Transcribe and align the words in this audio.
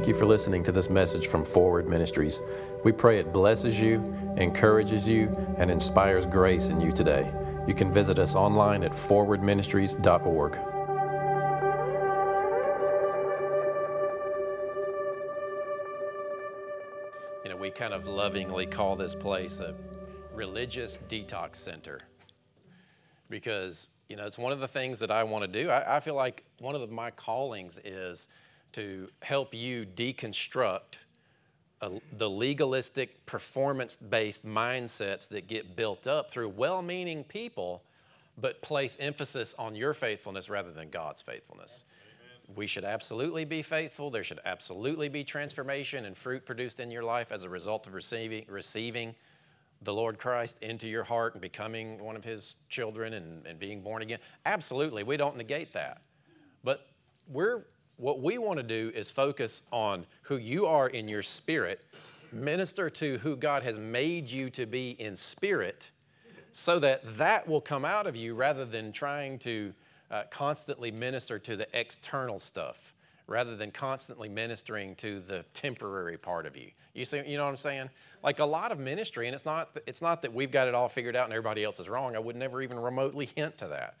Thank 0.00 0.08
you 0.08 0.14
for 0.14 0.24
listening 0.24 0.64
to 0.64 0.72
this 0.72 0.88
message 0.88 1.26
from 1.26 1.44
Forward 1.44 1.86
Ministries. 1.86 2.40
We 2.84 2.90
pray 2.90 3.18
it 3.18 3.34
blesses 3.34 3.78
you, 3.78 4.02
encourages 4.38 5.06
you, 5.06 5.28
and 5.58 5.70
inspires 5.70 6.24
grace 6.24 6.70
in 6.70 6.80
you 6.80 6.90
today. 6.90 7.30
You 7.68 7.74
can 7.74 7.92
visit 7.92 8.18
us 8.18 8.34
online 8.34 8.82
at 8.82 8.92
forwardministries.org. 8.92 10.54
You 17.44 17.50
know, 17.50 17.56
we 17.58 17.68
kind 17.68 17.92
of 17.92 18.06
lovingly 18.06 18.64
call 18.64 18.96
this 18.96 19.14
place 19.14 19.60
a 19.60 19.74
religious 20.34 20.98
detox 21.10 21.56
center 21.56 22.00
because, 23.28 23.90
you 24.08 24.16
know, 24.16 24.24
it's 24.24 24.38
one 24.38 24.52
of 24.52 24.60
the 24.60 24.68
things 24.68 24.98
that 25.00 25.10
I 25.10 25.24
want 25.24 25.44
to 25.44 25.62
do. 25.62 25.68
I, 25.68 25.98
I 25.98 26.00
feel 26.00 26.14
like 26.14 26.46
one 26.58 26.74
of 26.74 26.90
my 26.90 27.10
callings 27.10 27.78
is 27.84 28.28
to 28.72 29.08
help 29.22 29.54
you 29.54 29.86
deconstruct 29.86 30.98
a, 31.80 31.90
the 32.16 32.28
legalistic, 32.28 33.24
performance 33.26 33.96
based 33.96 34.44
mindsets 34.44 35.28
that 35.28 35.46
get 35.46 35.76
built 35.76 36.06
up 36.06 36.30
through 36.30 36.50
well 36.50 36.82
meaning 36.82 37.24
people, 37.24 37.82
but 38.38 38.60
place 38.62 38.96
emphasis 39.00 39.54
on 39.58 39.74
your 39.74 39.94
faithfulness 39.94 40.48
rather 40.48 40.70
than 40.70 40.90
God's 40.90 41.22
faithfulness. 41.22 41.84
We 42.54 42.66
should 42.66 42.84
absolutely 42.84 43.44
be 43.44 43.62
faithful. 43.62 44.10
There 44.10 44.24
should 44.24 44.40
absolutely 44.44 45.08
be 45.08 45.22
transformation 45.22 46.04
and 46.04 46.16
fruit 46.16 46.44
produced 46.44 46.80
in 46.80 46.90
your 46.90 47.04
life 47.04 47.30
as 47.30 47.44
a 47.44 47.48
result 47.48 47.86
of 47.86 47.94
receiving, 47.94 48.44
receiving 48.48 49.14
the 49.82 49.94
Lord 49.94 50.18
Christ 50.18 50.58
into 50.60 50.88
your 50.88 51.04
heart 51.04 51.34
and 51.34 51.40
becoming 51.40 52.02
one 52.02 52.16
of 52.16 52.24
His 52.24 52.56
children 52.68 53.14
and, 53.14 53.46
and 53.46 53.58
being 53.58 53.80
born 53.80 54.02
again. 54.02 54.18
Absolutely, 54.44 55.04
we 55.04 55.16
don't 55.16 55.36
negate 55.36 55.72
that. 55.72 56.02
But 56.64 56.86
we're 57.28 57.62
what 58.00 58.20
we 58.20 58.38
want 58.38 58.58
to 58.58 58.62
do 58.62 58.90
is 58.94 59.10
focus 59.10 59.62
on 59.70 60.06
who 60.22 60.38
you 60.38 60.66
are 60.66 60.88
in 60.88 61.08
your 61.08 61.22
spirit, 61.22 61.84
minister 62.32 62.88
to 62.88 63.18
who 63.18 63.36
God 63.36 63.62
has 63.62 63.78
made 63.78 64.30
you 64.30 64.48
to 64.50 64.66
be 64.66 64.92
in 64.92 65.14
spirit, 65.14 65.90
so 66.52 66.78
that 66.78 67.02
that 67.18 67.46
will 67.46 67.60
come 67.60 67.84
out 67.84 68.06
of 68.06 68.16
you 68.16 68.34
rather 68.34 68.64
than 68.64 68.90
trying 68.90 69.38
to 69.40 69.72
uh, 70.10 70.22
constantly 70.30 70.90
minister 70.90 71.38
to 71.38 71.56
the 71.56 71.68
external 71.78 72.38
stuff 72.38 72.94
rather 73.26 73.54
than 73.54 73.70
constantly 73.70 74.28
ministering 74.28 74.96
to 74.96 75.20
the 75.20 75.44
temporary 75.54 76.18
part 76.18 76.46
of 76.46 76.56
you. 76.56 76.68
You 76.94 77.04
see, 77.04 77.22
you 77.24 77.36
know 77.36 77.44
what 77.44 77.50
I'm 77.50 77.56
saying? 77.56 77.88
Like 78.24 78.40
a 78.40 78.44
lot 78.44 78.72
of 78.72 78.80
ministry, 78.80 79.28
and 79.28 79.34
it's 79.34 79.44
not 79.44 79.78
it's 79.86 80.02
not 80.02 80.22
that 80.22 80.34
we've 80.34 80.50
got 80.50 80.66
it 80.66 80.74
all 80.74 80.88
figured 80.88 81.14
out 81.14 81.24
and 81.24 81.32
everybody 81.32 81.62
else 81.62 81.78
is 81.78 81.88
wrong. 81.88 82.16
I 82.16 82.18
would 82.18 82.34
never 82.34 82.60
even 82.60 82.78
remotely 82.80 83.30
hint 83.36 83.56
to 83.58 83.68
that. 83.68 83.94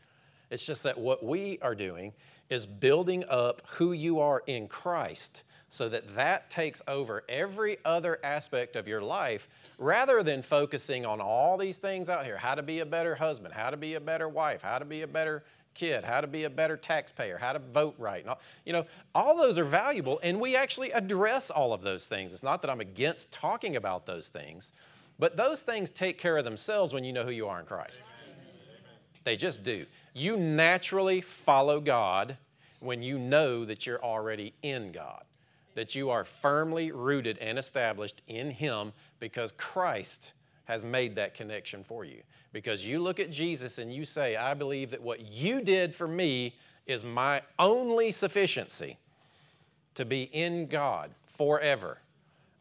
It's 0.50 0.66
just 0.66 0.82
that 0.82 0.98
what 0.98 1.24
we 1.24 1.60
are 1.62 1.76
doing 1.76 2.12
is 2.50 2.66
building 2.66 3.24
up 3.28 3.62
who 3.66 3.92
you 3.92 4.20
are 4.20 4.42
in 4.46 4.68
Christ 4.68 5.44
so 5.68 5.88
that 5.88 6.16
that 6.16 6.50
takes 6.50 6.82
over 6.88 7.22
every 7.28 7.78
other 7.84 8.18
aspect 8.24 8.74
of 8.74 8.88
your 8.88 9.00
life 9.00 9.48
rather 9.78 10.22
than 10.22 10.42
focusing 10.42 11.06
on 11.06 11.20
all 11.20 11.56
these 11.56 11.78
things 11.78 12.08
out 12.08 12.24
here 12.24 12.36
how 12.36 12.56
to 12.56 12.62
be 12.62 12.80
a 12.80 12.86
better 12.86 13.14
husband, 13.14 13.54
how 13.54 13.70
to 13.70 13.76
be 13.76 13.94
a 13.94 14.00
better 14.00 14.28
wife, 14.28 14.62
how 14.62 14.80
to 14.80 14.84
be 14.84 15.02
a 15.02 15.06
better 15.06 15.44
kid, 15.74 16.02
how 16.02 16.20
to 16.20 16.26
be 16.26 16.42
a 16.42 16.50
better 16.50 16.76
taxpayer, 16.76 17.38
how 17.38 17.52
to 17.52 17.60
vote 17.60 17.94
right. 17.98 18.26
You 18.66 18.72
know, 18.72 18.86
all 19.14 19.36
those 19.36 19.56
are 19.56 19.64
valuable, 19.64 20.18
and 20.22 20.40
we 20.40 20.56
actually 20.56 20.90
address 20.90 21.50
all 21.50 21.72
of 21.72 21.82
those 21.82 22.08
things. 22.08 22.32
It's 22.32 22.42
not 22.42 22.62
that 22.62 22.70
I'm 22.70 22.80
against 22.80 23.30
talking 23.30 23.76
about 23.76 24.06
those 24.06 24.26
things, 24.26 24.72
but 25.20 25.36
those 25.36 25.62
things 25.62 25.90
take 25.90 26.18
care 26.18 26.36
of 26.36 26.44
themselves 26.44 26.92
when 26.92 27.04
you 27.04 27.12
know 27.12 27.22
who 27.22 27.30
you 27.30 27.46
are 27.46 27.60
in 27.60 27.66
Christ. 27.66 28.02
They 29.24 29.36
just 29.36 29.62
do. 29.62 29.86
You 30.14 30.36
naturally 30.36 31.20
follow 31.20 31.80
God 31.80 32.36
when 32.80 33.02
you 33.02 33.18
know 33.18 33.64
that 33.64 33.86
you're 33.86 34.02
already 34.02 34.54
in 34.62 34.92
God, 34.92 35.22
that 35.74 35.94
you 35.94 36.10
are 36.10 36.24
firmly 36.24 36.90
rooted 36.92 37.38
and 37.38 37.58
established 37.58 38.22
in 38.26 38.50
Him 38.50 38.92
because 39.18 39.52
Christ 39.52 40.32
has 40.64 40.84
made 40.84 41.14
that 41.16 41.34
connection 41.34 41.84
for 41.84 42.04
you. 42.04 42.22
Because 42.52 42.84
you 42.84 43.00
look 43.00 43.20
at 43.20 43.30
Jesus 43.30 43.78
and 43.78 43.92
you 43.92 44.04
say, 44.04 44.36
I 44.36 44.54
believe 44.54 44.90
that 44.90 45.02
what 45.02 45.20
you 45.20 45.60
did 45.60 45.94
for 45.94 46.08
me 46.08 46.56
is 46.86 47.04
my 47.04 47.42
only 47.58 48.10
sufficiency 48.10 48.96
to 49.94 50.04
be 50.04 50.24
in 50.32 50.66
God 50.66 51.10
forever. 51.26 51.98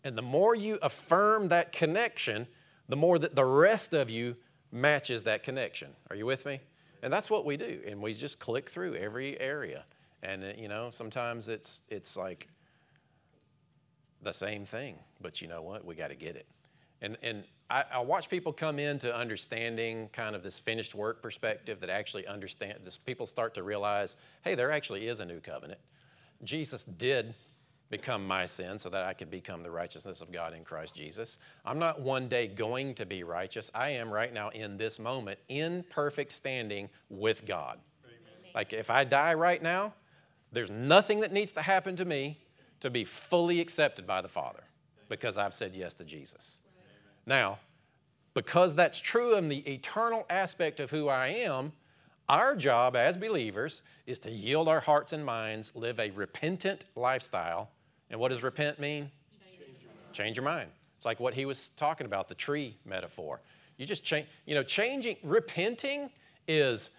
And 0.03 0.17
the 0.17 0.21
more 0.21 0.55
you 0.55 0.77
affirm 0.81 1.49
that 1.49 1.71
connection, 1.71 2.47
the 2.87 2.95
more 2.95 3.19
that 3.19 3.35
the 3.35 3.45
rest 3.45 3.93
of 3.93 4.09
you 4.09 4.35
matches 4.71 5.23
that 5.23 5.43
connection. 5.43 5.89
Are 6.09 6.15
you 6.15 6.25
with 6.25 6.45
me? 6.45 6.59
And 7.01 7.11
that's 7.11 7.29
what 7.29 7.45
we 7.45 7.57
do. 7.57 7.79
And 7.87 8.01
we 8.01 8.13
just 8.13 8.39
click 8.39 8.69
through 8.69 8.95
every 8.95 9.39
area. 9.39 9.85
And, 10.21 10.43
uh, 10.43 10.47
you 10.57 10.67
know, 10.67 10.89
sometimes 10.89 11.47
it's, 11.47 11.81
it's 11.89 12.17
like 12.17 12.49
the 14.21 14.33
same 14.33 14.65
thing, 14.65 14.97
but 15.21 15.41
you 15.41 15.47
know 15.47 15.61
what? 15.61 15.85
We 15.85 15.95
got 15.95 16.09
to 16.09 16.15
get 16.15 16.35
it. 16.35 16.45
And, 17.01 17.17
and 17.23 17.43
I, 17.69 17.85
I, 17.93 17.99
watch 17.99 18.29
people 18.29 18.51
come 18.51 18.77
into 18.77 19.15
understanding 19.15 20.09
kind 20.11 20.35
of 20.35 20.43
this 20.43 20.59
finished 20.59 20.93
work 20.93 21.21
perspective 21.21 21.79
that 21.79 21.89
actually 21.89 22.27
understand 22.27 22.79
this. 22.83 22.97
People 22.97 23.25
start 23.25 23.53
to 23.53 23.63
realize, 23.63 24.17
hey, 24.43 24.55
there 24.55 24.71
actually 24.71 25.07
is 25.07 25.21
a 25.21 25.25
new 25.25 25.39
covenant. 25.39 25.79
Jesus 26.43 26.83
did 26.83 27.33
become 27.89 28.25
my 28.25 28.45
sin 28.45 28.77
so 28.77 28.89
that 28.89 29.03
I 29.03 29.13
could 29.13 29.31
become 29.31 29.63
the 29.63 29.71
righteousness 29.71 30.21
of 30.21 30.31
God 30.31 30.53
in 30.53 30.63
Christ 30.63 30.95
Jesus. 30.95 31.39
I'm 31.65 31.79
not 31.79 32.01
one 32.01 32.27
day 32.27 32.47
going 32.47 32.93
to 32.95 33.05
be 33.05 33.23
righteous. 33.23 33.71
I 33.73 33.89
am 33.89 34.11
right 34.11 34.33
now 34.33 34.49
in 34.49 34.77
this 34.77 34.99
moment 34.99 35.39
in 35.47 35.83
perfect 35.89 36.31
standing 36.31 36.89
with 37.09 37.45
God. 37.45 37.79
Amen. 38.05 38.51
Like 38.53 38.73
if 38.73 38.89
I 38.89 39.03
die 39.03 39.33
right 39.33 39.61
now, 39.61 39.93
there's 40.51 40.69
nothing 40.69 41.19
that 41.21 41.33
needs 41.33 41.51
to 41.53 41.61
happen 41.61 41.95
to 41.95 42.05
me 42.05 42.39
to 42.79 42.89
be 42.89 43.03
fully 43.03 43.59
accepted 43.59 44.05
by 44.05 44.21
the 44.21 44.27
Father 44.27 44.63
because 45.09 45.37
I've 45.37 45.53
said 45.53 45.75
yes 45.75 45.93
to 45.95 46.03
Jesus. 46.03 46.61
Now, 47.25 47.59
because 48.33 48.75
that's 48.75 48.99
true 48.99 49.35
in 49.35 49.49
the 49.49 49.67
eternal 49.69 50.25
aspect 50.29 50.79
of 50.79 50.91
who 50.91 51.09
I 51.09 51.27
am, 51.27 51.73
our 52.29 52.55
job 52.55 52.95
as 52.95 53.17
believers 53.17 53.81
is 54.05 54.19
to 54.19 54.31
yield 54.31 54.67
our 54.67 54.79
hearts 54.79 55.13
and 55.13 55.25
minds, 55.25 55.71
live 55.73 55.99
a 55.99 56.11
repentant 56.11 56.85
lifestyle 56.95 57.71
and 58.09 58.19
what 58.19 58.29
does 58.29 58.43
repent 58.43 58.79
mean? 58.79 59.11
Change 59.41 59.59
your 59.81 59.91
mind. 59.91 60.13
Change 60.13 60.37
your 60.37 60.45
mind. 60.45 60.69
It's 60.97 61.05
like 61.05 61.19
what 61.19 61.33
he 61.33 61.45
was 61.45 61.69
talking 61.77 62.05
about, 62.05 62.27
the 62.27 62.35
tree 62.35 62.75
metaphor. 62.85 63.41
You 63.77 63.85
just 63.85 64.03
change, 64.03 64.27
you 64.45 64.55
know, 64.55 64.63
changing, 64.63 65.17
repenting 65.23 66.09
is 66.47 66.91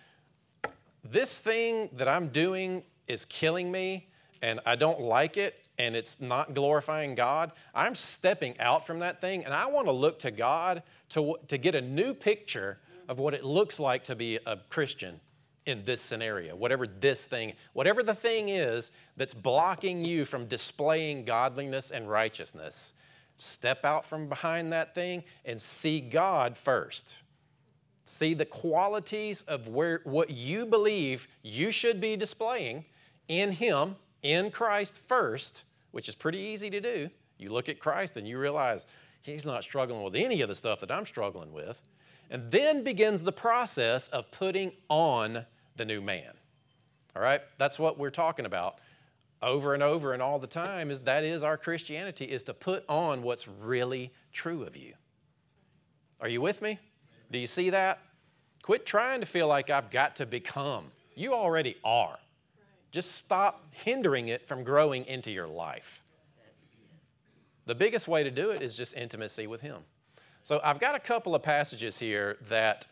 this 1.04 1.38
thing 1.38 1.90
that 1.94 2.08
I'm 2.08 2.28
doing 2.28 2.82
is 3.06 3.24
killing 3.26 3.70
me 3.70 4.08
and 4.40 4.60
I 4.64 4.76
don't 4.76 5.00
like 5.00 5.36
it 5.36 5.62
and 5.78 5.96
it's 5.96 6.20
not 6.20 6.54
glorifying 6.54 7.14
God. 7.14 7.52
I'm 7.74 7.94
stepping 7.94 8.58
out 8.60 8.86
from 8.86 9.00
that 9.00 9.20
thing 9.20 9.44
and 9.44 9.52
I 9.52 9.66
want 9.66 9.86
to 9.86 9.92
look 9.92 10.18
to 10.20 10.30
God 10.30 10.82
to, 11.10 11.36
to 11.48 11.58
get 11.58 11.74
a 11.74 11.80
new 11.80 12.14
picture 12.14 12.78
of 13.08 13.18
what 13.18 13.34
it 13.34 13.44
looks 13.44 13.80
like 13.80 14.04
to 14.04 14.14
be 14.14 14.38
a 14.46 14.56
Christian 14.68 15.20
in 15.66 15.84
this 15.84 16.00
scenario, 16.00 16.56
whatever 16.56 16.86
this 16.86 17.26
thing, 17.26 17.54
whatever 17.72 18.02
the 18.02 18.14
thing 18.14 18.48
is 18.48 18.90
that's 19.16 19.34
blocking 19.34 20.04
you 20.04 20.24
from 20.24 20.46
displaying 20.46 21.24
godliness 21.24 21.90
and 21.90 22.10
righteousness, 22.10 22.92
step 23.36 23.84
out 23.84 24.04
from 24.04 24.28
behind 24.28 24.72
that 24.72 24.94
thing 24.94 25.22
and 25.44 25.60
see 25.60 26.00
God 26.00 26.56
first. 26.56 27.18
See 28.04 28.34
the 28.34 28.46
qualities 28.46 29.42
of 29.42 29.68
where 29.68 30.00
what 30.04 30.30
you 30.30 30.66
believe 30.66 31.28
you 31.42 31.70
should 31.70 32.00
be 32.00 32.16
displaying 32.16 32.84
in 33.28 33.52
Him, 33.52 33.96
in 34.22 34.50
Christ 34.50 34.98
first, 34.98 35.64
which 35.92 36.08
is 36.08 36.14
pretty 36.14 36.38
easy 36.38 36.70
to 36.70 36.80
do. 36.80 37.10
You 37.38 37.52
look 37.52 37.68
at 37.68 37.78
Christ 37.78 38.16
and 38.16 38.26
you 38.26 38.38
realize 38.38 38.86
He's 39.22 39.44
not 39.44 39.62
struggling 39.62 40.02
with 40.02 40.16
any 40.16 40.40
of 40.40 40.48
the 40.48 40.54
stuff 40.54 40.80
that 40.80 40.90
I'm 40.90 41.06
struggling 41.06 41.52
with. 41.52 41.80
And 42.30 42.50
then 42.50 42.84
begins 42.84 43.22
the 43.22 43.32
process 43.32 44.08
of 44.08 44.30
putting 44.30 44.72
on 44.88 45.44
the 45.76 45.84
new 45.84 46.00
man. 46.00 46.32
All 47.16 47.22
right? 47.22 47.40
That's 47.58 47.78
what 47.78 47.98
we're 47.98 48.10
talking 48.10 48.46
about 48.46 48.78
over 49.42 49.74
and 49.74 49.82
over 49.82 50.12
and 50.12 50.22
all 50.22 50.38
the 50.38 50.46
time 50.46 50.90
is 50.90 51.00
that 51.00 51.24
is 51.24 51.42
our 51.42 51.56
Christianity 51.56 52.26
is 52.26 52.42
to 52.44 52.54
put 52.54 52.84
on 52.88 53.22
what's 53.22 53.48
really 53.48 54.12
true 54.32 54.62
of 54.62 54.76
you. 54.76 54.94
Are 56.20 56.28
you 56.28 56.40
with 56.40 56.60
me? 56.60 56.78
Do 57.30 57.38
you 57.38 57.46
see 57.46 57.70
that? 57.70 58.00
Quit 58.62 58.84
trying 58.84 59.20
to 59.20 59.26
feel 59.26 59.48
like 59.48 59.70
I've 59.70 59.90
got 59.90 60.16
to 60.16 60.26
become. 60.26 60.84
You 61.16 61.32
already 61.32 61.76
are. 61.82 62.18
Just 62.92 63.12
stop 63.12 63.64
hindering 63.72 64.28
it 64.28 64.46
from 64.46 64.62
growing 64.62 65.06
into 65.06 65.30
your 65.30 65.46
life. 65.46 66.02
The 67.66 67.74
biggest 67.74 68.08
way 68.08 68.22
to 68.22 68.30
do 68.30 68.50
it 68.50 68.62
is 68.62 68.76
just 68.76 68.94
intimacy 68.94 69.46
with 69.46 69.60
Him. 69.60 69.78
So 70.42 70.60
I've 70.64 70.80
got 70.80 70.94
a 70.94 70.98
couple 70.98 71.34
of 71.34 71.42
passages 71.42 71.98
here 71.98 72.38
that 72.48 72.86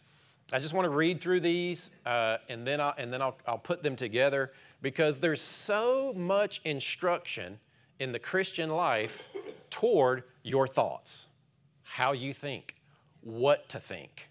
I 0.52 0.58
just 0.58 0.74
want 0.74 0.84
to 0.84 0.90
read 0.90 1.20
through 1.20 1.40
these 1.40 1.90
uh, 2.06 2.38
and 2.48 2.66
then, 2.66 2.80
I'll, 2.80 2.94
and 2.96 3.12
then 3.12 3.20
I'll, 3.20 3.36
I'll 3.46 3.58
put 3.58 3.82
them 3.82 3.96
together 3.96 4.52
because 4.82 5.18
there's 5.18 5.40
so 5.40 6.12
much 6.14 6.60
instruction 6.64 7.58
in 7.98 8.12
the 8.12 8.18
Christian 8.18 8.70
life 8.70 9.28
toward 9.70 10.24
your 10.42 10.66
thoughts, 10.66 11.28
how 11.82 12.12
you 12.12 12.32
think, 12.32 12.76
what 13.22 13.68
to 13.70 13.80
think. 13.80 14.30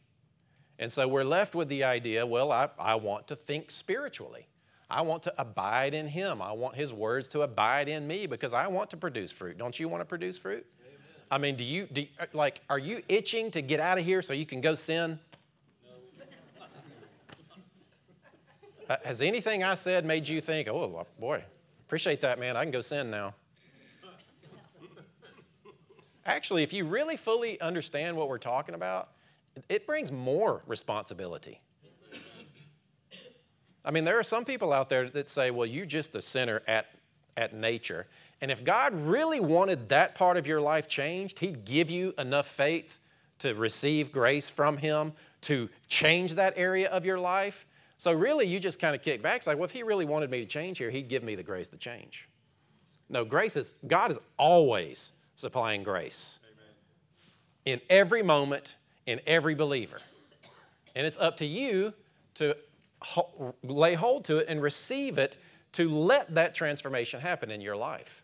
And 0.79 0.91
so 0.91 1.07
we're 1.07 1.23
left 1.23 1.55
with 1.55 1.69
the 1.69 1.83
idea 1.83 2.25
well, 2.25 2.51
I, 2.51 2.69
I 2.79 2.95
want 2.95 3.27
to 3.27 3.35
think 3.35 3.71
spiritually. 3.71 4.47
I 4.89 5.01
want 5.01 5.23
to 5.23 5.33
abide 5.37 5.93
in 5.93 6.07
Him. 6.07 6.41
I 6.41 6.53
want 6.53 6.75
His 6.75 6.93
words 6.93 7.27
to 7.29 7.41
abide 7.41 7.89
in 7.89 8.07
me 8.07 8.25
because 8.25 8.53
I 8.53 8.67
want 8.67 8.89
to 8.91 8.97
produce 8.97 9.31
fruit. 9.31 9.57
Don't 9.57 9.77
you 9.79 9.89
want 9.89 10.01
to 10.01 10.05
produce 10.05 10.37
fruit? 10.37 10.65
I 11.29 11.37
mean, 11.37 11.55
do 11.55 11.63
you, 11.63 11.87
do, 11.91 12.05
like, 12.33 12.61
are 12.69 12.79
you 12.79 13.01
itching 13.09 13.51
to 13.51 13.61
get 13.61 13.79
out 13.79 13.97
of 13.97 14.05
here 14.05 14.21
so 14.21 14.33
you 14.33 14.45
can 14.45 14.61
go 14.61 14.75
sin? 14.75 15.19
No. 15.85 16.65
uh, 18.89 18.97
has 19.03 19.21
anything 19.21 19.63
I 19.63 19.75
said 19.75 20.05
made 20.05 20.27
you 20.27 20.39
think, 20.39 20.67
oh, 20.69 21.05
boy, 21.19 21.43
appreciate 21.85 22.21
that, 22.21 22.39
man, 22.39 22.55
I 22.55 22.63
can 22.63 22.71
go 22.71 22.81
sin 22.81 23.11
now? 23.11 23.33
Actually, 26.25 26.63
if 26.63 26.73
you 26.73 26.85
really 26.85 27.15
fully 27.15 27.59
understand 27.61 28.15
what 28.17 28.27
we're 28.27 28.37
talking 28.37 28.75
about, 28.75 29.09
it 29.69 29.87
brings 29.87 30.11
more 30.11 30.61
responsibility. 30.67 31.61
I 33.85 33.91
mean, 33.91 34.03
there 34.03 34.19
are 34.19 34.23
some 34.23 34.43
people 34.43 34.73
out 34.73 34.89
there 34.89 35.09
that 35.09 35.29
say, 35.29 35.51
well, 35.51 35.65
you're 35.65 35.85
just 35.85 36.13
a 36.15 36.21
sinner 36.21 36.61
at, 36.67 36.87
at 37.37 37.53
nature. 37.53 38.07
And 38.41 38.51
if 38.51 38.63
God 38.63 38.93
really 38.93 39.39
wanted 39.39 39.89
that 39.89 40.15
part 40.15 40.37
of 40.37 40.45
your 40.45 40.59
life 40.59 40.87
changed, 40.87 41.39
He'd 41.39 41.63
give 41.63 41.89
you 41.89 42.13
enough 42.17 42.47
faith 42.47 42.99
to 43.39 43.53
receive 43.53 44.11
grace 44.11 44.49
from 44.49 44.77
Him 44.77 45.13
to 45.41 45.69
change 45.87 46.35
that 46.35 46.53
area 46.57 46.89
of 46.89 47.05
your 47.05 47.19
life. 47.19 47.65
So, 47.97 48.11
really, 48.11 48.45
you 48.45 48.59
just 48.59 48.79
kind 48.79 48.95
of 48.95 49.01
kick 49.01 49.21
back. 49.21 49.37
It's 49.37 49.47
like, 49.47 49.57
well, 49.57 49.65
if 49.65 49.71
He 49.71 49.83
really 49.83 50.05
wanted 50.05 50.29
me 50.29 50.39
to 50.39 50.45
change 50.45 50.77
here, 50.77 50.89
He'd 50.89 51.07
give 51.07 51.23
me 51.23 51.35
the 51.35 51.43
grace 51.43 51.69
to 51.69 51.77
change. 51.77 52.27
No, 53.09 53.23
grace 53.23 53.55
is, 53.55 53.73
God 53.87 54.11
is 54.11 54.19
always 54.37 55.13
supplying 55.35 55.83
grace 55.83 56.39
Amen. 56.43 57.79
in 57.79 57.81
every 57.89 58.21
moment, 58.21 58.75
in 59.05 59.21
every 59.25 59.55
believer. 59.55 59.99
And 60.95 61.07
it's 61.07 61.17
up 61.17 61.37
to 61.37 61.45
you 61.45 61.93
to 62.35 62.55
lay 63.63 63.93
hold 63.93 64.25
to 64.25 64.37
it 64.37 64.47
and 64.49 64.61
receive 64.61 65.17
it 65.17 65.37
to 65.77 65.87
let 65.89 66.33
that 66.33 66.55
transformation 66.55 67.21
happen 67.21 67.51
in 67.51 67.61
your 67.61 67.77
life. 67.77 68.23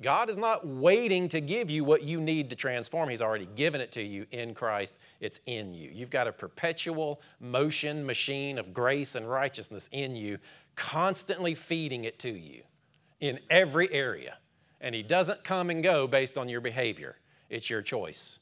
God 0.00 0.30
is 0.30 0.36
not 0.36 0.64
waiting 0.64 1.28
to 1.30 1.40
give 1.40 1.70
you 1.70 1.82
what 1.82 2.04
you 2.04 2.20
need 2.20 2.50
to 2.50 2.56
transform. 2.56 3.08
He's 3.08 3.20
already 3.20 3.48
given 3.56 3.80
it 3.80 3.90
to 3.92 4.00
you 4.00 4.26
in 4.30 4.54
Christ. 4.54 4.94
It's 5.18 5.40
in 5.46 5.74
you. 5.74 5.90
You've 5.92 6.08
got 6.08 6.28
a 6.28 6.32
perpetual 6.32 7.20
motion 7.40 8.06
machine 8.06 8.58
of 8.58 8.72
grace 8.72 9.16
and 9.16 9.28
righteousness 9.28 9.88
in 9.90 10.14
you, 10.14 10.38
constantly 10.76 11.56
feeding 11.56 12.04
it 12.04 12.20
to 12.20 12.30
you 12.30 12.62
in 13.18 13.40
every 13.50 13.92
area. 13.92 14.38
And 14.80 14.94
He 14.94 15.02
doesn't 15.02 15.42
come 15.42 15.70
and 15.70 15.82
go 15.82 16.06
based 16.06 16.38
on 16.38 16.48
your 16.48 16.60
behavior. 16.60 17.16
It's 17.50 17.68
your 17.68 17.82
choice 17.82 18.38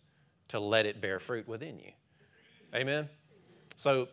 to 0.49 0.61
let 0.61 0.85
it 0.85 1.01
bear 1.01 1.21
fruit 1.21 1.49
within 1.49 1.79
you. 1.79 1.93
Amen? 2.75 3.09
So 3.77 4.09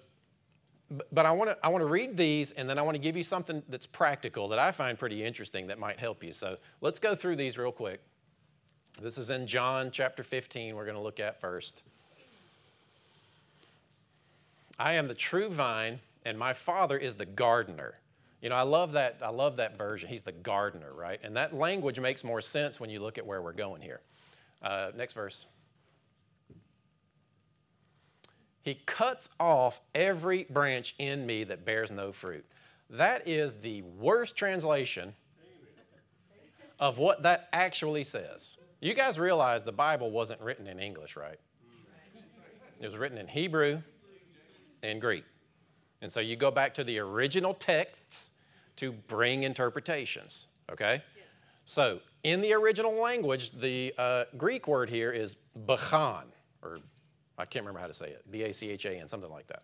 but 1.11 1.25
I 1.25 1.31
want 1.31 1.49
to 1.49 1.57
I 1.63 1.69
want 1.69 1.81
to 1.81 1.87
read 1.87 2.17
these 2.17 2.51
and 2.51 2.69
then 2.69 2.77
I 2.77 2.81
want 2.81 2.95
to 2.95 2.99
give 2.99 3.15
you 3.15 3.23
something 3.23 3.63
that's 3.69 3.85
practical 3.85 4.47
that 4.49 4.59
I 4.59 4.71
find 4.71 4.97
pretty 4.97 5.23
interesting 5.23 5.67
that 5.67 5.79
might 5.79 5.99
help 5.99 6.23
you. 6.23 6.33
So 6.33 6.57
let's 6.81 6.99
go 6.99 7.15
through 7.15 7.37
these 7.37 7.57
real 7.57 7.71
quick. 7.71 8.01
This 9.01 9.17
is 9.17 9.29
in 9.29 9.47
John 9.47 9.91
chapter 9.91 10.23
15 10.23 10.75
we're 10.75 10.85
going 10.85 10.95
to 10.95 11.01
look 11.01 11.19
at 11.19 11.39
first. 11.39 11.83
I 14.77 14.93
am 14.93 15.07
the 15.07 15.13
true 15.13 15.49
vine 15.49 15.99
and 16.25 16.37
my 16.37 16.53
father 16.53 16.97
is 16.97 17.15
the 17.15 17.25
gardener. 17.25 17.99
You 18.41 18.49
know, 18.49 18.55
I 18.55 18.63
love 18.63 18.91
that 18.91 19.17
I 19.21 19.29
love 19.29 19.55
that 19.57 19.77
version. 19.77 20.09
He's 20.09 20.21
the 20.21 20.31
gardener, 20.33 20.93
right? 20.93 21.19
And 21.23 21.35
that 21.37 21.55
language 21.55 21.99
makes 21.99 22.23
more 22.23 22.41
sense 22.41 22.79
when 22.79 22.89
you 22.89 22.99
look 22.99 23.17
at 23.17 23.25
where 23.25 23.41
we're 23.41 23.53
going 23.53 23.81
here. 23.81 24.01
Uh, 24.61 24.91
next 24.95 25.13
verse. 25.13 25.45
He 28.63 28.75
cuts 28.85 29.29
off 29.39 29.81
every 29.93 30.45
branch 30.49 30.95
in 30.97 31.25
me 31.25 31.43
that 31.43 31.65
bears 31.65 31.91
no 31.91 32.11
fruit. 32.11 32.45
That 32.89 33.27
is 33.27 33.55
the 33.55 33.81
worst 33.81 34.35
translation 34.35 35.13
of 36.79 36.97
what 36.97 37.23
that 37.23 37.49
actually 37.53 38.03
says. 38.03 38.57
You 38.79 38.93
guys 38.93 39.19
realize 39.19 39.63
the 39.63 39.71
Bible 39.71 40.11
wasn't 40.11 40.41
written 40.41 40.67
in 40.67 40.79
English, 40.79 41.15
right? 41.15 41.39
It 42.79 42.85
was 42.85 42.97
written 42.97 43.17
in 43.17 43.27
Hebrew 43.27 43.81
and 44.81 44.99
Greek. 44.99 45.23
And 46.01 46.11
so 46.11 46.19
you 46.19 46.35
go 46.35 46.51
back 46.51 46.73
to 46.75 46.83
the 46.83 46.99
original 46.99 47.53
texts 47.53 48.31
to 48.77 48.91
bring 48.91 49.43
interpretations, 49.43 50.47
okay? 50.71 51.01
So 51.65 51.99
in 52.23 52.41
the 52.41 52.53
original 52.53 52.93
language, 52.93 53.51
the 53.51 53.93
uh, 53.97 54.25
Greek 54.37 54.67
word 54.67 54.89
here 54.89 55.11
is 55.11 55.37
bachan, 55.65 56.23
or 56.61 56.77
I 57.37 57.45
can't 57.45 57.63
remember 57.63 57.79
how 57.79 57.87
to 57.87 57.93
say 57.93 58.07
it. 58.07 58.23
B 58.29 58.43
A 58.43 58.53
C 58.53 58.69
H 58.69 58.85
A 58.85 58.91
N, 58.91 59.07
something 59.07 59.31
like 59.31 59.47
that. 59.47 59.63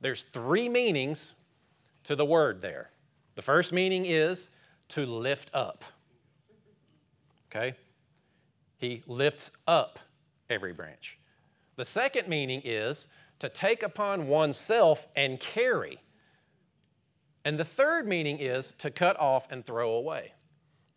There's 0.00 0.22
three 0.22 0.68
meanings 0.68 1.34
to 2.04 2.14
the 2.14 2.24
word 2.24 2.60
there. 2.60 2.90
The 3.34 3.42
first 3.42 3.72
meaning 3.72 4.04
is 4.06 4.48
to 4.88 5.06
lift 5.06 5.50
up. 5.54 5.84
Okay? 7.50 7.74
He 8.78 9.02
lifts 9.06 9.50
up 9.66 9.98
every 10.48 10.72
branch. 10.72 11.18
The 11.76 11.84
second 11.84 12.28
meaning 12.28 12.62
is 12.64 13.06
to 13.38 13.48
take 13.48 13.82
upon 13.82 14.28
oneself 14.28 15.06
and 15.16 15.38
carry. 15.38 15.98
And 17.44 17.58
the 17.58 17.64
third 17.64 18.06
meaning 18.06 18.38
is 18.38 18.72
to 18.78 18.90
cut 18.90 19.18
off 19.18 19.50
and 19.50 19.64
throw 19.64 19.92
away. 19.92 20.32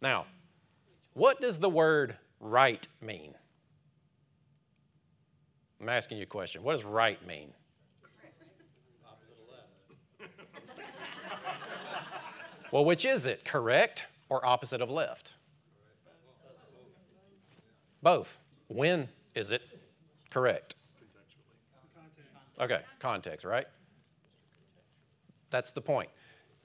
Now, 0.01 0.25
what 1.13 1.39
does 1.39 1.59
the 1.59 1.69
word 1.69 2.17
right 2.39 2.87
mean? 3.01 3.35
I'm 5.81 5.89
asking 5.89 6.17
you 6.17 6.23
a 6.23 6.27
question. 6.27 6.61
What 6.61 6.73
does 6.73 6.83
right 6.85 7.25
mean? 7.25 7.49
well, 12.71 12.85
which 12.85 13.03
is 13.03 13.25
it, 13.25 13.43
correct 13.43 14.05
or 14.29 14.45
opposite 14.45 14.81
of 14.81 14.91
left? 14.91 15.33
Both. 18.03 18.37
When 18.67 19.09
is 19.33 19.49
it 19.51 19.63
correct? 20.29 20.75
Okay, 22.59 22.81
context, 22.99 23.43
right? 23.43 23.65
That's 25.49 25.71
the 25.71 25.81
point. 25.81 26.09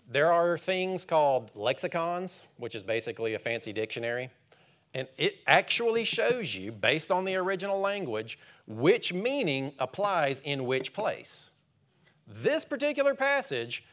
There 0.08 0.30
are 0.30 0.58
things 0.58 1.06
called 1.06 1.50
lexicons, 1.54 2.42
which 2.58 2.74
is 2.74 2.82
basically 2.82 3.32
a 3.34 3.38
fancy 3.38 3.72
dictionary. 3.72 4.28
And 4.94 5.08
it 5.16 5.40
actually 5.46 6.04
shows 6.04 6.54
you, 6.54 6.72
based 6.72 7.10
on 7.10 7.24
the 7.24 7.36
original 7.36 7.80
language, 7.80 8.38
which 8.66 9.12
meaning 9.12 9.72
applies 9.78 10.40
in 10.44 10.64
which 10.64 10.92
place. 10.92 11.50
This 12.26 12.64
particular 12.64 13.14
passage 13.14 13.84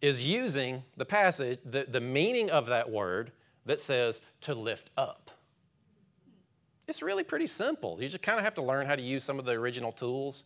is 0.00 0.26
using 0.26 0.82
the 0.96 1.04
passage, 1.04 1.58
the, 1.64 1.86
the 1.88 2.00
meaning 2.00 2.50
of 2.50 2.66
that 2.66 2.90
word 2.90 3.32
that 3.66 3.80
says 3.80 4.20
to 4.42 4.54
lift 4.54 4.90
up. 4.96 5.30
It's 6.86 7.02
really 7.02 7.24
pretty 7.24 7.46
simple. 7.46 7.98
You 8.00 8.08
just 8.08 8.22
kind 8.22 8.38
of 8.38 8.44
have 8.44 8.54
to 8.54 8.62
learn 8.62 8.86
how 8.86 8.94
to 8.94 9.02
use 9.02 9.24
some 9.24 9.38
of 9.38 9.46
the 9.46 9.52
original 9.52 9.92
tools. 9.92 10.44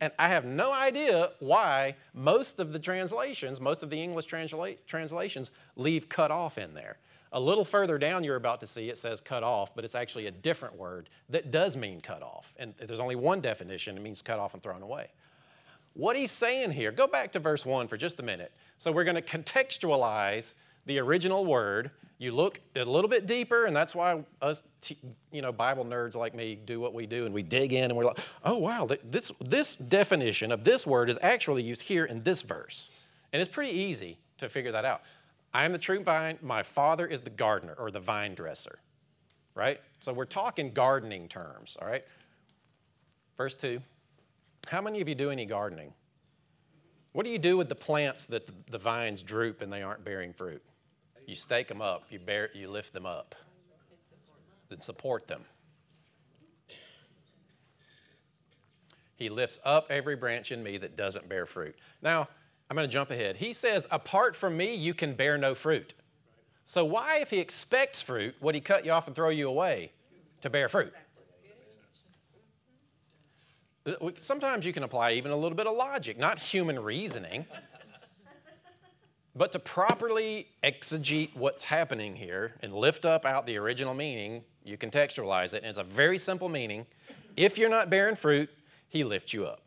And 0.00 0.12
I 0.18 0.28
have 0.28 0.44
no 0.44 0.72
idea 0.72 1.30
why 1.40 1.96
most 2.14 2.60
of 2.60 2.72
the 2.72 2.78
translations, 2.78 3.60
most 3.60 3.82
of 3.82 3.90
the 3.90 4.00
English 4.00 4.26
transla- 4.26 4.78
translations, 4.86 5.50
leave 5.76 6.08
cut 6.08 6.30
off 6.30 6.56
in 6.58 6.74
there. 6.74 6.98
A 7.32 7.40
little 7.40 7.64
further 7.64 7.98
down, 7.98 8.24
you're 8.24 8.36
about 8.36 8.60
to 8.60 8.66
see 8.66 8.88
it 8.88 8.96
says 8.96 9.20
cut 9.20 9.42
off, 9.42 9.74
but 9.74 9.84
it's 9.84 9.94
actually 9.94 10.26
a 10.26 10.30
different 10.30 10.76
word 10.76 11.10
that 11.28 11.50
does 11.50 11.76
mean 11.76 12.00
cut 12.00 12.22
off. 12.22 12.54
And 12.58 12.74
there's 12.78 13.00
only 13.00 13.16
one 13.16 13.40
definition 13.40 13.96
it 13.96 14.00
means 14.00 14.22
cut 14.22 14.38
off 14.38 14.54
and 14.54 14.62
thrown 14.62 14.82
away. 14.82 15.08
What 15.94 16.16
he's 16.16 16.30
saying 16.30 16.70
here, 16.72 16.92
go 16.92 17.06
back 17.06 17.32
to 17.32 17.40
verse 17.40 17.66
1 17.66 17.88
for 17.88 17.96
just 17.96 18.20
a 18.20 18.22
minute. 18.22 18.52
So 18.78 18.92
we're 18.92 19.04
going 19.04 19.16
to 19.16 19.22
contextualize 19.22 20.54
the 20.88 20.98
original 20.98 21.44
word. 21.44 21.92
You 22.18 22.32
look 22.32 22.60
a 22.74 22.84
little 22.84 23.08
bit 23.08 23.26
deeper, 23.26 23.66
and 23.66 23.76
that's 23.76 23.94
why 23.94 24.24
us, 24.42 24.62
you 25.30 25.40
know, 25.40 25.52
Bible 25.52 25.84
nerds 25.84 26.16
like 26.16 26.34
me 26.34 26.56
do 26.56 26.80
what 26.80 26.92
we 26.92 27.06
do, 27.06 27.26
and 27.26 27.32
we 27.32 27.44
dig 27.44 27.72
in, 27.72 27.84
and 27.84 27.96
we're 27.96 28.06
like, 28.06 28.18
oh 28.44 28.58
wow, 28.58 28.88
this 29.04 29.30
this 29.40 29.76
definition 29.76 30.50
of 30.50 30.64
this 30.64 30.84
word 30.84 31.10
is 31.10 31.18
actually 31.22 31.62
used 31.62 31.82
here 31.82 32.06
in 32.06 32.24
this 32.24 32.42
verse, 32.42 32.90
and 33.32 33.40
it's 33.40 33.50
pretty 33.50 33.70
easy 33.70 34.18
to 34.38 34.48
figure 34.48 34.72
that 34.72 34.84
out. 34.84 35.02
I 35.54 35.64
am 35.64 35.72
the 35.72 35.78
true 35.78 36.02
vine, 36.02 36.38
my 36.42 36.64
father 36.64 37.06
is 37.06 37.20
the 37.20 37.30
gardener 37.30 37.74
or 37.78 37.92
the 37.92 38.00
vine 38.00 38.34
dresser, 38.34 38.80
right? 39.54 39.80
So 40.00 40.12
we're 40.12 40.24
talking 40.24 40.72
gardening 40.72 41.28
terms, 41.28 41.76
all 41.80 41.86
right? 41.86 42.04
Verse 43.36 43.54
2 43.54 43.80
How 44.66 44.80
many 44.80 45.00
of 45.00 45.08
you 45.08 45.14
do 45.14 45.30
any 45.30 45.46
gardening? 45.46 45.92
What 47.12 47.24
do 47.24 47.30
you 47.30 47.38
do 47.38 47.56
with 47.56 47.68
the 47.68 47.74
plants 47.74 48.26
that 48.26 48.48
the 48.70 48.78
vines 48.78 49.22
droop 49.22 49.62
and 49.62 49.72
they 49.72 49.82
aren't 49.82 50.04
bearing 50.04 50.32
fruit? 50.32 50.62
You 51.28 51.34
stake 51.34 51.68
them 51.68 51.82
up, 51.82 52.06
you, 52.08 52.18
bear, 52.18 52.48
you 52.54 52.70
lift 52.70 52.94
them 52.94 53.04
up, 53.04 53.34
and 54.70 54.82
support 54.82 55.28
them. 55.28 55.42
He 59.14 59.28
lifts 59.28 59.58
up 59.62 59.88
every 59.90 60.16
branch 60.16 60.52
in 60.52 60.62
me 60.62 60.78
that 60.78 60.96
doesn't 60.96 61.28
bear 61.28 61.44
fruit. 61.44 61.76
Now, 62.00 62.28
I'm 62.70 62.76
going 62.76 62.88
to 62.88 62.92
jump 62.92 63.10
ahead. 63.10 63.36
He 63.36 63.52
says, 63.52 63.86
Apart 63.90 64.36
from 64.36 64.56
me, 64.56 64.74
you 64.74 64.94
can 64.94 65.12
bear 65.12 65.36
no 65.36 65.54
fruit. 65.54 65.92
So, 66.64 66.82
why, 66.86 67.18
if 67.18 67.28
he 67.28 67.40
expects 67.40 68.00
fruit, 68.00 68.34
would 68.40 68.54
he 68.54 68.62
cut 68.62 68.86
you 68.86 68.92
off 68.92 69.06
and 69.06 69.14
throw 69.14 69.28
you 69.28 69.50
away 69.50 69.92
to 70.40 70.48
bear 70.48 70.70
fruit? 70.70 70.94
Sometimes 74.20 74.64
you 74.64 74.72
can 74.72 74.82
apply 74.82 75.12
even 75.12 75.30
a 75.30 75.36
little 75.36 75.56
bit 75.56 75.66
of 75.66 75.76
logic, 75.76 76.18
not 76.18 76.38
human 76.38 76.80
reasoning. 76.80 77.44
But 79.38 79.52
to 79.52 79.60
properly 79.60 80.48
exegete 80.64 81.36
what's 81.36 81.62
happening 81.62 82.16
here 82.16 82.54
and 82.60 82.74
lift 82.74 83.04
up 83.04 83.24
out 83.24 83.46
the 83.46 83.56
original 83.56 83.94
meaning, 83.94 84.42
you 84.64 84.76
contextualize 84.76 85.54
it, 85.54 85.58
and 85.58 85.66
it's 85.66 85.78
a 85.78 85.84
very 85.84 86.18
simple 86.18 86.48
meaning. 86.48 86.86
If 87.36 87.56
you're 87.56 87.70
not 87.70 87.88
bearing 87.88 88.16
fruit, 88.16 88.50
he 88.88 89.04
lifts 89.04 89.32
you 89.32 89.46
up. 89.46 89.62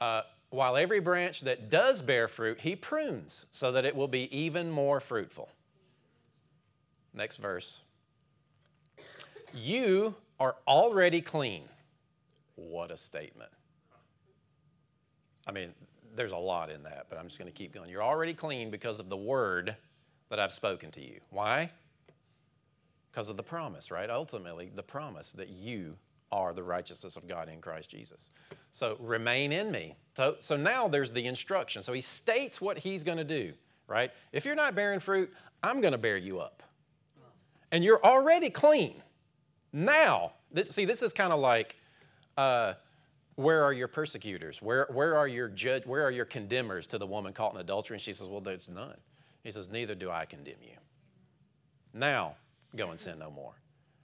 Uh, 0.00 0.22
while 0.50 0.76
every 0.76 0.98
branch 0.98 1.42
that 1.42 1.70
does 1.70 2.02
bear 2.02 2.26
fruit, 2.26 2.58
he 2.60 2.74
prunes 2.74 3.46
so 3.52 3.70
that 3.70 3.84
it 3.84 3.94
will 3.94 4.08
be 4.08 4.36
even 4.36 4.68
more 4.68 4.98
fruitful. 4.98 5.48
Next 7.14 7.36
verse. 7.36 7.78
You 9.52 10.16
are 10.40 10.56
already 10.66 11.20
clean. 11.20 11.62
What 12.56 12.90
a 12.90 12.96
statement. 12.96 13.52
I 15.46 15.52
mean, 15.52 15.74
there's 16.14 16.32
a 16.32 16.36
lot 16.36 16.70
in 16.70 16.82
that, 16.84 17.06
but 17.08 17.18
I'm 17.18 17.26
just 17.26 17.38
going 17.38 17.50
to 17.50 17.56
keep 17.56 17.72
going. 17.72 17.90
You're 17.90 18.02
already 18.02 18.34
clean 18.34 18.70
because 18.70 19.00
of 19.00 19.08
the 19.08 19.16
word 19.16 19.76
that 20.30 20.38
I've 20.38 20.52
spoken 20.52 20.90
to 20.92 21.00
you. 21.00 21.20
Why? 21.30 21.70
Because 23.10 23.28
of 23.28 23.36
the 23.36 23.42
promise, 23.42 23.90
right? 23.90 24.10
Ultimately, 24.10 24.70
the 24.74 24.82
promise 24.82 25.32
that 25.32 25.48
you 25.48 25.96
are 26.32 26.52
the 26.52 26.62
righteousness 26.62 27.16
of 27.16 27.28
God 27.28 27.48
in 27.48 27.60
Christ 27.60 27.90
Jesus. 27.90 28.30
So 28.72 28.96
remain 28.98 29.52
in 29.52 29.70
me. 29.70 29.94
So, 30.16 30.36
so 30.40 30.56
now 30.56 30.88
there's 30.88 31.12
the 31.12 31.24
instruction. 31.26 31.82
So 31.82 31.92
he 31.92 32.00
states 32.00 32.60
what 32.60 32.76
he's 32.76 33.04
going 33.04 33.18
to 33.18 33.24
do, 33.24 33.52
right? 33.86 34.10
If 34.32 34.44
you're 34.44 34.56
not 34.56 34.74
bearing 34.74 34.98
fruit, 34.98 35.32
I'm 35.62 35.80
going 35.80 35.92
to 35.92 35.98
bear 35.98 36.16
you 36.16 36.40
up. 36.40 36.62
And 37.70 37.84
you're 37.84 38.04
already 38.04 38.50
clean. 38.50 39.02
Now, 39.72 40.32
this, 40.50 40.70
see, 40.70 40.84
this 40.84 41.02
is 41.02 41.12
kind 41.12 41.32
of 41.32 41.40
like, 41.40 41.76
uh, 42.36 42.74
where 43.36 43.64
are 43.64 43.72
your 43.72 43.88
persecutors? 43.88 44.62
Where, 44.62 44.86
where 44.90 45.16
are 45.16 45.26
your 45.26 45.48
judge? 45.48 45.86
Where 45.86 46.04
are 46.04 46.10
your 46.10 46.24
condemners 46.24 46.86
to 46.88 46.98
the 46.98 47.06
woman 47.06 47.32
caught 47.32 47.54
in 47.54 47.60
adultery? 47.60 47.96
And 47.96 48.02
she 48.02 48.12
says, 48.12 48.28
Well, 48.28 48.40
there's 48.40 48.68
none. 48.68 48.96
He 49.42 49.50
says, 49.50 49.68
Neither 49.68 49.94
do 49.94 50.10
I 50.10 50.24
condemn 50.24 50.62
you. 50.62 50.76
Now, 51.92 52.36
go 52.76 52.90
and 52.90 53.00
sin 53.00 53.18
no 53.18 53.30
more. 53.30 53.54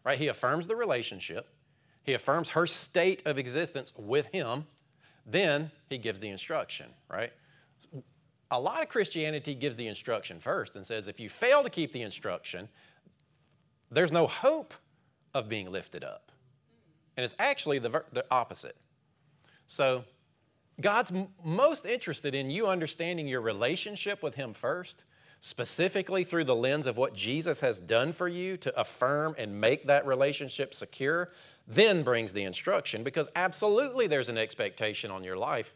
Right? 0.04 0.18
He 0.18 0.28
affirms 0.28 0.66
the 0.66 0.76
relationship. 0.76 1.48
He 2.02 2.14
affirms 2.14 2.50
her 2.50 2.66
state 2.66 3.22
of 3.26 3.38
existence 3.38 3.92
with 3.96 4.26
him. 4.26 4.66
Then 5.26 5.70
he 5.88 5.98
gives 5.98 6.18
the 6.18 6.28
instruction, 6.28 6.86
right? 7.08 7.32
A 8.50 8.58
lot 8.58 8.82
of 8.82 8.88
Christianity 8.88 9.54
gives 9.54 9.76
the 9.76 9.86
instruction 9.86 10.40
first 10.40 10.74
and 10.74 10.84
says 10.84 11.06
if 11.06 11.20
you 11.20 11.28
fail 11.28 11.62
to 11.62 11.70
keep 11.70 11.92
the 11.92 12.02
instruction, 12.02 12.68
there's 13.90 14.10
no 14.10 14.26
hope 14.26 14.74
of 15.34 15.48
being 15.48 15.70
lifted 15.70 16.02
up. 16.02 16.32
And 17.16 17.24
it's 17.24 17.36
actually 17.38 17.78
the, 17.78 18.02
the 18.12 18.24
opposite. 18.30 18.76
So, 19.70 20.04
God's 20.80 21.12
most 21.44 21.86
interested 21.86 22.34
in 22.34 22.50
you 22.50 22.66
understanding 22.66 23.28
your 23.28 23.40
relationship 23.40 24.20
with 24.20 24.34
Him 24.34 24.52
first, 24.52 25.04
specifically 25.38 26.24
through 26.24 26.42
the 26.42 26.56
lens 26.56 26.88
of 26.88 26.96
what 26.96 27.14
Jesus 27.14 27.60
has 27.60 27.78
done 27.78 28.12
for 28.12 28.26
you 28.26 28.56
to 28.56 28.80
affirm 28.80 29.36
and 29.38 29.60
make 29.60 29.86
that 29.86 30.04
relationship 30.08 30.74
secure, 30.74 31.30
then 31.68 32.02
brings 32.02 32.32
the 32.32 32.42
instruction 32.42 33.04
because 33.04 33.28
absolutely 33.36 34.08
there's 34.08 34.28
an 34.28 34.36
expectation 34.36 35.08
on 35.08 35.22
your 35.22 35.36
life 35.36 35.72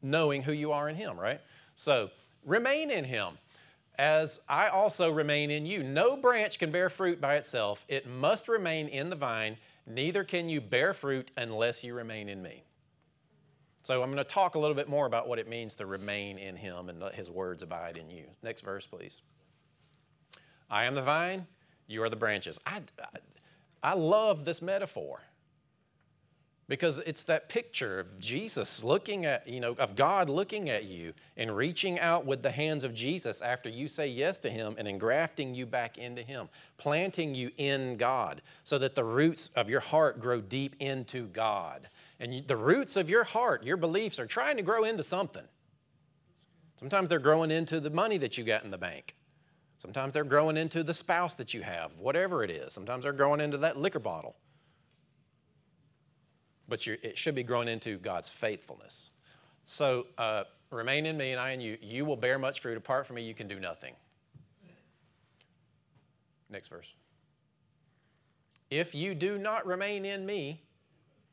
knowing 0.00 0.40
who 0.40 0.52
you 0.52 0.70
are 0.70 0.88
in 0.88 0.94
Him, 0.94 1.18
right? 1.18 1.40
So, 1.74 2.12
remain 2.44 2.88
in 2.88 3.02
Him 3.02 3.36
as 3.98 4.40
I 4.48 4.68
also 4.68 5.10
remain 5.10 5.50
in 5.50 5.66
you. 5.66 5.82
No 5.82 6.16
branch 6.16 6.60
can 6.60 6.70
bear 6.70 6.88
fruit 6.88 7.20
by 7.20 7.34
itself, 7.34 7.84
it 7.88 8.06
must 8.06 8.46
remain 8.46 8.86
in 8.86 9.10
the 9.10 9.16
vine. 9.16 9.56
Neither 9.88 10.22
can 10.22 10.48
you 10.48 10.60
bear 10.60 10.94
fruit 10.94 11.32
unless 11.36 11.82
you 11.82 11.94
remain 11.94 12.28
in 12.28 12.40
me. 12.40 12.62
So 13.82 14.02
I'm 14.02 14.10
going 14.10 14.22
to 14.22 14.24
talk 14.24 14.54
a 14.54 14.58
little 14.58 14.74
bit 14.74 14.88
more 14.88 15.06
about 15.06 15.28
what 15.28 15.38
it 15.38 15.48
means 15.48 15.74
to 15.76 15.86
remain 15.86 16.38
in 16.38 16.56
him 16.56 16.88
and 16.88 17.00
let 17.00 17.14
his 17.14 17.30
words 17.30 17.62
abide 17.62 17.96
in 17.96 18.10
you. 18.10 18.24
Next 18.42 18.60
verse, 18.60 18.86
please. 18.86 19.22
I 20.70 20.84
am 20.84 20.94
the 20.94 21.02
vine, 21.02 21.46
you 21.86 22.02
are 22.02 22.10
the 22.10 22.16
branches. 22.16 22.58
I, 22.66 22.82
I, 23.00 23.18
I 23.82 23.94
love 23.94 24.44
this 24.44 24.60
metaphor 24.60 25.20
because 26.68 26.98
it's 27.00 27.22
that 27.24 27.48
picture 27.48 27.98
of 27.98 28.18
Jesus 28.18 28.84
looking 28.84 29.24
at, 29.24 29.48
you 29.48 29.58
know, 29.58 29.72
of 29.72 29.96
God 29.96 30.28
looking 30.28 30.68
at 30.68 30.84
you 30.84 31.14
and 31.38 31.56
reaching 31.56 31.98
out 31.98 32.26
with 32.26 32.42
the 32.42 32.50
hands 32.50 32.84
of 32.84 32.92
Jesus 32.92 33.40
after 33.40 33.70
you 33.70 33.88
say 33.88 34.06
yes 34.06 34.38
to 34.40 34.50
Him 34.50 34.74
and 34.76 34.86
engrafting 34.86 35.54
you 35.54 35.64
back 35.64 35.96
into 35.96 36.22
Him, 36.22 36.50
planting 36.76 37.34
you 37.34 37.50
in 37.56 37.96
God 37.96 38.42
so 38.64 38.76
that 38.78 38.94
the 38.94 39.04
roots 39.04 39.50
of 39.56 39.70
your 39.70 39.80
heart 39.80 40.20
grow 40.20 40.42
deep 40.42 40.76
into 40.78 41.28
God. 41.28 41.88
And 42.20 42.46
the 42.46 42.56
roots 42.56 42.96
of 42.96 43.08
your 43.08 43.24
heart, 43.24 43.64
your 43.64 43.76
beliefs, 43.76 44.18
are 44.18 44.26
trying 44.26 44.56
to 44.56 44.62
grow 44.62 44.84
into 44.84 45.02
something. 45.02 45.44
Sometimes 46.78 47.08
they're 47.08 47.18
growing 47.18 47.50
into 47.50 47.80
the 47.80 47.90
money 47.90 48.18
that 48.18 48.38
you 48.38 48.44
got 48.44 48.64
in 48.64 48.70
the 48.70 48.78
bank. 48.78 49.14
Sometimes 49.78 50.12
they're 50.12 50.24
growing 50.24 50.56
into 50.56 50.82
the 50.82 50.94
spouse 50.94 51.36
that 51.36 51.54
you 51.54 51.62
have, 51.62 51.96
whatever 51.98 52.42
it 52.42 52.50
is. 52.50 52.72
Sometimes 52.72 53.04
they're 53.04 53.12
growing 53.12 53.40
into 53.40 53.58
that 53.58 53.76
liquor 53.76 54.00
bottle. 54.00 54.36
But 56.68 56.86
it 56.86 57.16
should 57.16 57.34
be 57.34 57.44
growing 57.44 57.68
into 57.68 57.98
God's 57.98 58.28
faithfulness. 58.28 59.10
So 59.64 60.06
uh, 60.18 60.44
remain 60.70 61.06
in 61.06 61.16
me 61.16 61.30
and 61.30 61.40
I 61.40 61.50
in 61.50 61.60
you. 61.60 61.78
You 61.80 62.04
will 62.04 62.16
bear 62.16 62.38
much 62.38 62.60
fruit. 62.60 62.76
Apart 62.76 63.06
from 63.06 63.16
me, 63.16 63.22
you 63.22 63.34
can 63.34 63.46
do 63.46 63.60
nothing. 63.60 63.94
Next 66.50 66.68
verse. 66.68 66.92
If 68.70 68.94
you 68.94 69.14
do 69.14 69.38
not 69.38 69.66
remain 69.66 70.04
in 70.04 70.26
me, 70.26 70.62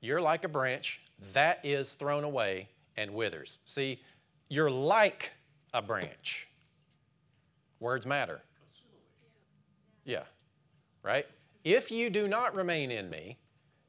you're 0.01 0.21
like 0.21 0.43
a 0.43 0.49
branch 0.49 1.01
that 1.33 1.59
is 1.63 1.93
thrown 1.93 2.23
away 2.23 2.69
and 2.97 3.13
withers. 3.13 3.59
See, 3.65 3.99
you're 4.49 4.71
like 4.71 5.31
a 5.73 5.81
branch. 5.81 6.47
Words 7.79 8.05
matter. 8.05 8.41
Yeah, 10.05 10.23
right? 11.03 11.25
If 11.63 11.91
you 11.91 12.09
do 12.09 12.27
not 12.27 12.55
remain 12.55 12.91
in 12.91 13.09
me, 13.09 13.37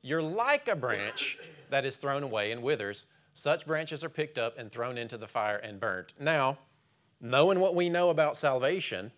you're 0.03 0.23
like 0.23 0.69
a 0.69 0.77
branch 0.77 1.39
that 1.71 1.85
is 1.85 1.97
thrown 1.97 2.23
away 2.23 2.53
and 2.53 2.63
withers. 2.63 3.07
Such 3.35 3.67
branches 3.67 4.03
are 4.03 4.09
picked 4.09 4.39
up 4.39 4.57
and 4.59 4.73
thrown 4.73 4.97
into 4.97 5.19
the 5.19 5.27
fire 5.27 5.59
and 5.59 5.79
burnt. 5.79 6.15
Now, 6.19 6.59
knowing 7.21 7.61
what 7.61 7.75
we 7.75 7.91
know 7.91 8.11
about 8.11 8.37
salvation, 8.37 9.13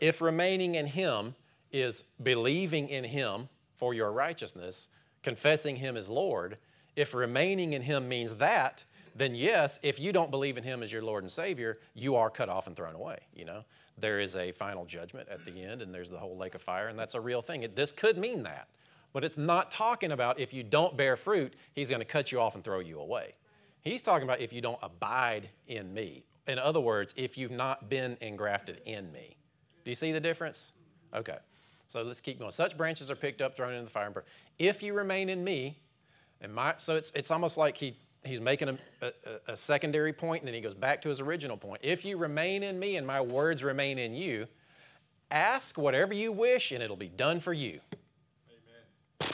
if 0.00 0.20
remaining 0.20 0.74
in 0.74 0.86
Him 0.86 1.34
is 1.72 2.04
believing 2.22 2.88
in 2.88 3.04
Him 3.04 3.48
for 3.76 3.94
your 3.94 4.12
righteousness, 4.12 4.88
confessing 5.22 5.76
Him 5.76 5.96
as 5.96 6.08
Lord, 6.08 6.58
if 6.96 7.14
remaining 7.14 7.72
in 7.72 7.82
Him 7.82 8.08
means 8.08 8.36
that, 8.36 8.84
then 9.14 9.34
yes, 9.34 9.78
if 9.82 9.98
you 9.98 10.12
don't 10.12 10.30
believe 10.30 10.56
in 10.56 10.64
Him 10.64 10.82
as 10.82 10.92
your 10.92 11.02
Lord 11.02 11.24
and 11.24 11.30
Savior, 11.30 11.78
you 11.94 12.16
are 12.16 12.30
cut 12.30 12.48
off 12.48 12.66
and 12.66 12.76
thrown 12.76 12.94
away. 12.94 13.18
You 13.34 13.44
know, 13.44 13.64
there 13.98 14.20
is 14.20 14.36
a 14.36 14.52
final 14.52 14.84
judgment 14.84 15.28
at 15.28 15.44
the 15.44 15.62
end, 15.62 15.82
and 15.82 15.92
there's 15.92 16.10
the 16.10 16.18
whole 16.18 16.36
lake 16.36 16.54
of 16.54 16.62
fire, 16.62 16.88
and 16.88 16.98
that's 16.98 17.14
a 17.14 17.20
real 17.20 17.42
thing. 17.42 17.62
It, 17.62 17.74
this 17.74 17.92
could 17.92 18.16
mean 18.16 18.42
that, 18.44 18.68
but 19.12 19.24
it's 19.24 19.36
not 19.36 19.70
talking 19.70 20.12
about 20.12 20.38
if 20.38 20.52
you 20.52 20.62
don't 20.62 20.96
bear 20.96 21.16
fruit, 21.16 21.54
He's 21.74 21.88
going 21.88 22.00
to 22.00 22.06
cut 22.06 22.30
you 22.30 22.40
off 22.40 22.54
and 22.54 22.62
throw 22.62 22.80
you 22.80 23.00
away. 23.00 23.34
He's 23.82 24.02
talking 24.02 24.24
about 24.24 24.40
if 24.40 24.52
you 24.52 24.60
don't 24.60 24.78
abide 24.82 25.48
in 25.66 25.92
me. 25.92 26.24
In 26.46 26.58
other 26.58 26.80
words, 26.80 27.12
if 27.16 27.36
you've 27.36 27.50
not 27.50 27.88
been 27.88 28.16
engrafted 28.20 28.80
in 28.86 29.10
me. 29.12 29.36
Do 29.84 29.90
you 29.90 29.94
see 29.94 30.12
the 30.12 30.20
difference? 30.20 30.72
Okay. 31.14 31.36
So 31.88 32.02
let's 32.02 32.20
keep 32.20 32.38
going. 32.38 32.50
Such 32.50 32.76
branches 32.76 33.10
are 33.10 33.16
picked 33.16 33.40
up, 33.40 33.56
thrown 33.56 33.72
into 33.72 33.84
the 33.84 33.90
fire, 33.90 34.04
and 34.04 34.14
burned. 34.14 34.26
If 34.58 34.82
you 34.82 34.92
remain 34.92 35.30
in 35.30 35.42
me, 35.42 35.78
and 36.42 36.54
my, 36.54 36.74
so 36.76 36.96
it's, 36.96 37.10
it's 37.14 37.30
almost 37.30 37.56
like 37.56 37.78
he, 37.78 37.96
he's 38.24 38.40
making 38.40 38.68
a, 38.68 38.78
a, 39.02 39.12
a 39.48 39.56
secondary 39.56 40.12
point, 40.12 40.42
and 40.42 40.48
then 40.48 40.54
he 40.54 40.60
goes 40.60 40.74
back 40.74 41.00
to 41.02 41.08
his 41.08 41.20
original 41.20 41.56
point. 41.56 41.80
If 41.82 42.04
you 42.04 42.18
remain 42.18 42.62
in 42.62 42.78
me 42.78 42.96
and 42.96 43.06
my 43.06 43.22
words 43.22 43.64
remain 43.64 43.98
in 43.98 44.14
you, 44.14 44.46
ask 45.30 45.78
whatever 45.78 46.12
you 46.12 46.30
wish, 46.30 46.72
and 46.72 46.82
it'll 46.82 46.94
be 46.94 47.08
done 47.08 47.40
for 47.40 47.54
you. 47.54 47.80
Amen. 49.22 49.32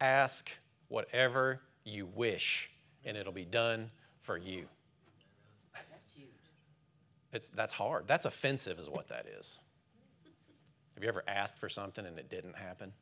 Ask 0.00 0.50
whatever 0.88 1.60
you 1.84 2.06
wish, 2.06 2.70
and 3.04 3.18
it'll 3.18 3.32
be 3.32 3.44
done 3.44 3.90
for 4.22 4.38
you. 4.38 4.64
That's 5.74 6.10
huge. 6.16 6.28
It's, 7.34 7.50
that's 7.50 7.74
hard. 7.74 8.08
That's 8.08 8.24
offensive, 8.24 8.78
is 8.78 8.88
what 8.88 9.08
that 9.08 9.26
is. 9.38 9.58
Have 11.00 11.04
you 11.04 11.08
ever 11.08 11.24
asked 11.26 11.58
for 11.58 11.70
something 11.70 12.04
and 12.04 12.18
it 12.18 12.28
didn't 12.28 12.54
happen? 12.54 12.92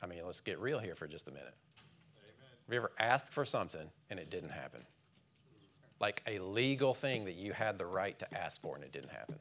I 0.00 0.06
mean, 0.06 0.20
let's 0.24 0.40
get 0.40 0.58
real 0.60 0.78
here 0.78 0.94
for 0.94 1.06
just 1.06 1.28
a 1.28 1.30
minute. 1.30 1.52
Amen. 1.76 2.50
Have 2.64 2.72
you 2.72 2.78
ever 2.78 2.92
asked 2.98 3.30
for 3.34 3.44
something 3.44 3.86
and 4.08 4.18
it 4.18 4.30
didn't 4.30 4.48
happen? 4.48 4.80
Like 6.00 6.22
a 6.26 6.38
legal 6.38 6.94
thing 6.94 7.26
that 7.26 7.34
you 7.34 7.52
had 7.52 7.76
the 7.76 7.84
right 7.84 8.18
to 8.20 8.34
ask 8.34 8.62
for 8.62 8.76
and 8.76 8.82
it 8.82 8.92
didn't 8.92 9.12
happen. 9.12 9.38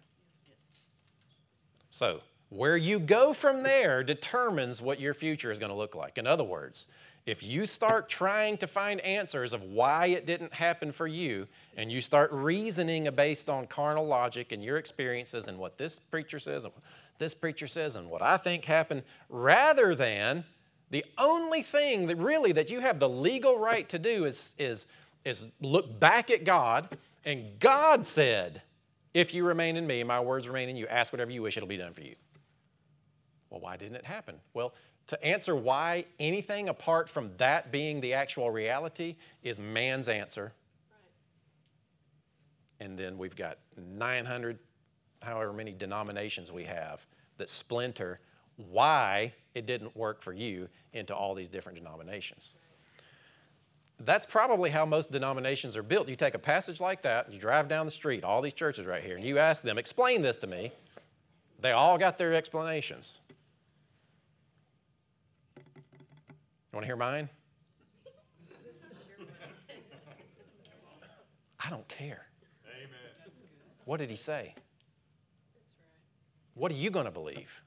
So, 1.89 2.19
where 2.51 2.75
you 2.75 2.99
go 2.99 3.31
from 3.31 3.63
there 3.63 4.03
determines 4.03 4.81
what 4.81 4.99
your 4.99 5.13
future 5.13 5.51
is 5.51 5.57
going 5.57 5.71
to 5.71 5.75
look 5.75 5.95
like. 5.95 6.17
In 6.17 6.27
other 6.27 6.43
words, 6.43 6.85
if 7.25 7.43
you 7.43 7.65
start 7.65 8.09
trying 8.09 8.57
to 8.57 8.67
find 8.67 8.99
answers 9.01 9.53
of 9.53 9.63
why 9.63 10.07
it 10.07 10.25
didn't 10.25 10.53
happen 10.53 10.91
for 10.91 11.07
you, 11.07 11.47
and 11.77 11.89
you 11.89 12.01
start 12.01 12.29
reasoning 12.33 13.09
based 13.15 13.47
on 13.47 13.67
carnal 13.67 14.05
logic 14.05 14.51
and 14.51 14.61
your 14.61 14.77
experiences 14.77 15.47
and 15.47 15.57
what 15.57 15.77
this 15.77 15.99
preacher 16.11 16.39
says 16.39 16.65
and 16.65 16.73
what 16.73 16.83
this 17.19 17.33
preacher 17.33 17.67
says 17.67 17.95
and 17.95 18.09
what 18.09 18.21
I 18.21 18.35
think 18.35 18.65
happened, 18.65 19.03
rather 19.29 19.95
than 19.95 20.43
The 20.89 21.05
only 21.17 21.61
thing 21.61 22.07
that 22.07 22.17
really 22.17 22.51
that 22.51 22.69
you 22.69 22.81
have 22.81 22.99
the 22.99 23.07
legal 23.07 23.57
right 23.57 23.87
to 23.89 23.97
do 23.97 24.25
is, 24.25 24.53
is, 24.57 24.87
is 25.23 25.47
look 25.61 25.99
back 26.01 26.29
at 26.29 26.43
God, 26.43 26.97
and 27.23 27.57
God 27.59 28.05
said, 28.05 28.61
If 29.13 29.33
you 29.33 29.45
remain 29.45 29.77
in 29.77 29.87
me, 29.87 30.03
my 30.03 30.19
words 30.19 30.49
remain 30.49 30.67
in 30.67 30.75
you, 30.75 30.87
ask 30.87 31.13
whatever 31.13 31.31
you 31.31 31.41
wish, 31.41 31.55
it'll 31.55 31.69
be 31.69 31.77
done 31.77 31.93
for 31.93 32.01
you. 32.01 32.15
Well, 33.51 33.59
why 33.59 33.77
didn't 33.77 33.97
it 33.97 34.05
happen? 34.05 34.35
Well, 34.53 34.73
to 35.07 35.23
answer 35.23 35.55
why 35.55 36.05
anything 36.19 36.69
apart 36.69 37.09
from 37.09 37.31
that 37.37 37.71
being 37.71 38.01
the 38.01 38.13
actual 38.13 38.49
reality 38.49 39.17
is 39.43 39.59
man's 39.59 40.07
answer. 40.07 40.53
And 42.79 42.97
then 42.97 43.17
we've 43.17 43.35
got 43.35 43.57
900, 43.77 44.57
however 45.21 45.53
many 45.53 45.73
denominations 45.73 46.51
we 46.51 46.63
have 46.63 47.05
that 47.37 47.49
splinter 47.49 48.19
why 48.55 49.33
it 49.53 49.65
didn't 49.65 49.95
work 49.95 50.21
for 50.21 50.33
you 50.33 50.69
into 50.93 51.15
all 51.15 51.35
these 51.35 51.49
different 51.49 51.77
denominations. 51.77 52.53
That's 53.99 54.25
probably 54.25 54.69
how 54.69 54.85
most 54.85 55.11
denominations 55.11 55.75
are 55.75 55.83
built. 55.83 56.07
You 56.09 56.15
take 56.15 56.33
a 56.33 56.39
passage 56.39 56.79
like 56.79 57.01
that, 57.03 57.31
you 57.31 57.39
drive 57.39 57.67
down 57.67 57.85
the 57.85 57.91
street, 57.91 58.23
all 58.23 58.41
these 58.41 58.53
churches 58.53 58.85
right 58.85 59.03
here, 59.03 59.15
and 59.15 59.25
you 59.25 59.37
ask 59.37 59.61
them, 59.61 59.77
explain 59.77 60.21
this 60.21 60.37
to 60.37 60.47
me. 60.47 60.71
They 61.59 61.71
all 61.71 61.97
got 61.97 62.17
their 62.17 62.33
explanations. 62.33 63.19
You 66.71 66.77
want 66.77 66.83
to 66.83 66.87
hear 66.87 66.95
mine? 66.95 67.29
I 71.59 71.69
don't 71.69 71.87
care. 71.89 72.25
Amen. 72.65 73.33
What 73.83 73.97
did 73.97 74.09
he 74.09 74.15
say? 74.15 74.55
What 76.53 76.71
are 76.71 76.75
you 76.75 76.89
going 76.89 77.05
to 77.05 77.11
believe? 77.11 77.61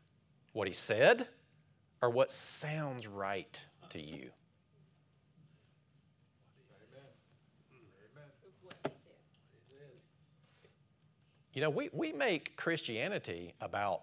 What 0.52 0.66
he 0.66 0.72
said 0.72 1.28
or 2.00 2.08
what 2.08 2.32
sounds 2.32 3.06
right 3.06 3.60
to 3.90 4.00
you? 4.00 4.30
You 11.52 11.60
know, 11.60 11.70
we, 11.70 11.90
we 11.92 12.12
make 12.12 12.56
Christianity 12.56 13.54
about 13.60 14.02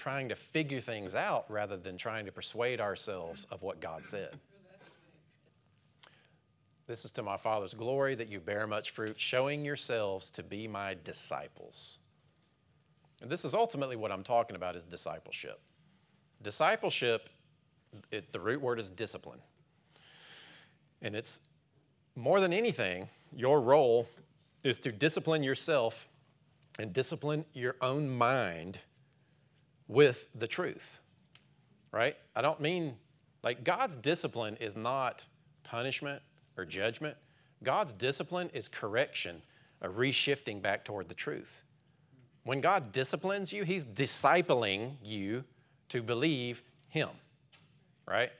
trying 0.00 0.30
to 0.30 0.34
figure 0.34 0.80
things 0.80 1.14
out 1.14 1.44
rather 1.50 1.76
than 1.76 1.98
trying 1.98 2.24
to 2.24 2.32
persuade 2.32 2.80
ourselves 2.80 3.46
of 3.50 3.60
what 3.62 3.80
God 3.80 4.02
said. 4.02 4.30
This 6.86 7.04
is 7.04 7.10
to 7.12 7.22
my 7.22 7.36
Father's 7.36 7.74
glory 7.74 8.14
that 8.14 8.28
you 8.28 8.40
bear 8.40 8.66
much 8.66 8.92
fruit, 8.92 9.20
showing 9.20 9.62
yourselves 9.62 10.30
to 10.30 10.42
be 10.42 10.66
my 10.66 10.96
disciples. 11.04 11.98
And 13.20 13.30
this 13.30 13.44
is 13.44 13.52
ultimately 13.52 13.94
what 13.94 14.10
I'm 14.10 14.22
talking 14.22 14.56
about 14.56 14.74
is 14.74 14.84
discipleship. 14.84 15.60
Discipleship, 16.40 17.28
it, 18.10 18.32
the 18.32 18.40
root 18.40 18.62
word 18.62 18.80
is 18.80 18.88
discipline. 18.88 19.40
And 21.02 21.14
it's 21.14 21.42
more 22.16 22.40
than 22.40 22.54
anything, 22.54 23.06
your 23.36 23.60
role 23.60 24.08
is 24.64 24.78
to 24.78 24.92
discipline 24.92 25.42
yourself 25.42 26.08
and 26.78 26.90
discipline 26.94 27.44
your 27.52 27.76
own 27.82 28.08
mind 28.08 28.78
with 29.90 30.28
the 30.36 30.46
truth, 30.46 31.00
right? 31.90 32.16
I 32.36 32.42
don't 32.42 32.60
mean 32.60 32.94
like 33.42 33.64
God's 33.64 33.96
discipline 33.96 34.56
is 34.60 34.76
not 34.76 35.24
punishment 35.64 36.22
or 36.56 36.64
judgment. 36.64 37.16
God's 37.64 37.92
discipline 37.92 38.50
is 38.54 38.68
correction, 38.68 39.42
a 39.82 39.88
reshifting 39.88 40.62
back 40.62 40.84
toward 40.84 41.08
the 41.08 41.14
truth. 41.14 41.64
When 42.44 42.60
God 42.60 42.92
disciplines 42.92 43.52
you, 43.52 43.64
He's 43.64 43.84
discipling 43.84 44.92
you 45.02 45.42
to 45.88 46.02
believe 46.02 46.62
Him, 46.88 47.08
right? 48.06 48.30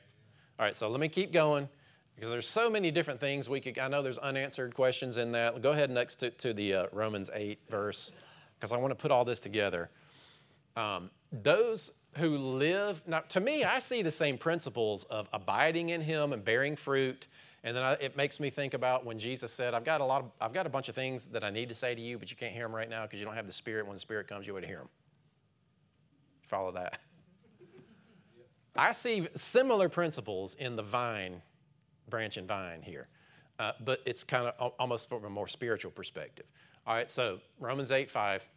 All 0.58 0.64
right, 0.64 0.76
so 0.76 0.88
let 0.88 1.00
me 1.00 1.08
keep 1.08 1.32
going 1.32 1.68
because 2.14 2.30
there's 2.30 2.48
so 2.48 2.70
many 2.70 2.92
different 2.92 3.18
things 3.18 3.48
we 3.48 3.60
could. 3.60 3.76
I 3.76 3.88
know 3.88 4.02
there's 4.02 4.18
unanswered 4.18 4.74
questions 4.74 5.16
in 5.16 5.32
that. 5.32 5.60
Go 5.62 5.72
ahead 5.72 5.90
next 5.90 6.16
to, 6.16 6.30
to 6.30 6.54
the 6.54 6.74
uh, 6.74 6.86
Romans 6.92 7.28
8 7.34 7.58
verse 7.68 8.12
because 8.54 8.70
I 8.70 8.76
want 8.76 8.92
to 8.92 8.94
put 8.94 9.10
all 9.10 9.24
this 9.24 9.40
together. 9.40 9.90
Um, 10.76 11.10
those 11.32 11.92
who 12.16 12.36
live, 12.36 13.02
now 13.06 13.20
to 13.20 13.40
me, 13.40 13.64
I 13.64 13.78
see 13.78 14.02
the 14.02 14.10
same 14.10 14.36
principles 14.36 15.04
of 15.04 15.28
abiding 15.32 15.90
in 15.90 16.00
Him 16.00 16.32
and 16.32 16.44
bearing 16.44 16.76
fruit. 16.76 17.28
And 17.62 17.76
then 17.76 17.84
I, 17.84 17.92
it 17.94 18.16
makes 18.16 18.40
me 18.40 18.50
think 18.50 18.74
about 18.74 19.04
when 19.04 19.18
Jesus 19.18 19.52
said, 19.52 19.74
I've 19.74 19.84
got, 19.84 20.00
a 20.00 20.04
lot 20.04 20.22
of, 20.22 20.30
I've 20.40 20.52
got 20.52 20.66
a 20.66 20.70
bunch 20.70 20.88
of 20.88 20.94
things 20.94 21.26
that 21.26 21.44
I 21.44 21.50
need 21.50 21.68
to 21.68 21.74
say 21.74 21.94
to 21.94 22.00
you, 22.00 22.18
but 22.18 22.30
you 22.30 22.36
can't 22.36 22.52
hear 22.52 22.64
them 22.64 22.74
right 22.74 22.88
now 22.88 23.02
because 23.02 23.20
you 23.20 23.26
don't 23.26 23.34
have 23.34 23.46
the 23.46 23.52
Spirit. 23.52 23.86
When 23.86 23.94
the 23.94 24.00
Spirit 24.00 24.28
comes, 24.28 24.46
you 24.46 24.54
would 24.54 24.64
hear 24.64 24.78
them. 24.78 24.88
Follow 26.42 26.72
that. 26.72 27.00
I 28.76 28.92
see 28.92 29.28
similar 29.34 29.88
principles 29.88 30.54
in 30.54 30.74
the 30.74 30.82
vine, 30.82 31.42
branch 32.08 32.38
and 32.38 32.48
vine 32.48 32.82
here, 32.82 33.08
uh, 33.58 33.72
but 33.84 34.00
it's 34.06 34.24
kind 34.24 34.46
of 34.46 34.72
almost 34.78 35.08
from 35.08 35.24
a 35.24 35.30
more 35.30 35.48
spiritual 35.48 35.90
perspective. 35.90 36.46
All 36.86 36.94
right, 36.94 37.10
so 37.10 37.40
Romans 37.58 37.90
8 37.90 38.10
5. 38.10 38.48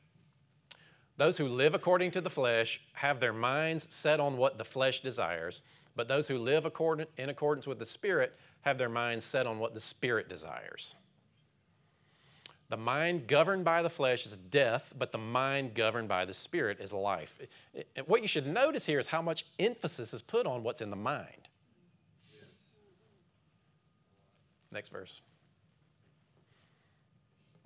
Those 1.17 1.37
who 1.37 1.47
live 1.47 1.73
according 1.75 2.11
to 2.11 2.21
the 2.21 2.29
flesh 2.29 2.81
have 2.93 3.19
their 3.19 3.33
minds 3.33 3.87
set 3.89 4.19
on 4.19 4.37
what 4.37 4.57
the 4.57 4.65
flesh 4.65 5.01
desires, 5.01 5.61
but 5.95 6.07
those 6.07 6.27
who 6.27 6.37
live 6.37 6.65
in 7.17 7.29
accordance 7.29 7.67
with 7.67 7.79
the 7.79 7.85
Spirit 7.85 8.33
have 8.61 8.77
their 8.77 8.89
minds 8.89 9.25
set 9.25 9.45
on 9.45 9.59
what 9.59 9.73
the 9.73 9.79
Spirit 9.79 10.27
desires. 10.27 10.95
The 12.69 12.77
mind 12.77 13.27
governed 13.27 13.63
by 13.63 13.83
the 13.83 13.89
flesh 13.89 14.25
is 14.25 14.35
death, 14.35 14.93
but 14.97 15.11
the 15.11 15.19
mind 15.19 15.75
governed 15.75 16.07
by 16.07 16.25
the 16.25 16.33
Spirit 16.33 16.79
is 16.79 16.91
life. 16.91 17.37
What 18.07 18.23
you 18.23 18.27
should 18.27 18.47
notice 18.47 18.85
here 18.85 18.97
is 18.97 19.05
how 19.05 19.21
much 19.21 19.45
emphasis 19.59 20.13
is 20.13 20.23
put 20.23 20.47
on 20.47 20.63
what's 20.63 20.81
in 20.81 20.89
the 20.89 20.95
mind. 20.95 21.49
Next 24.71 24.89
verse. 24.89 25.21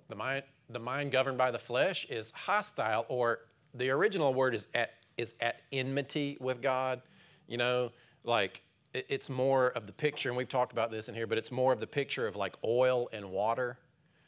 The 0.08 0.16
mind, 0.16 0.42
the 0.70 0.78
mind 0.78 1.12
governed 1.12 1.38
by 1.38 1.50
the 1.50 1.58
flesh 1.58 2.06
is 2.06 2.32
hostile, 2.32 3.06
or 3.08 3.40
the 3.74 3.90
original 3.90 4.34
word 4.34 4.54
is 4.54 4.66
at, 4.74 4.94
is 5.16 5.34
at 5.40 5.60
enmity 5.72 6.36
with 6.40 6.60
God. 6.60 7.02
You 7.46 7.56
know, 7.56 7.92
like 8.24 8.62
it, 8.92 9.06
it's 9.08 9.28
more 9.28 9.68
of 9.68 9.86
the 9.86 9.92
picture, 9.92 10.28
and 10.28 10.36
we've 10.36 10.48
talked 10.48 10.72
about 10.72 10.90
this 10.90 11.08
in 11.08 11.14
here, 11.14 11.26
but 11.26 11.38
it's 11.38 11.52
more 11.52 11.72
of 11.72 11.80
the 11.80 11.86
picture 11.86 12.26
of 12.26 12.36
like 12.36 12.54
oil 12.64 13.08
and 13.12 13.30
water. 13.30 13.78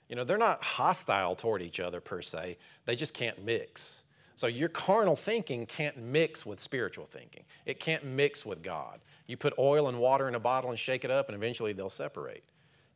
You 0.09 0.16
know, 0.16 0.24
they're 0.24 0.38
not 0.38 0.62
hostile 0.64 1.37
toward 1.37 1.62
each 1.62 1.79
other 1.79 2.00
per 2.00 2.22
se, 2.22 2.59
they 2.85 2.96
just 2.96 3.14
can't 3.14 3.44
mix. 3.44 4.03
So 4.37 4.46
your 4.46 4.70
carnal 4.70 5.16
thinking 5.16 5.66
can't 5.66 5.98
mix 5.98 6.46
with 6.46 6.61
spiritual 6.61 7.05
thinking. 7.05 7.44
It 7.66 7.79
can't 7.79 8.07
mix 8.07 8.46
with 8.46 8.62
God. 8.62 9.00
You 9.26 9.37
put 9.37 9.53
oil 9.59 9.88
and 9.88 9.98
water 9.98 10.29
in 10.29 10.35
a 10.35 10.40
bottle 10.40 10.70
and 10.70 10.79
shake 10.79 11.05
it 11.05 11.11
up, 11.11 11.29
and 11.29 11.37
eventually 11.37 11.74
they'll 11.74 11.90
separate. 11.90 12.42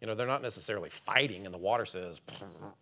You 0.05 0.09
know, 0.09 0.15
they're 0.15 0.27
not 0.27 0.43
necessarily 0.43 0.91
fighting 0.91 1.47
and 1.47 1.55
the 1.55 1.59
water 1.59 1.87
says, 1.87 2.21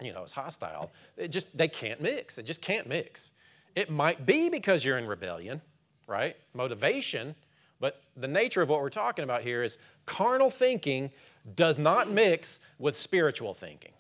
you 0.02 0.12
know, 0.12 0.24
it's 0.24 0.32
hostile. 0.32 0.90
It 1.16 1.28
just, 1.28 1.56
they 1.56 1.68
can't 1.68 2.00
mix. 2.00 2.36
It 2.36 2.42
just 2.42 2.60
can't 2.60 2.88
mix. 2.88 3.30
It 3.76 3.90
might 3.90 4.26
be 4.26 4.48
because 4.48 4.84
you're 4.84 4.98
in 4.98 5.06
rebellion, 5.06 5.60
right? 6.08 6.34
Motivation, 6.52 7.36
but 7.78 8.02
the 8.16 8.26
nature 8.26 8.60
of 8.60 8.68
what 8.68 8.80
we're 8.80 8.90
talking 8.90 9.22
about 9.22 9.42
here 9.42 9.62
is 9.62 9.78
carnal 10.04 10.50
thinking 10.50 11.12
does 11.54 11.78
not 11.78 12.10
mix 12.10 12.58
with 12.80 12.96
spiritual 12.96 13.54
thinking. 13.54 13.92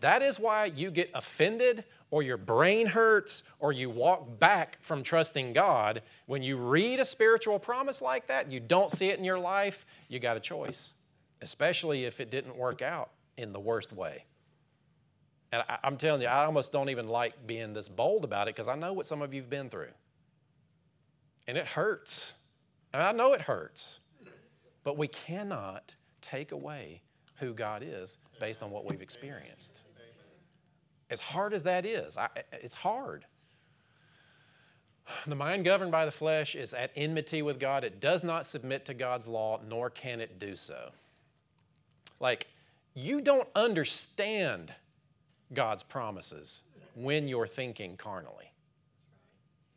That 0.00 0.22
is 0.22 0.40
why 0.40 0.64
you 0.64 0.90
get 0.90 1.10
offended 1.12 1.84
or 2.10 2.22
your 2.22 2.38
brain 2.38 2.86
hurts 2.86 3.42
or 3.58 3.72
you 3.72 3.90
walk 3.90 4.38
back 4.38 4.78
from 4.80 5.02
trusting 5.02 5.52
God. 5.52 6.00
When 6.24 6.42
you 6.42 6.56
read 6.56 7.00
a 7.00 7.04
spiritual 7.04 7.58
promise 7.58 8.00
like 8.00 8.28
that, 8.28 8.50
you 8.50 8.60
don't 8.60 8.90
see 8.90 9.10
it 9.10 9.18
in 9.18 9.26
your 9.26 9.38
life, 9.38 9.84
you 10.08 10.18
got 10.18 10.38
a 10.38 10.40
choice 10.40 10.94
especially 11.42 12.04
if 12.04 12.20
it 12.20 12.30
didn't 12.30 12.56
work 12.56 12.82
out 12.82 13.10
in 13.36 13.52
the 13.52 13.60
worst 13.60 13.92
way. 13.92 14.24
And 15.52 15.62
I, 15.68 15.78
am 15.84 15.96
telling 15.96 16.22
you, 16.22 16.28
I 16.28 16.44
almost 16.44 16.72
don't 16.72 16.90
even 16.90 17.08
like 17.08 17.46
being 17.46 17.72
this 17.72 17.88
bold 17.88 18.24
about 18.24 18.48
it 18.48 18.54
because 18.54 18.68
I 18.68 18.74
know 18.74 18.92
what 18.92 19.06
some 19.06 19.22
of 19.22 19.32
you've 19.32 19.50
been 19.50 19.70
through. 19.70 19.92
And 21.46 21.56
it 21.56 21.66
hurts. 21.66 22.34
And 22.92 23.02
I 23.02 23.12
know 23.12 23.32
it 23.32 23.42
hurts. 23.42 24.00
But 24.82 24.96
we 24.96 25.08
cannot 25.08 25.94
take 26.20 26.52
away 26.52 27.02
who 27.36 27.52
God 27.54 27.82
is 27.86 28.18
based 28.40 28.62
on 28.62 28.70
what 28.70 28.84
we've 28.84 29.02
experienced. 29.02 29.80
As 31.08 31.20
hard 31.20 31.54
as 31.54 31.62
that 31.62 31.86
is, 31.86 32.16
I, 32.16 32.28
it's 32.52 32.74
hard. 32.74 33.24
The 35.26 35.36
mind 35.36 35.64
governed 35.64 35.92
by 35.92 36.04
the 36.04 36.10
flesh 36.10 36.56
is 36.56 36.74
at 36.74 36.90
enmity 36.96 37.42
with 37.42 37.60
God. 37.60 37.84
It 37.84 38.00
does 38.00 38.24
not 38.24 38.44
submit 38.44 38.84
to 38.86 38.94
God's 38.94 39.28
law, 39.28 39.60
nor 39.68 39.88
can 39.88 40.20
it 40.20 40.40
do 40.40 40.56
so. 40.56 40.90
Like, 42.20 42.46
you 42.94 43.20
don't 43.20 43.48
understand 43.54 44.72
God's 45.52 45.82
promises 45.82 46.62
when 46.94 47.28
you're 47.28 47.46
thinking 47.46 47.96
carnally. 47.96 48.52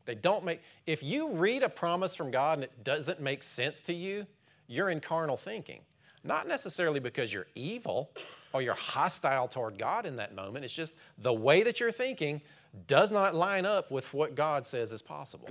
They 0.06 0.16
don't 0.16 0.44
make, 0.44 0.62
if 0.88 1.04
you 1.04 1.32
read 1.32 1.62
a 1.62 1.70
promise 1.70 2.16
from 2.16 2.32
God 2.32 2.60
and 2.60 2.64
it 2.64 2.84
doesn't 2.84 3.20
make 3.20 3.44
sense 3.44 3.82
to 3.82 3.94
you, 3.94 4.26
you're 4.68 4.90
in 4.90 5.00
carnal 5.00 5.38
thinking. 5.38 5.82
Not 6.24 6.48
necessarily 6.48 7.00
because 7.00 7.32
you're 7.32 7.48
evil 7.56 8.12
or 8.54 8.62
you're 8.62 8.74
hostile 8.74 9.48
toward 9.48 9.78
God 9.78 10.06
in 10.06 10.16
that 10.16 10.34
moment. 10.34 10.66
It's 10.66 10.74
just 10.74 10.96
the 11.18 11.34
way 11.34 11.64
that 11.64 11.80
you're 11.80 11.92
thinking 11.92 12.42
does 12.88 13.12
not 13.12 13.36
line 13.36 13.66
up 13.66 13.92
with 13.92 14.14
what 14.14 14.36
God 14.36 14.66
says 14.66 14.92
is 14.92 15.02
possible. 15.02 15.50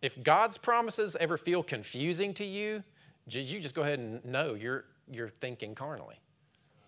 If 0.00 0.20
God's 0.22 0.58
promises 0.58 1.16
ever 1.20 1.38
feel 1.38 1.62
confusing 1.62 2.34
to 2.34 2.44
you, 2.44 2.82
you 3.26 3.60
just 3.60 3.74
go 3.74 3.82
ahead 3.82 3.98
and 3.98 4.24
know 4.24 4.54
you're, 4.54 4.84
you're 5.10 5.30
thinking 5.40 5.74
carnally. 5.74 6.16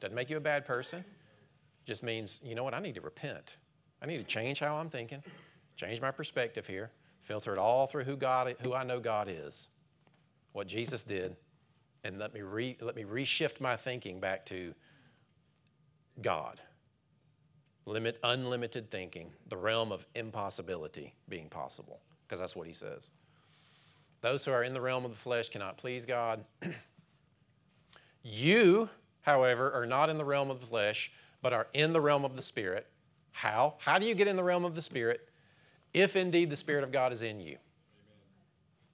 Doesn't 0.00 0.14
make 0.14 0.30
you 0.30 0.36
a 0.36 0.40
bad 0.40 0.64
person. 0.64 1.04
Just 1.86 2.02
means, 2.02 2.40
you 2.42 2.54
know 2.54 2.64
what, 2.64 2.74
I 2.74 2.80
need 2.80 2.94
to 2.94 3.00
repent. 3.00 3.56
I 4.02 4.06
need 4.06 4.18
to 4.18 4.24
change 4.24 4.58
how 4.58 4.76
I'm 4.76 4.90
thinking, 4.90 5.22
change 5.76 6.00
my 6.00 6.10
perspective 6.10 6.66
here, 6.66 6.90
filter 7.22 7.52
it 7.52 7.58
all 7.58 7.86
through 7.86 8.04
who, 8.04 8.16
God, 8.16 8.54
who 8.62 8.74
I 8.74 8.84
know 8.84 9.00
God 9.00 9.28
is, 9.30 9.68
what 10.52 10.66
Jesus 10.66 11.02
did, 11.02 11.36
and 12.04 12.18
let 12.18 12.34
me, 12.34 12.42
re, 12.42 12.76
let 12.80 12.96
me 12.96 13.04
reshift 13.04 13.60
my 13.60 13.76
thinking 13.76 14.20
back 14.20 14.44
to 14.46 14.74
God. 16.20 16.60
Limit 17.86 18.18
unlimited 18.22 18.90
thinking, 18.90 19.30
the 19.48 19.56
realm 19.56 19.92
of 19.92 20.06
impossibility 20.14 21.14
being 21.28 21.48
possible, 21.48 22.00
because 22.26 22.40
that's 22.40 22.56
what 22.56 22.66
he 22.66 22.72
says. 22.72 23.10
Those 24.24 24.42
who 24.42 24.52
are 24.52 24.64
in 24.64 24.72
the 24.72 24.80
realm 24.80 25.04
of 25.04 25.10
the 25.10 25.18
flesh 25.18 25.50
cannot 25.50 25.76
please 25.76 26.06
God. 26.06 26.42
you, 28.22 28.88
however, 29.20 29.70
are 29.72 29.84
not 29.84 30.08
in 30.08 30.16
the 30.16 30.24
realm 30.24 30.50
of 30.50 30.60
the 30.60 30.66
flesh, 30.66 31.12
but 31.42 31.52
are 31.52 31.66
in 31.74 31.92
the 31.92 32.00
realm 32.00 32.24
of 32.24 32.34
the 32.34 32.40
Spirit. 32.40 32.86
How? 33.32 33.74
How 33.78 33.98
do 33.98 34.06
you 34.06 34.14
get 34.14 34.26
in 34.26 34.36
the 34.36 34.42
realm 34.42 34.64
of 34.64 34.74
the 34.74 34.80
Spirit? 34.80 35.28
If 35.92 36.16
indeed 36.16 36.48
the 36.48 36.56
Spirit 36.56 36.84
of 36.84 36.90
God 36.90 37.12
is 37.12 37.20
in 37.20 37.38
you. 37.38 37.58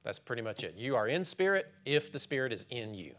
That's 0.03 0.19
pretty 0.19 0.43
much 0.43 0.65
it. 0.65 0.75
You 0.77 0.97
are 0.97 1.07
in 1.07 1.23
spirit 1.23 1.73
if 1.85 2.11
the 2.11 2.19
Spirit 2.19 2.53
is 2.53 2.67
in 2.71 2.93
you. 2.93 3.15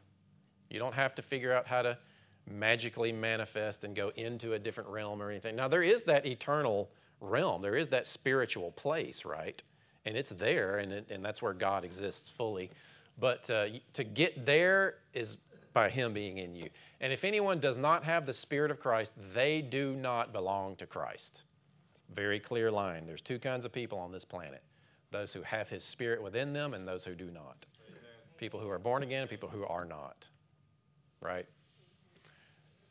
You 0.70 0.80
don't 0.80 0.94
have 0.94 1.16
to 1.16 1.22
figure 1.22 1.54
out 1.54 1.66
how 1.66 1.82
to 1.82 1.98
magically 2.46 3.14
manifest 3.14 3.86
and 3.86 3.96
go 3.96 4.12
into 4.18 4.52
a 4.52 4.60
different 4.60 4.90
realm 4.90 5.22
or 5.22 5.30
anything. 5.30 5.56
Now, 5.56 5.70
there 5.70 5.82
is 5.82 6.04
that 6.04 6.26
eternal 6.26 6.92
realm, 7.22 7.62
there 7.62 7.78
is 7.78 7.88
that 7.88 8.06
spiritual 8.06 8.74
place, 8.74 9.24
right? 9.24 9.64
And 10.06 10.18
it's 10.18 10.32
there, 10.32 10.80
and, 10.80 10.92
it, 10.92 11.08
and 11.12 11.24
that's 11.24 11.42
where 11.42 11.54
God 11.54 11.86
exists 11.86 12.30
fully. 12.30 12.72
But 13.20 13.50
uh, 13.50 13.68
to 13.94 14.04
get 14.04 14.46
there 14.46 14.96
is 15.14 15.38
by 15.74 15.90
Him 15.90 16.14
being 16.14 16.38
in 16.38 16.56
you. 16.56 16.70
And 17.00 17.14
if 17.14 17.24
anyone 17.24 17.60
does 17.60 17.78
not 17.78 18.04
have 18.04 18.26
the 18.26 18.34
Spirit 18.34 18.72
of 18.72 18.80
Christ, 18.80 19.14
they 19.34 19.62
do 19.62 19.96
not 19.96 20.34
belong 20.34 20.76
to 20.78 20.86
Christ. 20.86 21.44
Very 22.14 22.40
clear 22.40 22.70
line. 22.72 23.06
There's 23.06 23.22
two 23.22 23.40
kinds 23.40 23.66
of 23.66 23.72
people 23.72 23.98
on 24.00 24.12
this 24.12 24.26
planet 24.26 24.64
those 25.12 25.34
who 25.34 25.42
have 25.42 25.68
His 25.68 25.84
Spirit 25.84 26.24
within 26.24 26.54
them 26.54 26.74
and 26.74 26.88
those 26.88 27.04
who 27.04 27.14
do 27.14 27.26
not. 27.26 27.66
Amen. 27.86 28.00
People 28.38 28.62
who 28.62 28.70
are 28.70 28.80
born 28.80 29.04
again 29.04 29.22
and 29.22 29.30
people 29.30 29.50
who 29.50 29.66
are 29.66 29.84
not. 29.84 30.26
Right? 31.20 31.46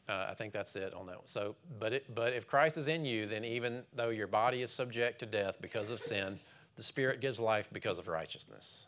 Uh, 0.07 0.27
I 0.29 0.35
think 0.35 0.53
that's 0.53 0.77
it 0.77 0.93
on 0.93 1.07
that 1.07 1.17
one. 1.17 1.27
So, 1.27 1.57
but, 1.79 1.95
it, 1.95 2.15
but 2.15 2.35
if 2.35 2.47
Christ 2.47 2.77
is 2.77 2.89
in 2.89 3.07
you, 3.07 3.27
then 3.27 3.43
even 3.43 3.85
though 3.95 4.11
your 4.11 4.27
body 4.27 4.61
is 4.61 4.71
subject 4.71 5.21
to 5.21 5.27
death 5.27 5.57
because 5.63 5.91
of 5.91 5.99
sin, 5.99 6.39
the 6.77 6.83
Spirit 6.83 7.21
gives 7.21 7.41
life 7.41 7.69
because 7.73 7.99
of 7.99 8.09
righteousness. 8.09 8.87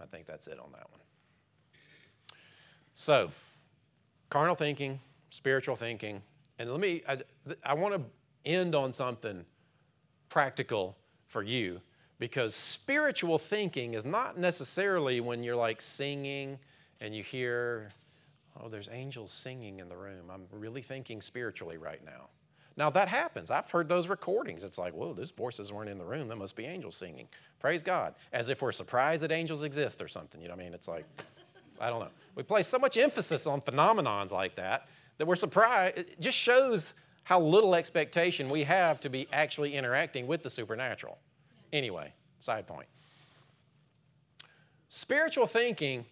I 0.00 0.06
think 0.06 0.26
that's 0.26 0.46
it 0.46 0.58
on 0.58 0.72
that 0.72 0.90
one. 0.90 1.00
So, 2.94 3.30
carnal 4.30 4.54
thinking, 4.54 5.00
spiritual 5.30 5.76
thinking, 5.76 6.22
and 6.58 6.70
let 6.70 6.80
me, 6.80 7.02
I, 7.08 7.18
I 7.64 7.74
want 7.74 7.94
to 7.94 8.02
end 8.44 8.74
on 8.74 8.92
something 8.92 9.44
practical 10.28 10.96
for 11.26 11.42
you 11.42 11.80
because 12.18 12.54
spiritual 12.54 13.38
thinking 13.38 13.94
is 13.94 14.04
not 14.04 14.38
necessarily 14.38 15.20
when 15.20 15.42
you're 15.42 15.56
like 15.56 15.80
singing 15.80 16.58
and 17.00 17.14
you 17.14 17.22
hear 17.22 17.88
Oh, 18.60 18.68
there's 18.68 18.88
angels 18.92 19.30
singing 19.30 19.80
in 19.80 19.88
the 19.88 19.96
room. 19.96 20.30
I'm 20.30 20.46
really 20.52 20.82
thinking 20.82 21.22
spiritually 21.22 21.78
right 21.78 22.04
now. 22.04 22.28
Now 22.76 22.90
that 22.90 23.08
happens. 23.08 23.50
I've 23.50 23.70
heard 23.70 23.88
those 23.88 24.08
recordings. 24.08 24.64
It's 24.64 24.78
like, 24.78 24.94
whoa, 24.94 25.12
those 25.12 25.30
voices 25.30 25.72
weren't 25.72 25.90
in 25.90 25.98
the 25.98 26.04
room. 26.04 26.28
That 26.28 26.38
must 26.38 26.56
be 26.56 26.64
angels 26.64 26.96
singing. 26.96 27.28
Praise 27.60 27.82
God. 27.82 28.14
As 28.32 28.48
if 28.48 28.62
we're 28.62 28.72
surprised 28.72 29.22
that 29.22 29.32
angels 29.32 29.62
exist 29.62 30.00
or 30.00 30.08
something. 30.08 30.40
You 30.40 30.48
know 30.48 30.54
what 30.54 30.62
I 30.62 30.64
mean? 30.64 30.74
It's 30.74 30.88
like, 30.88 31.04
I 31.80 31.90
don't 31.90 32.00
know. 32.00 32.10
We 32.34 32.42
place 32.42 32.68
so 32.68 32.78
much 32.78 32.96
emphasis 32.96 33.46
on 33.46 33.60
phenomenons 33.60 34.30
like 34.30 34.56
that 34.56 34.88
that 35.18 35.26
we're 35.26 35.36
surprised. 35.36 35.98
It 35.98 36.20
just 36.20 36.38
shows 36.38 36.94
how 37.24 37.40
little 37.40 37.74
expectation 37.74 38.48
we 38.48 38.64
have 38.64 39.00
to 39.00 39.08
be 39.08 39.28
actually 39.32 39.74
interacting 39.74 40.26
with 40.26 40.42
the 40.42 40.50
supernatural. 40.50 41.18
Anyway, 41.72 42.12
side 42.40 42.66
point. 42.66 42.86
Spiritual 44.88 45.46
thinking, 45.46 46.04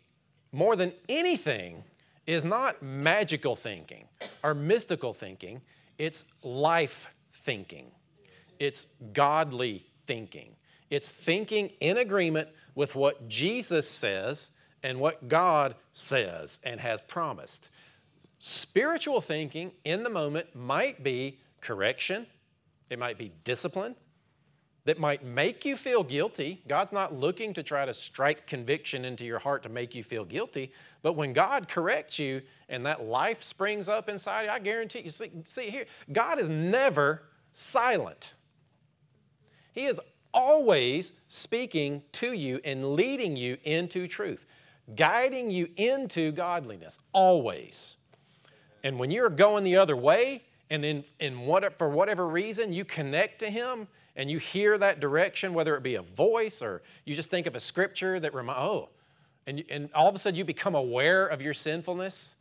more 0.52 0.76
than 0.76 0.92
anything, 1.08 1.84
is 2.26 2.44
not 2.44 2.82
magical 2.82 3.56
thinking 3.56 4.06
or 4.42 4.54
mystical 4.54 5.12
thinking, 5.12 5.60
it's 6.00 6.24
life 6.42 7.08
thinking. 7.30 7.90
It's 8.58 8.86
godly 9.12 9.84
thinking. 10.06 10.56
It's 10.88 11.10
thinking 11.10 11.72
in 11.78 11.98
agreement 11.98 12.48
with 12.74 12.94
what 12.94 13.28
Jesus 13.28 13.86
says 13.86 14.48
and 14.82 14.98
what 14.98 15.28
God 15.28 15.74
says 15.92 16.58
and 16.64 16.80
has 16.80 17.02
promised. 17.02 17.68
Spiritual 18.38 19.20
thinking 19.20 19.72
in 19.84 20.02
the 20.02 20.08
moment 20.08 20.54
might 20.54 21.04
be 21.04 21.38
correction, 21.60 22.26
it 22.88 22.98
might 22.98 23.18
be 23.18 23.30
discipline, 23.44 23.94
that 24.84 24.98
might 24.98 25.24
make 25.24 25.64
you 25.64 25.76
feel 25.76 26.02
guilty. 26.02 26.62
God's 26.66 26.92
not 26.92 27.14
looking 27.14 27.52
to 27.54 27.62
try 27.62 27.84
to 27.84 27.92
strike 27.92 28.46
conviction 28.46 29.04
into 29.04 29.24
your 29.24 29.38
heart 29.38 29.62
to 29.64 29.68
make 29.68 29.94
you 29.94 30.02
feel 30.02 30.24
guilty. 30.24 30.72
But 31.02 31.14
when 31.14 31.32
God 31.32 31.68
corrects 31.68 32.18
you 32.18 32.42
and 32.68 32.86
that 32.86 33.04
life 33.04 33.42
springs 33.42 33.88
up 33.88 34.08
inside 34.08 34.44
you, 34.44 34.50
I 34.50 34.58
guarantee 34.58 35.00
you, 35.00 35.10
see, 35.10 35.30
see 35.44 35.70
here, 35.70 35.86
God 36.12 36.38
is 36.38 36.48
never 36.48 37.22
silent. 37.52 38.32
He 39.72 39.86
is 39.86 40.00
always 40.32 41.12
speaking 41.28 42.02
to 42.12 42.32
you 42.32 42.60
and 42.64 42.94
leading 42.94 43.36
you 43.36 43.58
into 43.64 44.06
truth, 44.08 44.46
guiding 44.94 45.50
you 45.50 45.68
into 45.76 46.32
godliness, 46.32 46.98
always. 47.12 47.96
And 48.82 48.98
when 48.98 49.10
you're 49.10 49.30
going 49.30 49.64
the 49.64 49.76
other 49.76 49.96
way, 49.96 50.44
and 50.70 50.84
then 50.84 51.04
in 51.18 51.40
what, 51.40 51.76
for 51.76 51.88
whatever 51.88 52.26
reason 52.26 52.72
you 52.72 52.84
connect 52.84 53.40
to 53.40 53.50
Him, 53.50 53.88
and 54.16 54.30
you 54.30 54.38
hear 54.38 54.78
that 54.78 55.00
direction, 55.00 55.54
whether 55.54 55.76
it 55.76 55.82
be 55.82 55.96
a 55.96 56.02
voice 56.02 56.62
or 56.62 56.82
you 57.04 57.14
just 57.14 57.30
think 57.30 57.46
of 57.46 57.54
a 57.54 57.60
scripture 57.60 58.20
that 58.20 58.34
reminds, 58.34 58.60
oh, 58.60 58.88
and, 59.46 59.64
and 59.70 59.88
all 59.94 60.08
of 60.08 60.14
a 60.14 60.18
sudden 60.18 60.36
you 60.36 60.44
become 60.44 60.74
aware 60.74 61.26
of 61.26 61.42
your 61.42 61.54
sinfulness, 61.54 62.36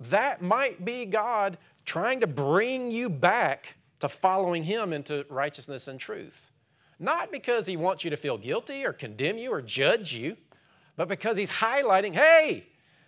that 0.00 0.42
might 0.42 0.84
be 0.84 1.04
God 1.04 1.58
trying 1.84 2.20
to 2.20 2.26
bring 2.26 2.90
you 2.90 3.08
back 3.08 3.76
to 4.00 4.08
following 4.08 4.64
Him 4.64 4.92
into 4.92 5.24
righteousness 5.28 5.88
and 5.88 6.00
truth. 6.00 6.50
Not 6.98 7.30
because 7.30 7.66
He 7.66 7.76
wants 7.76 8.04
you 8.04 8.10
to 8.10 8.16
feel 8.16 8.36
guilty 8.36 8.84
or 8.84 8.92
condemn 8.92 9.38
you 9.38 9.52
or 9.52 9.62
judge 9.62 10.12
you, 10.14 10.36
but 10.96 11.08
because 11.08 11.36
He's 11.36 11.52
highlighting, 11.52 12.14
hey, 12.14 12.64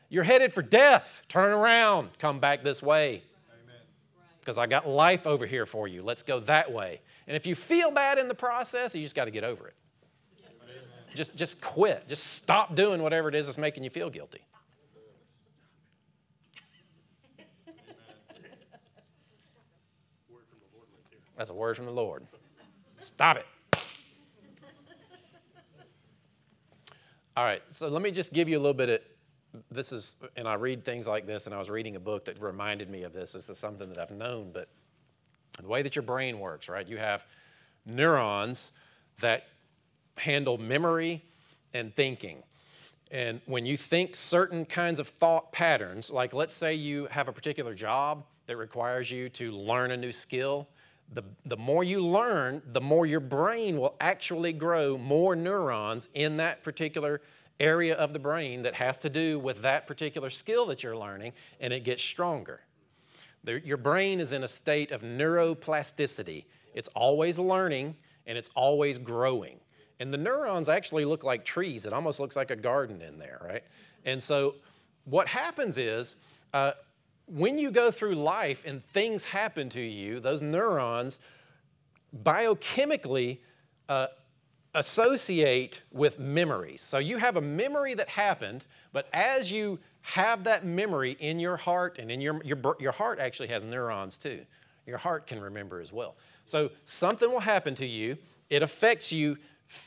you're 0.08 0.24
headed 0.24 0.52
for 0.52 0.62
death. 0.62 1.22
Turn 1.28 1.52
around, 1.52 2.10
come 2.18 2.38
back 2.38 2.62
this 2.62 2.82
way 2.82 3.22
because 4.42 4.59
I 4.59 4.66
got 4.66 4.88
life 4.88 5.24
over 5.24 5.46
here 5.46 5.66
for 5.66 5.87
you. 5.87 6.02
Let's 6.02 6.24
go 6.24 6.40
that 6.40 6.72
way. 6.72 7.00
And 7.28 7.37
if 7.37 7.46
you 7.46 7.55
feel 7.55 7.92
bad 7.92 8.18
in 8.18 8.26
the 8.26 8.35
process, 8.35 8.92
you 8.92 9.00
just 9.00 9.14
got 9.14 9.26
to 9.26 9.31
get 9.31 9.44
over 9.44 9.68
it. 9.68 9.74
Just, 11.14 11.37
just 11.37 11.61
quit. 11.61 12.09
Just 12.09 12.33
stop 12.33 12.74
doing 12.74 13.00
whatever 13.02 13.28
it 13.28 13.37
is 13.37 13.46
that's 13.46 13.57
making 13.57 13.85
you 13.85 13.90
feel 13.90 14.11
guilty. 14.11 14.40
That's 21.37 21.50
a 21.50 21.55
word 21.55 21.76
from 21.76 21.87
the 21.87 21.92
Lord. 21.92 22.26
Stop 22.98 23.37
it. 23.37 23.46
All 27.37 27.44
right, 27.44 27.62
so 27.70 27.88
let 27.88 28.02
me 28.02 28.11
just 28.11 28.33
give 28.33 28.48
you 28.48 28.59
a 28.59 28.61
little 28.61 28.74
bit 28.74 28.88
of 28.90 29.00
this 29.70 29.92
is, 29.92 30.16
and 30.36 30.48
I 30.48 30.54
read 30.54 30.84
things 30.84 31.06
like 31.06 31.26
this, 31.26 31.46
and 31.46 31.54
I 31.54 31.58
was 31.58 31.68
reading 31.68 31.96
a 31.96 32.00
book 32.00 32.24
that 32.26 32.40
reminded 32.40 32.90
me 32.90 33.02
of 33.02 33.12
this. 33.12 33.32
This 33.32 33.48
is 33.48 33.58
something 33.58 33.88
that 33.88 33.98
I've 33.98 34.10
known, 34.10 34.50
but 34.52 34.68
the 35.60 35.68
way 35.68 35.82
that 35.82 35.94
your 35.94 36.02
brain 36.02 36.38
works, 36.38 36.68
right? 36.68 36.86
You 36.86 36.96
have 36.96 37.24
neurons 37.84 38.72
that 39.20 39.46
handle 40.16 40.58
memory 40.58 41.22
and 41.74 41.94
thinking. 41.94 42.42
And 43.10 43.40
when 43.44 43.66
you 43.66 43.76
think 43.76 44.16
certain 44.16 44.64
kinds 44.64 44.98
of 44.98 45.08
thought 45.08 45.52
patterns, 45.52 46.10
like 46.10 46.32
let's 46.32 46.54
say 46.54 46.74
you 46.74 47.06
have 47.10 47.28
a 47.28 47.32
particular 47.32 47.74
job 47.74 48.24
that 48.46 48.56
requires 48.56 49.10
you 49.10 49.28
to 49.30 49.52
learn 49.52 49.90
a 49.90 49.96
new 49.96 50.12
skill, 50.12 50.66
the, 51.12 51.22
the 51.44 51.56
more 51.56 51.84
you 51.84 52.00
learn, 52.00 52.62
the 52.72 52.80
more 52.80 53.04
your 53.04 53.20
brain 53.20 53.78
will 53.78 53.96
actually 54.00 54.54
grow 54.54 54.96
more 54.96 55.36
neurons 55.36 56.08
in 56.14 56.38
that 56.38 56.62
particular 56.62 57.20
area 57.60 57.94
of 57.94 58.12
the 58.12 58.18
brain 58.18 58.62
that 58.62 58.74
has 58.74 58.96
to 58.98 59.10
do 59.10 59.38
with 59.38 59.62
that 59.62 59.86
particular 59.86 60.30
skill 60.30 60.66
that 60.66 60.82
you're 60.82 60.96
learning, 60.96 61.32
and 61.60 61.72
it 61.72 61.84
gets 61.84 62.02
stronger. 62.02 62.60
your 63.64 63.76
brain 63.76 64.20
is 64.20 64.32
in 64.32 64.44
a 64.44 64.48
state 64.48 64.92
of 64.92 65.02
neuroplasticity. 65.02 66.44
It's 66.74 66.88
always 66.94 67.38
learning 67.38 67.96
and 68.26 68.38
it's 68.38 68.50
always 68.54 68.98
growing. 68.98 69.58
And 69.98 70.12
the 70.12 70.18
neurons 70.18 70.68
actually 70.68 71.04
look 71.04 71.24
like 71.24 71.44
trees. 71.44 71.86
It 71.86 71.92
almost 71.92 72.20
looks 72.20 72.36
like 72.36 72.50
a 72.50 72.56
garden 72.56 73.02
in 73.02 73.18
there, 73.18 73.40
right? 73.44 73.62
And 74.04 74.22
so 74.22 74.56
what 75.04 75.28
happens 75.28 75.76
is 75.76 76.16
uh, 76.52 76.72
when 77.26 77.58
you 77.58 77.70
go 77.70 77.90
through 77.90 78.14
life 78.14 78.64
and 78.66 78.84
things 78.92 79.22
happen 79.22 79.68
to 79.70 79.80
you, 79.80 80.20
those 80.20 80.42
neurons 80.42 81.18
biochemically 82.22 83.38
uh, 83.88 84.08
associate 84.74 85.82
with 85.92 86.18
memories. 86.18 86.80
So 86.80 86.98
you 86.98 87.18
have 87.18 87.37
a 87.37 87.40
memory 87.40 87.94
that 87.94 88.08
happened, 88.08 88.64
but 88.92 89.08
as 89.12 89.52
you 89.52 89.78
have 90.02 90.44
that 90.44 90.64
memory 90.64 91.16
in 91.20 91.38
your 91.38 91.56
heart 91.56 91.98
and 91.98 92.11
in 92.11 92.20
your, 92.20 92.42
your, 92.42 92.58
your 92.80 92.92
heart 92.92 93.18
actually 93.18 93.48
has 93.48 93.62
neurons 93.62 94.16
too. 94.16 94.44
Your 94.87 94.98
heart 94.98 95.26
can 95.26 95.40
remember 95.40 95.80
as 95.80 95.92
well. 95.92 96.16
So 96.44 96.70
something 96.85 97.30
will 97.30 97.40
happen 97.40 97.74
to 97.76 97.87
you. 97.87 98.16
It 98.50 98.62
affects 98.62 99.12
you 99.12 99.38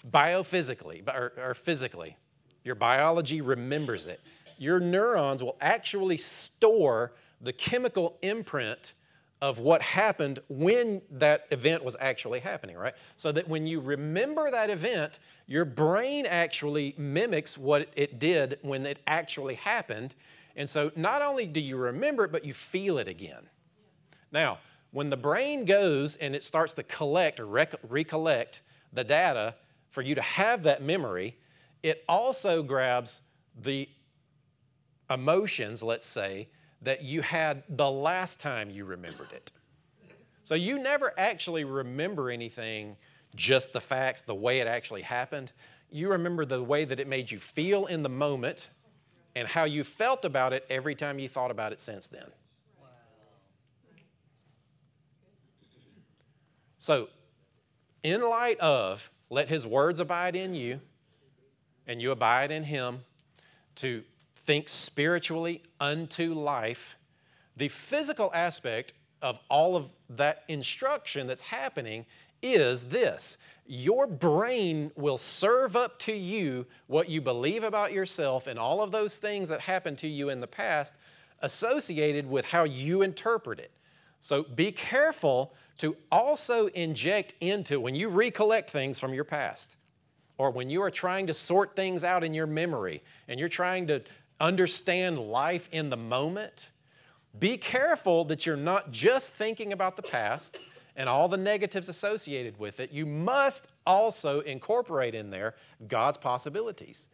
biophysically 0.09 1.07
or, 1.07 1.33
or 1.37 1.53
physically. 1.53 2.15
Your 2.63 2.75
biology 2.75 3.41
remembers 3.41 4.07
it. 4.07 4.21
Your 4.57 4.79
neurons 4.79 5.43
will 5.43 5.57
actually 5.59 6.17
store 6.17 7.11
the 7.41 7.53
chemical 7.53 8.17
imprint 8.21 8.93
of 9.41 9.59
what 9.59 9.81
happened 9.81 10.39
when 10.47 11.01
that 11.11 11.45
event 11.51 11.83
was 11.83 11.95
actually 11.99 12.39
happening, 12.39 12.77
right? 12.77 12.93
So 13.15 13.31
that 13.33 13.47
when 13.47 13.67
you 13.67 13.79
remember 13.79 14.49
that 14.49 14.69
event, 14.69 15.19
your 15.45 15.65
brain 15.65 16.25
actually 16.25 16.95
mimics 16.97 17.57
what 17.57 17.89
it 17.95 18.17
did 18.17 18.57
when 18.61 18.85
it 18.85 18.99
actually 19.05 19.55
happened. 19.55 20.15
And 20.55 20.69
so 20.69 20.91
not 20.95 21.21
only 21.21 21.45
do 21.45 21.59
you 21.59 21.75
remember 21.77 22.23
it, 22.23 22.31
but 22.31 22.45
you 22.45 22.53
feel 22.53 22.97
it 22.97 23.07
again. 23.07 23.49
Now, 24.31 24.59
when 24.91 25.09
the 25.09 25.17
brain 25.17 25.65
goes 25.65 26.15
and 26.15 26.33
it 26.33 26.43
starts 26.43 26.73
to 26.75 26.83
collect 26.83 27.39
or 27.39 27.45
rec- 27.45 27.75
recollect 27.87 28.61
the 28.93 29.03
data 29.03 29.55
for 29.89 30.01
you 30.01 30.15
to 30.15 30.21
have 30.21 30.63
that 30.63 30.81
memory, 30.81 31.37
it 31.83 32.03
also 32.07 32.63
grabs 32.63 33.21
the 33.61 33.89
emotions, 35.09 35.83
let's 35.83 36.07
say, 36.07 36.47
that 36.85 37.03
you 37.03 37.21
had 37.21 37.63
the 37.67 37.89
last 37.89 38.39
time 38.39 38.69
you 38.69 38.85
remembered 38.85 39.31
it. 39.31 39.51
So 40.43 40.55
you 40.55 40.79
never 40.79 41.11
actually 41.17 41.63
remember 41.63 42.29
anything, 42.29 42.95
just 43.35 43.73
the 43.73 43.81
facts, 43.81 44.21
the 44.21 44.35
way 44.35 44.59
it 44.59 44.67
actually 44.67 45.01
happened. 45.01 45.51
You 45.91 46.11
remember 46.11 46.45
the 46.45 46.61
way 46.63 46.85
that 46.85 46.99
it 46.99 47.07
made 47.07 47.31
you 47.31 47.39
feel 47.39 47.87
in 47.87 48.03
the 48.03 48.09
moment 48.09 48.69
and 49.35 49.47
how 49.47 49.63
you 49.63 49.83
felt 49.83 50.23
about 50.23 50.53
it 50.53 50.65
every 50.69 50.95
time 50.95 51.19
you 51.19 51.27
thought 51.27 51.51
about 51.51 51.71
it 51.73 51.81
since 51.81 52.07
then. 52.07 52.27
So, 56.77 57.09
in 58.03 58.21
light 58.21 58.59
of 58.59 59.09
let 59.31 59.49
his 59.49 59.65
words 59.65 59.99
abide 59.99 60.35
in 60.35 60.53
you 60.53 60.79
and 61.87 61.99
you 61.99 62.11
abide 62.11 62.51
in 62.51 62.63
him 62.63 62.99
to 63.75 64.03
think 64.45 64.69
spiritually 64.69 65.63
unto 65.79 66.33
life, 66.33 66.95
the 67.57 67.69
physical 67.69 68.31
aspect 68.33 68.93
of 69.21 69.39
all 69.49 69.75
of 69.75 69.89
that 70.09 70.43
instruction 70.47 71.27
that's 71.27 71.41
happening 71.41 72.05
is 72.41 72.85
this 72.85 73.37
your 73.67 74.05
brain 74.05 74.91
will 74.95 75.17
serve 75.17 75.75
up 75.75 75.97
to 75.97 76.13
you 76.13 76.65
what 76.85 77.09
you 77.09 77.19
believe 77.19 77.63
about 77.63 77.91
yourself 77.91 78.45
and 78.45 78.59
all 78.59 78.81
of 78.81 78.91
those 78.91 79.17
things 79.17 79.49
that 79.49 79.59
happened 79.59 79.97
to 79.97 80.07
you 80.07 80.29
in 80.29 80.39
the 80.39 80.47
past 80.47 80.93
associated 81.41 82.29
with 82.29 82.45
how 82.45 82.63
you 82.63 83.01
interpret 83.01 83.59
it. 83.59 83.71
So 84.21 84.43
be 84.43 84.71
careful 84.71 85.55
to 85.79 85.97
also 86.11 86.67
inject 86.67 87.33
into 87.41 87.79
when 87.79 87.95
you 87.95 88.09
recollect 88.09 88.69
things 88.69 88.99
from 88.99 89.13
your 89.13 89.23
past 89.23 89.75
or 90.37 90.51
when 90.51 90.69
you 90.69 90.81
are 90.83 90.91
trying 90.91 91.27
to 91.27 91.33
sort 91.33 91.75
things 91.75 92.03
out 92.03 92.23
in 92.23 92.33
your 92.33 92.47
memory 92.47 93.01
and 93.27 93.39
you're 93.39 93.49
trying 93.49 93.87
to 93.87 94.01
understand 94.39 95.17
life 95.17 95.69
in 95.71 95.89
the 95.89 95.97
moment, 95.97 96.69
be 97.39 97.57
careful 97.57 98.25
that 98.25 98.45
you're 98.45 98.57
not 98.57 98.91
just 98.91 99.33
thinking 99.33 99.73
about 99.73 99.95
the 99.95 100.01
past 100.01 100.59
and 100.95 101.09
all 101.09 101.27
the 101.27 101.37
negatives 101.37 101.89
associated 101.89 102.57
with 102.57 102.79
it. 102.79 102.91
You 102.91 103.05
must 103.05 103.67
also 103.85 104.39
incorporate 104.41 105.13
in 105.13 105.29
there 105.29 105.55
God's 105.87 106.17
possibilities, 106.17 107.07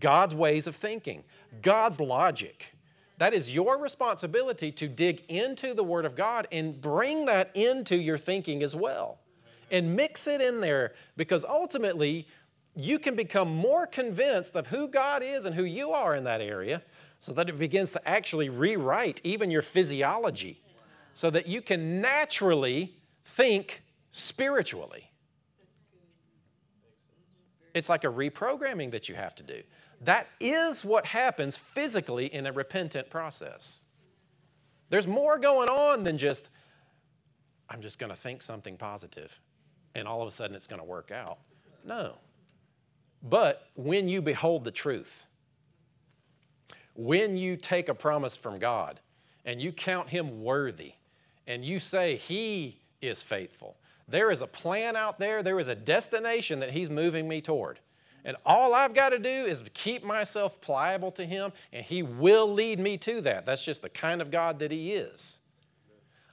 God's 0.00 0.34
ways 0.34 0.66
of 0.66 0.74
thinking, 0.74 1.24
God's 1.62 2.00
logic. 2.00 2.72
That 3.18 3.32
is 3.32 3.54
your 3.54 3.78
responsibility 3.78 4.70
to 4.72 4.88
dig 4.88 5.22
into 5.28 5.74
the 5.74 5.84
Word 5.84 6.04
of 6.04 6.14
God 6.14 6.46
and 6.52 6.78
bring 6.80 7.26
that 7.26 7.50
into 7.54 7.96
your 7.96 8.18
thinking 8.18 8.62
as 8.62 8.74
well. 8.76 9.18
And 9.70 9.96
mix 9.96 10.26
it 10.26 10.40
in 10.40 10.60
there 10.60 10.92
because 11.16 11.44
ultimately 11.44 12.28
you 12.76 12.98
can 12.98 13.16
become 13.16 13.48
more 13.48 13.86
convinced 13.86 14.54
of 14.54 14.66
who 14.66 14.86
God 14.86 15.22
is 15.22 15.46
and 15.46 15.54
who 15.54 15.64
you 15.64 15.90
are 15.90 16.14
in 16.14 16.24
that 16.24 16.42
area 16.42 16.82
so 17.18 17.32
that 17.32 17.48
it 17.48 17.58
begins 17.58 17.92
to 17.92 18.08
actually 18.08 18.50
rewrite 18.50 19.20
even 19.24 19.50
your 19.50 19.62
physiology 19.62 20.60
so 21.14 21.30
that 21.30 21.46
you 21.46 21.62
can 21.62 22.02
naturally 22.02 22.94
think 23.24 23.82
spiritually. 24.10 25.10
It's 27.72 27.88
like 27.88 28.04
a 28.04 28.08
reprogramming 28.08 28.90
that 28.90 29.08
you 29.08 29.14
have 29.14 29.34
to 29.36 29.42
do. 29.42 29.62
That 30.02 30.28
is 30.38 30.84
what 30.84 31.06
happens 31.06 31.56
physically 31.56 32.26
in 32.26 32.46
a 32.46 32.52
repentant 32.52 33.08
process. 33.08 33.82
There's 34.90 35.06
more 35.06 35.38
going 35.38 35.70
on 35.70 36.02
than 36.02 36.18
just, 36.18 36.50
I'm 37.70 37.80
just 37.80 37.98
going 37.98 38.10
to 38.10 38.16
think 38.16 38.42
something 38.42 38.76
positive 38.76 39.40
and 39.94 40.06
all 40.06 40.20
of 40.20 40.28
a 40.28 40.30
sudden 40.30 40.54
it's 40.54 40.66
going 40.66 40.80
to 40.80 40.86
work 40.86 41.10
out. 41.10 41.38
No. 41.82 42.16
But 43.28 43.68
when 43.74 44.08
you 44.08 44.22
behold 44.22 44.64
the 44.64 44.70
truth, 44.70 45.24
when 46.94 47.36
you 47.36 47.56
take 47.56 47.88
a 47.88 47.94
promise 47.94 48.36
from 48.36 48.58
God 48.58 49.00
and 49.44 49.60
you 49.60 49.72
count 49.72 50.08
Him 50.08 50.42
worthy 50.42 50.92
and 51.46 51.64
you 51.64 51.80
say 51.80 52.16
He 52.16 52.80
is 53.02 53.22
faithful, 53.22 53.76
there 54.08 54.30
is 54.30 54.40
a 54.40 54.46
plan 54.46 54.94
out 54.94 55.18
there, 55.18 55.42
there 55.42 55.58
is 55.58 55.68
a 55.68 55.74
destination 55.74 56.60
that 56.60 56.70
He's 56.70 56.88
moving 56.88 57.26
me 57.26 57.40
toward. 57.40 57.80
And 58.24 58.36
all 58.44 58.74
I've 58.74 58.94
got 58.94 59.10
to 59.10 59.18
do 59.18 59.28
is 59.28 59.62
keep 59.72 60.04
myself 60.04 60.60
pliable 60.60 61.12
to 61.12 61.24
Him, 61.24 61.52
and 61.72 61.84
He 61.84 62.02
will 62.02 62.52
lead 62.52 62.78
me 62.78 62.96
to 62.98 63.20
that. 63.22 63.46
That's 63.46 63.64
just 63.64 63.82
the 63.82 63.88
kind 63.88 64.20
of 64.20 64.30
God 64.30 64.60
that 64.60 64.70
He 64.70 64.92
is. 64.92 65.38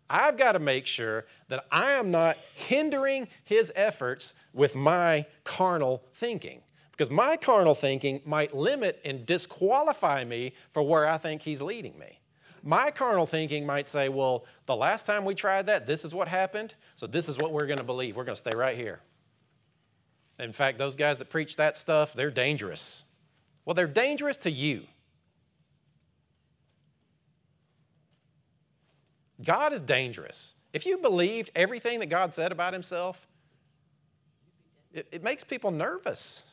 I've 0.10 0.38
got 0.38 0.52
to 0.52 0.60
make 0.60 0.86
sure 0.86 1.26
that 1.48 1.66
I 1.72 1.92
am 1.92 2.12
not 2.12 2.38
hindering 2.56 3.28
His 3.44 3.72
efforts 3.76 4.34
with 4.54 4.76
my 4.76 5.26
carnal 5.44 6.04
thinking. 6.14 6.62
Because 6.94 7.10
my 7.10 7.38
carnal 7.38 7.74
thinking 7.74 8.22
might 8.24 8.56
limit 8.56 9.02
and 9.04 9.26
disqualify 9.26 10.24
me 10.24 10.54
for 10.72 10.84
where 10.84 11.08
I 11.08 11.18
think 11.18 11.42
He's 11.42 11.62
leading 11.62 11.98
me. 11.98 12.20
My 12.62 12.92
carnal 12.92 13.26
thinking 13.26 13.66
might 13.66 13.88
say, 13.88 14.10
well, 14.10 14.46
the 14.68 14.76
last 14.76 15.06
time 15.06 15.26
we 15.26 15.34
tried 15.36 15.66
that, 15.66 15.88
this 15.88 16.06
is 16.06 16.14
what 16.14 16.28
happened, 16.28 16.76
so 16.96 17.08
this 17.08 17.28
is 17.28 17.38
what 17.38 17.52
we're 17.52 17.66
going 17.66 17.80
to 17.80 17.84
believe. 17.84 18.16
We're 18.16 18.24
going 18.24 18.36
to 18.36 18.40
stay 18.40 18.56
right 18.56 18.78
here. 18.78 19.02
In 20.40 20.54
fact, 20.54 20.78
those 20.78 20.96
guys 20.96 21.18
that 21.18 21.30
preach 21.30 21.58
that 21.58 21.78
stuff, 21.78 22.14
they're 22.14 22.32
dangerous. 22.32 23.04
Well, 23.66 23.74
they're 23.74 23.88
dangerous 23.88 24.38
to 24.38 24.52
you. 24.52 24.84
God 29.44 29.74
is 29.74 29.82
dangerous. 29.82 30.54
If 30.74 30.86
you 30.86 31.00
believed 31.00 31.52
everything 31.56 32.00
that 32.00 32.10
God 32.10 32.34
said 32.34 32.52
about 32.52 32.72
Himself, 32.72 33.28
it, 34.94 35.08
it 35.12 35.24
makes 35.24 35.44
people 35.44 35.72
nervous. 35.72 36.44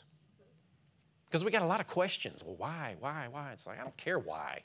Because 1.31 1.45
we 1.45 1.53
got 1.53 1.63
a 1.63 1.67
lot 1.67 1.81
of 1.81 1.87
questions. 1.87 2.43
Well, 2.43 2.57
why, 2.57 2.97
why, 2.99 3.29
why? 3.31 3.53
It's 3.53 3.65
like, 3.65 3.79
I 3.79 3.85
don't 3.85 3.97
care 3.97 4.19
why. 4.19 4.61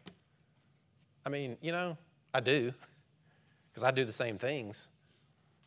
I 1.23 1.29
mean, 1.29 1.57
you 1.61 1.71
know, 1.71 1.95
I 2.33 2.39
do, 2.39 2.73
because 3.71 3.83
I 3.83 3.91
do 3.91 4.03
the 4.03 4.11
same 4.11 4.39
things. 4.39 4.89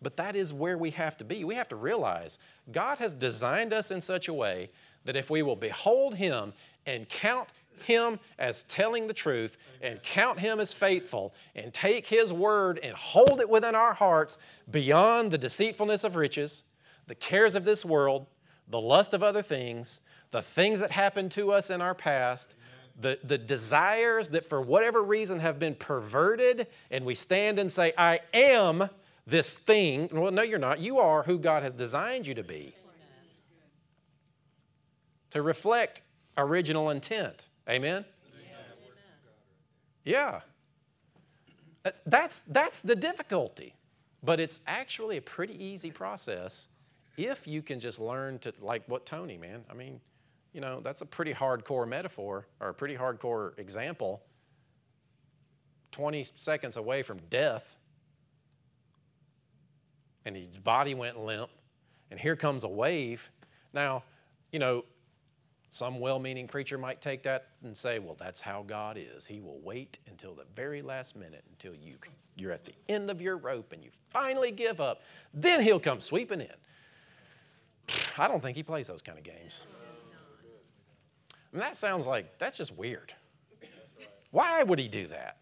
But 0.03 0.17
that 0.17 0.35
is 0.35 0.53
where 0.53 0.77
we 0.77 0.91
have 0.91 1.17
to 1.19 1.25
be. 1.25 1.45
We 1.45 1.55
have 1.55 1.69
to 1.69 1.77
realize 1.77 2.39
God 2.73 2.99
has 2.99 3.15
designed 3.15 3.73
us 3.73 3.91
in 3.91 4.01
such 4.01 4.29
a 4.29 4.35
way 4.35 4.71
that 5.05 5.17
if 5.17 5.31
we 5.31 5.43
will 5.43 5.57
behold 5.57 6.15
Him 6.17 6.53
and 6.85 7.09
count 7.09 7.49
Him 7.85 8.19
as 8.39 8.65
telling 8.65 9.07
the 9.07 9.15
truth 9.15 9.57
and 9.81 10.03
count 10.03 10.41
Him 10.41 10.59
as 10.59 10.73
faithful 10.73 11.33
and 11.55 11.73
take 11.73 12.07
His 12.07 12.33
word 12.33 12.81
and 12.83 12.95
hold 12.95 13.41
it 13.41 13.49
within 13.49 13.75
our 13.77 13.95
hearts 13.95 14.37
beyond 14.71 15.31
the 15.31 15.39
deceitfulness 15.39 16.03
of 16.03 16.17
riches, 16.17 16.65
the 17.07 17.15
cares 17.15 17.55
of 17.55 17.65
this 17.65 17.85
world, 17.85 18.27
the 18.69 18.81
lust 18.81 19.15
of 19.15 19.23
other 19.23 19.43
things, 19.43 20.01
the 20.31 20.43
things 20.43 20.81
that 20.81 20.93
happened 20.93 21.31
to 21.33 21.53
us 21.53 21.71
in 21.71 21.81
our 21.81 21.95
past, 21.95 22.55
the, 23.01 23.19
the 23.23 23.39
desires 23.39 24.29
that 24.31 24.49
for 24.49 24.61
whatever 24.61 25.03
reason 25.03 25.41
have 25.41 25.59
been 25.59 25.75
perverted, 25.75 26.67
and 26.91 27.05
we 27.05 27.15
stand 27.15 27.59
and 27.59 27.71
say, 27.71 27.93
I 27.97 28.21
am 28.35 28.91
this 29.27 29.55
thing. 29.55 30.09
Well, 30.13 30.33
no, 30.33 30.43
you're 30.43 30.59
not. 30.59 30.81
You 30.81 30.99
are 30.99 31.23
who 31.23 31.39
God 31.39 31.63
has 31.63 31.73
designed 31.73 32.27
you 32.27 32.35
to 32.35 32.43
be. 32.43 32.75
To 35.31 35.43
reflect 35.43 36.03
original 36.37 36.91
intent. 36.91 37.49
Amen? 37.69 38.05
Yeah. 40.05 40.41
Uh, 41.85 41.91
that's, 42.07 42.41
that's 42.49 42.81
the 42.81 42.97
difficulty. 42.97 43.75
But 44.23 44.41
it's 44.41 44.61
actually 44.67 45.19
a 45.19 45.23
pretty 45.23 45.63
easy 45.63 45.91
process 45.91 46.69
if 47.19 47.47
you 47.47 47.63
can 47.63 47.79
just 47.79 47.99
learn 48.01 48.39
to, 48.41 48.53
like 48.61 48.83
what 48.87 49.05
Tony, 49.05 49.37
man. 49.37 49.65
I 49.71 49.75
mean, 49.75 50.01
you 50.53 50.61
know, 50.61 50.81
that's 50.81 51.03
a 51.03 51.07
pretty 51.07 51.33
hardcore 51.33 51.87
metaphor 51.87 52.47
or 52.61 52.71
a 52.71 52.75
pretty 52.75 52.97
hardcore 52.97 53.59
example. 53.59 54.23
20 55.93 56.25
seconds 56.37 56.77
away 56.77 57.03
from 57.03 57.19
death, 57.31 57.77
and 60.25 60.37
his 60.37 60.59
body 60.59 60.95
went 60.95 61.19
limp, 61.19 61.51
and 62.11 62.21
here 62.21 62.37
comes 62.37 62.65
a 62.65 62.69
wave. 62.69 63.31
Now, 63.73 64.03
you 64.53 64.59
know, 64.59 64.85
some 65.71 66.01
well 66.01 66.19
meaning 66.19 66.47
preacher 66.47 66.79
might 66.79 67.01
take 67.01 67.23
that 67.25 67.49
and 67.63 67.77
say, 67.77 67.99
well, 67.99 68.17
that's 68.19 68.41
how 68.41 68.65
God 68.67 68.97
is. 68.99 69.27
He 69.27 69.41
will 69.41 69.61
wait 69.63 69.99
until 70.09 70.35
the 70.35 70.45
very 70.55 70.83
last 70.83 71.17
minute 71.17 71.45
until 71.51 71.75
you, 71.75 71.97
you're 72.37 72.53
at 72.53 72.65
the 72.65 72.73
end 72.89 73.11
of 73.11 73.21
your 73.21 73.37
rope 73.37 73.73
and 73.73 73.83
you 73.85 73.91
finally 74.11 74.51
give 74.51 74.81
up. 74.81 75.03
Then 75.35 75.63
He'll 75.63 75.81
come 75.81 76.01
sweeping 76.01 76.41
in. 76.41 76.47
I 78.17 78.29
don't 78.29 78.43
think 78.43 78.57
He 78.57 78.63
plays 78.63 78.87
those 78.87 79.03
kind 79.03 79.19
of 79.19 79.25
games. 79.25 79.63
And 81.53 81.61
that 81.61 81.77
sounds 81.77 82.07
like 82.07 82.39
that's 82.39 82.57
just 82.57 82.77
weird. 82.77 83.13
Why 84.31 84.63
would 84.63 84.79
He 84.79 84.89
do 84.89 85.07
that? 85.09 85.39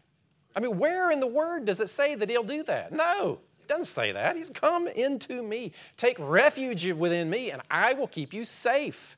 I 0.55 0.61
mean, 0.61 0.79
where 0.79 1.11
in 1.11 1.21
the 1.21 1.27
Word 1.27 1.65
does 1.65 1.81
it 1.81 1.89
say 1.89 2.15
that 2.15 2.31
He'll 2.31 2.43
do 2.43 2.63
that? 2.65 2.93
No, 2.93 3.41
it 3.61 3.69
doesn't 3.69 3.85
say 3.85 4.13
that. 4.13 4.37
He's 4.37 4.51
come 4.51 4.89
into 4.89 5.43
me. 5.43 5.73
Take 5.97 6.17
refuge 6.19 6.91
within 6.93 7.29
me, 7.29 7.51
and 7.51 7.63
I 7.71 7.95
will 7.95 8.07
keep 8.07 8.33
you 8.33 8.45
safe. 8.45 9.17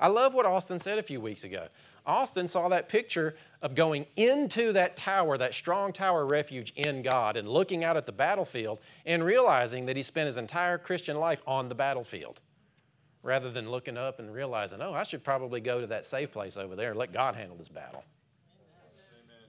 I 0.00 0.08
love 0.08 0.34
what 0.34 0.46
Austin 0.46 0.78
said 0.78 0.98
a 0.98 1.02
few 1.02 1.20
weeks 1.20 1.44
ago. 1.44 1.68
Austin 2.06 2.46
saw 2.46 2.68
that 2.68 2.88
picture 2.88 3.34
of 3.62 3.74
going 3.74 4.04
into 4.16 4.72
that 4.72 4.96
tower, 4.96 5.38
that 5.38 5.54
strong 5.54 5.92
tower 5.92 6.26
refuge 6.26 6.72
in 6.76 7.02
God, 7.02 7.36
and 7.36 7.48
looking 7.48 7.82
out 7.82 7.96
at 7.96 8.04
the 8.04 8.12
battlefield 8.12 8.78
and 9.06 9.24
realizing 9.24 9.86
that 9.86 9.96
he 9.96 10.02
spent 10.02 10.26
his 10.26 10.36
entire 10.36 10.76
Christian 10.76 11.16
life 11.16 11.40
on 11.46 11.68
the 11.68 11.74
battlefield 11.74 12.40
rather 13.24 13.50
than 13.50 13.70
looking 13.70 13.96
up 13.96 14.20
and 14.20 14.32
realizing, 14.32 14.80
oh, 14.82 14.92
I 14.92 15.02
should 15.02 15.24
probably 15.24 15.60
go 15.60 15.80
to 15.80 15.86
that 15.88 16.04
safe 16.04 16.30
place 16.30 16.56
over 16.56 16.76
there 16.76 16.90
and 16.90 16.98
let 16.98 17.12
God 17.12 17.34
handle 17.34 17.56
this 17.56 17.70
battle. 17.70 18.04
Amen. 19.24 19.48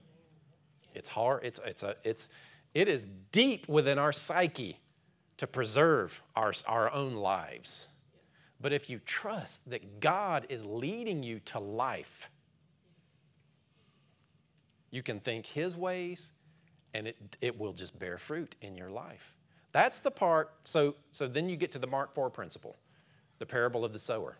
It's 0.94 1.08
hard. 1.08 1.44
It's, 1.44 1.60
it's, 1.64 1.82
a, 1.82 1.94
it's, 2.02 2.30
it 2.74 2.88
is 2.88 3.06
deep 3.30 3.68
within 3.68 3.98
our 3.98 4.12
psyche 4.12 4.80
to 5.36 5.46
preserve 5.46 6.22
our, 6.34 6.54
our 6.66 6.90
own 6.90 7.16
lives. 7.16 7.88
But 8.58 8.72
if 8.72 8.88
you 8.88 8.98
trust 9.04 9.68
that 9.68 10.00
God 10.00 10.46
is 10.48 10.64
leading 10.64 11.22
you 11.22 11.40
to 11.40 11.60
life, 11.60 12.30
you 14.90 15.02
can 15.02 15.20
think 15.20 15.44
His 15.44 15.76
ways 15.76 16.30
and 16.94 17.08
it, 17.08 17.36
it 17.42 17.58
will 17.58 17.74
just 17.74 17.98
bear 17.98 18.16
fruit 18.16 18.56
in 18.62 18.74
your 18.74 18.88
life. 18.88 19.34
That's 19.72 20.00
the 20.00 20.10
part. 20.10 20.54
So, 20.64 20.96
so 21.12 21.28
then 21.28 21.50
you 21.50 21.56
get 21.56 21.72
to 21.72 21.78
the 21.78 21.86
Mark 21.86 22.14
4 22.14 22.30
principle, 22.30 22.76
the 23.38 23.46
parable 23.46 23.84
of 23.84 23.92
the 23.92 23.98
sower. 23.98 24.38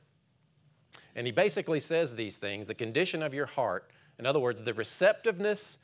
And 1.15 1.27
he 1.27 1.33
basically 1.33 1.81
says 1.81 2.15
these 2.15 2.37
things 2.37 2.67
the 2.67 2.75
condition 2.75 3.23
of 3.23 3.35
your 3.35 3.47
heart, 3.47 3.91
in 4.19 4.27
other 4.27 4.41
words, 4.41 4.63
the 4.63 4.75
receptiveness 4.75 5.79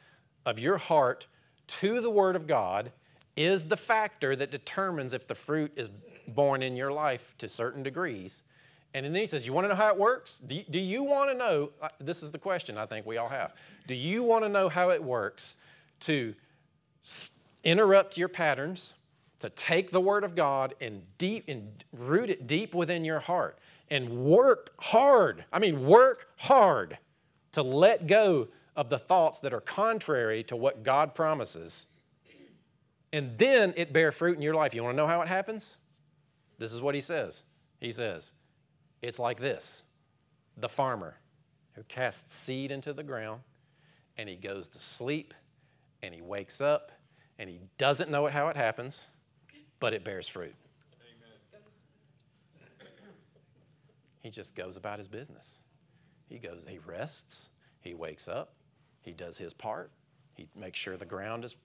of 0.45 0.59
your 0.59 0.79
heart 0.79 1.27
to 1.67 2.01
the 2.01 2.11
Word 2.11 2.37
of 2.37 2.47
God 2.47 2.93
is 3.37 3.67
the 3.67 3.77
factor 3.77 4.37
that 4.37 4.51
determines 4.51 5.13
if 5.13 5.27
the 5.27 5.35
fruit 5.35 5.73
is 5.77 5.91
borne 6.29 6.63
in 6.63 6.77
your 6.77 6.93
life 6.93 7.35
to 7.39 7.49
certain 7.49 7.83
degrees. 7.83 8.43
And 8.95 9.07
then 9.07 9.15
he 9.15 9.27
says, 9.27 9.47
You 9.47 9.53
want 9.53 9.65
to 9.65 9.69
know 9.69 9.75
how 9.75 9.89
it 9.89 9.97
works? 9.97 10.39
Do 10.39 10.55
you, 10.55 10.65
do 10.69 10.79
you 10.79 11.03
want 11.03 11.31
to 11.31 11.37
know? 11.37 11.71
This 11.99 12.23
is 12.23 12.31
the 12.31 12.39
question 12.39 12.77
I 12.77 12.87
think 12.87 13.07
we 13.07 13.17
all 13.17 13.29
have. 13.29 13.55
Do 13.87 13.95
you 13.95 14.23
want 14.23 14.45
to 14.45 14.49
know 14.49 14.69
how 14.69 14.91
it 14.91 15.03
works 15.03 15.57
to 16.01 16.35
interrupt 17.65 18.19
your 18.19 18.29
patterns, 18.29 18.95
to 19.43 19.51
take 19.51 19.91
the 19.91 20.01
Word 20.01 20.23
of 20.23 20.35
God 20.37 20.75
and 20.81 21.03
deep 21.19 21.45
and 21.49 21.85
root 21.93 22.31
it 22.31 22.47
deep 22.47 22.75
within 22.75 23.05
your 23.05 23.19
heart 23.19 23.59
and 23.91 24.25
work 24.25 24.71
hard? 24.81 25.45
I 25.53 25.59
mean, 25.59 25.85
work 25.85 26.29
hard 26.37 26.97
to 27.53 27.63
let 27.63 28.07
go 28.07 28.49
of 28.77 28.89
the 28.89 28.99
thoughts 28.99 29.41
that 29.41 29.53
are 29.53 29.61
contrary 29.61 30.45
to 30.45 30.55
what 30.55 30.85
God 30.85 31.15
promises. 31.15 31.89
And 33.13 33.37
then 33.37 33.75
it 33.77 33.93
bear 33.93 34.13
fruit 34.13 34.37
in 34.37 34.43
your 34.43 34.55
life. 34.55 34.75
You 34.75 34.85
want 34.85 34.95
to 34.95 34.97
know 34.97 35.09
how 35.09 35.21
it 35.23 35.29
happens? 35.29 35.77
This 36.59 36.73
is 36.73 36.81
what 36.81 36.95
he 36.95 37.01
says. 37.01 37.43
He 37.81 37.91
says, 37.91 38.31
It's 39.03 39.19
like 39.19 39.41
this 39.41 39.83
the 40.57 40.69
farmer 40.69 41.17
who 41.73 41.83
casts 41.85 42.35
seed 42.37 42.71
into 42.71 42.93
the 42.93 43.03
ground 43.03 43.41
and 44.17 44.29
he 44.29 44.37
goes 44.37 44.69
to 44.69 44.79
sleep 44.79 45.35
and 46.01 46.15
he 46.15 46.21
wakes 46.21 46.61
up 46.61 46.93
and 47.39 47.51
he 47.51 47.59
doesn't 47.77 48.11
know 48.11 48.27
it, 48.27 48.33
how 48.33 48.49
it 48.49 48.57
happens, 48.57 49.09
but 49.83 49.93
it 49.93 50.05
bears 50.05 50.29
fruit. 50.29 50.55
He 54.21 54.31
just 54.31 54.55
goes 54.55 54.77
about 54.77 54.99
his 54.99 55.09
business. 55.09 55.59
He 56.29 56.39
goes, 56.39 56.65
he 56.69 56.79
rests, 56.87 57.51
he 57.81 57.93
wakes 57.93 58.29
up, 58.29 58.55
he 59.01 59.11
does 59.13 59.39
his 59.39 59.53
part, 59.53 59.91
he 60.35 60.47
makes 60.55 60.79
sure 60.79 60.97
the 60.97 61.05
ground 61.05 61.45
is 61.45 61.57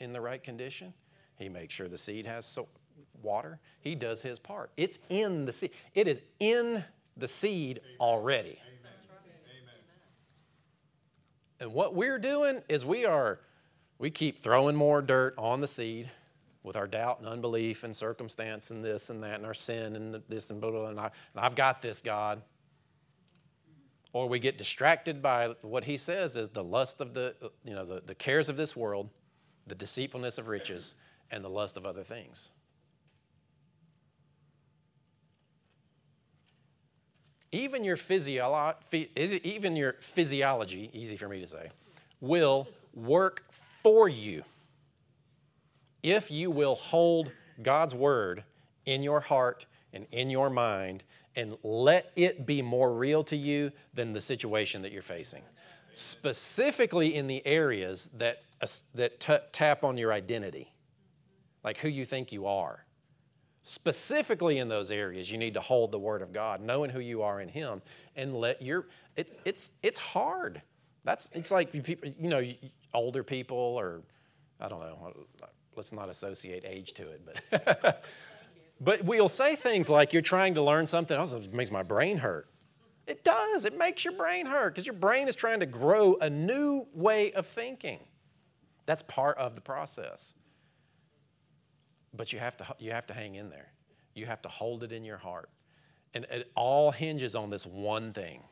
in 0.00 0.12
the 0.12 0.20
right 0.20 0.42
condition, 0.42 0.92
he 1.36 1.48
makes 1.48 1.72
sure 1.72 1.86
the 1.86 1.96
seed 1.96 2.26
has 2.26 2.44
so, 2.44 2.66
water. 3.22 3.60
He 3.80 3.94
does 3.94 4.22
his 4.22 4.40
part. 4.40 4.72
It's 4.76 4.98
in 5.08 5.44
the 5.44 5.52
seed. 5.52 5.70
It 5.94 6.08
is 6.08 6.22
in 6.40 6.82
the 7.16 7.28
seed 7.28 7.80
already. 8.00 8.58
And 11.60 11.72
what 11.72 11.94
we're 11.94 12.18
doing 12.18 12.62
is 12.68 12.84
we 12.84 13.04
are 13.04 13.38
we 13.98 14.10
keep 14.10 14.40
throwing 14.40 14.74
more 14.74 15.00
dirt 15.00 15.34
on 15.38 15.60
the 15.60 15.68
seed 15.68 16.10
with 16.62 16.76
our 16.76 16.86
doubt 16.86 17.20
and 17.20 17.28
unbelief 17.28 17.84
and 17.84 17.94
circumstance 17.94 18.70
and 18.70 18.84
this 18.84 19.10
and 19.10 19.22
that 19.22 19.36
and 19.36 19.46
our 19.46 19.54
sin 19.54 19.96
and 19.96 20.22
this 20.28 20.50
and 20.50 20.60
blah 20.60 20.70
blah, 20.70 20.80
blah 20.80 20.88
and, 20.90 21.00
I, 21.00 21.04
and 21.04 21.44
I've 21.44 21.54
got 21.54 21.82
this 21.82 22.02
God. 22.02 22.42
Or 24.12 24.28
we 24.28 24.40
get 24.40 24.58
distracted 24.58 25.22
by 25.22 25.54
what 25.62 25.84
he 25.84 25.96
says 25.96 26.34
is 26.34 26.48
the 26.48 26.64
lust 26.64 27.00
of 27.00 27.14
the 27.14 27.34
you 27.64 27.74
know 27.74 27.84
the, 27.84 28.02
the 28.04 28.14
cares 28.14 28.48
of 28.48 28.56
this 28.56 28.76
world, 28.76 29.08
the 29.66 29.74
deceitfulness 29.74 30.38
of 30.38 30.48
riches, 30.48 30.94
and 31.30 31.44
the 31.44 31.50
lust 31.50 31.76
of 31.76 31.86
other 31.86 32.02
things. 32.02 32.50
even 37.52 37.84
your, 37.84 37.96
physiolo- 37.96 38.74
even 39.44 39.76
your 39.76 39.94
physiology, 39.94 40.90
easy 40.92 41.16
for 41.16 41.28
me 41.28 41.40
to 41.40 41.46
say, 41.46 41.70
will 42.20 42.68
work 42.94 43.44
for 43.82 44.08
you 44.08 44.44
if 46.02 46.30
you 46.30 46.50
will 46.50 46.74
hold 46.74 47.32
God's 47.62 47.94
word 47.94 48.44
in 48.86 49.02
your 49.02 49.20
heart 49.20 49.66
and 49.92 50.06
in 50.12 50.30
your 50.30 50.50
mind 50.50 51.04
and 51.36 51.56
let 51.62 52.10
it 52.16 52.46
be 52.46 52.62
more 52.62 52.92
real 52.92 53.22
to 53.24 53.36
you 53.36 53.72
than 53.94 54.12
the 54.12 54.20
situation 54.20 54.82
that 54.82 54.92
you're 54.92 55.02
facing. 55.02 55.42
Specifically 55.92 57.14
in 57.14 57.26
the 57.26 57.44
areas 57.46 58.10
that, 58.14 58.42
uh, 58.60 58.66
that 58.94 59.20
t- 59.20 59.36
tap 59.52 59.84
on 59.84 59.96
your 59.96 60.12
identity, 60.12 60.72
like 61.62 61.78
who 61.78 61.88
you 61.88 62.04
think 62.04 62.32
you 62.32 62.46
are 62.46 62.84
Specifically 63.62 64.58
in 64.58 64.68
those 64.68 64.90
areas, 64.90 65.30
you 65.30 65.36
need 65.36 65.52
to 65.54 65.60
hold 65.60 65.92
the 65.92 65.98
Word 65.98 66.22
of 66.22 66.32
God, 66.32 66.62
knowing 66.62 66.90
who 66.90 67.00
you 67.00 67.22
are 67.22 67.42
in 67.42 67.48
Him, 67.48 67.82
and 68.16 68.34
let 68.34 68.62
your. 68.62 68.86
It, 69.16 69.38
it's 69.44 69.70
it's 69.82 69.98
hard. 69.98 70.62
That's 71.04 71.28
it's 71.34 71.50
like 71.50 71.74
you 71.74 72.28
know, 72.30 72.42
older 72.94 73.22
people 73.22 73.58
or 73.58 74.00
I 74.58 74.68
don't 74.68 74.80
know. 74.80 75.12
Let's 75.76 75.92
not 75.92 76.08
associate 76.08 76.64
age 76.66 76.92
to 76.94 77.08
it, 77.10 77.22
but 77.50 78.04
but 78.80 79.04
we'll 79.04 79.28
say 79.28 79.56
things 79.56 79.88
like 79.88 80.12
you're 80.12 80.22
trying 80.22 80.54
to 80.54 80.62
learn 80.62 80.86
something. 80.86 81.18
It 81.18 81.54
makes 81.54 81.70
my 81.70 81.82
brain 81.82 82.18
hurt. 82.18 82.48
It 83.06 83.24
does. 83.24 83.64
It 83.64 83.76
makes 83.76 84.04
your 84.04 84.14
brain 84.14 84.46
hurt 84.46 84.74
because 84.74 84.86
your 84.86 84.94
brain 84.94 85.28
is 85.28 85.34
trying 85.34 85.60
to 85.60 85.66
grow 85.66 86.16
a 86.20 86.30
new 86.30 86.86
way 86.94 87.32
of 87.32 87.46
thinking. 87.46 87.98
That's 88.86 89.02
part 89.02 89.36
of 89.38 89.54
the 89.54 89.60
process. 89.60 90.34
But 92.14 92.32
you 92.32 92.38
have 92.38 92.56
to, 92.58 92.66
you 92.78 92.92
have 92.92 93.06
to 93.06 93.14
hang 93.14 93.36
in 93.36 93.50
there. 93.50 93.72
You 94.14 94.26
have 94.26 94.42
to 94.42 94.48
hold 94.48 94.82
it 94.82 94.92
in 94.92 95.04
your 95.04 95.16
heart. 95.16 95.48
And 96.14 96.26
it 96.30 96.50
all 96.56 96.90
hinges 96.90 97.34
on 97.34 97.50
this 97.50 97.66
one 97.66 98.12
thing 98.12 98.42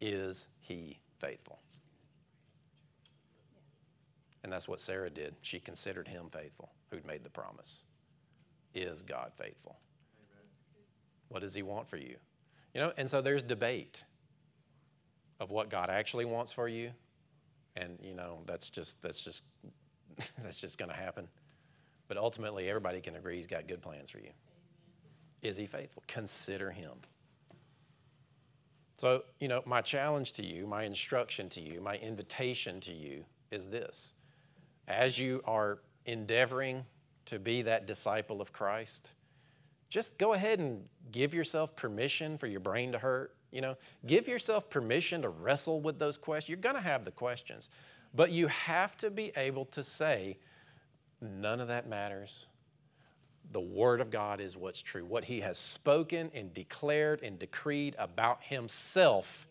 is 0.00 0.48
he 0.60 0.98
faithful? 1.18 1.58
And 4.42 4.52
that's 4.52 4.68
what 4.68 4.80
Sarah 4.80 5.10
did. 5.10 5.34
She 5.42 5.60
considered 5.60 6.08
him 6.08 6.26
faithful, 6.30 6.70
who'd 6.90 7.06
made 7.06 7.24
the 7.24 7.30
promise. 7.30 7.84
Is 8.74 9.02
God 9.02 9.32
faithful? 9.36 9.78
Amen. 10.18 10.44
What 11.28 11.40
does 11.40 11.54
he 11.54 11.62
want 11.62 11.88
for 11.88 11.96
you? 11.96 12.16
You 12.74 12.80
know, 12.80 12.92
and 12.96 13.10
so 13.10 13.20
there's 13.20 13.42
debate 13.42 14.04
of 15.40 15.50
what 15.50 15.70
God 15.70 15.90
actually 15.90 16.24
wants 16.24 16.52
for 16.52 16.68
you. 16.68 16.90
And 17.76 17.98
you 18.02 18.14
know, 18.14 18.38
that's 18.46 18.70
just 18.70 19.00
that's 19.02 19.22
just 19.22 19.44
that's 20.42 20.60
just 20.60 20.78
gonna 20.78 20.94
happen. 20.94 21.28
But 22.08 22.16
ultimately, 22.16 22.68
everybody 22.68 23.00
can 23.00 23.16
agree 23.16 23.36
he's 23.36 23.46
got 23.46 23.68
good 23.68 23.82
plans 23.82 24.10
for 24.10 24.18
you. 24.18 24.30
Is 25.42 25.56
he 25.56 25.66
faithful? 25.66 26.02
Consider 26.06 26.70
him. 26.70 26.92
So, 28.98 29.22
you 29.38 29.48
know, 29.48 29.62
my 29.64 29.80
challenge 29.80 30.34
to 30.34 30.44
you, 30.44 30.66
my 30.66 30.82
instruction 30.82 31.48
to 31.50 31.60
you, 31.60 31.80
my 31.80 31.96
invitation 31.96 32.80
to 32.80 32.92
you 32.92 33.24
is 33.50 33.66
this. 33.66 34.12
As 34.90 35.18
you 35.18 35.40
are 35.44 35.78
endeavoring 36.04 36.84
to 37.26 37.38
be 37.38 37.62
that 37.62 37.86
disciple 37.86 38.40
of 38.40 38.52
Christ, 38.52 39.12
just 39.88 40.18
go 40.18 40.32
ahead 40.32 40.58
and 40.58 40.84
give 41.12 41.32
yourself 41.32 41.76
permission 41.76 42.36
for 42.36 42.46
your 42.48 42.60
brain 42.60 42.92
to 42.92 42.98
hurt. 42.98 43.34
You 43.52 43.60
know, 43.60 43.76
give 44.06 44.28
yourself 44.28 44.68
permission 44.68 45.22
to 45.22 45.28
wrestle 45.28 45.80
with 45.80 45.98
those 45.98 46.18
questions. 46.18 46.48
You're 46.48 46.58
going 46.58 46.74
to 46.76 46.80
have 46.80 47.04
the 47.04 47.10
questions, 47.10 47.70
but 48.14 48.30
you 48.32 48.48
have 48.48 48.96
to 48.98 49.10
be 49.10 49.32
able 49.36 49.64
to 49.66 49.84
say, 49.84 50.38
None 51.20 51.60
of 51.60 51.68
that 51.68 51.86
matters. 51.88 52.46
the 53.52 53.60
Word 53.60 54.00
of 54.00 54.10
God 54.10 54.40
is 54.40 54.56
what's 54.56 54.80
true. 54.80 55.04
What 55.04 55.24
He 55.24 55.40
has 55.40 55.58
spoken 55.58 56.30
and 56.34 56.54
declared 56.54 57.22
and 57.22 57.38
decreed 57.38 57.94
about 57.98 58.42
Himself 58.42 59.46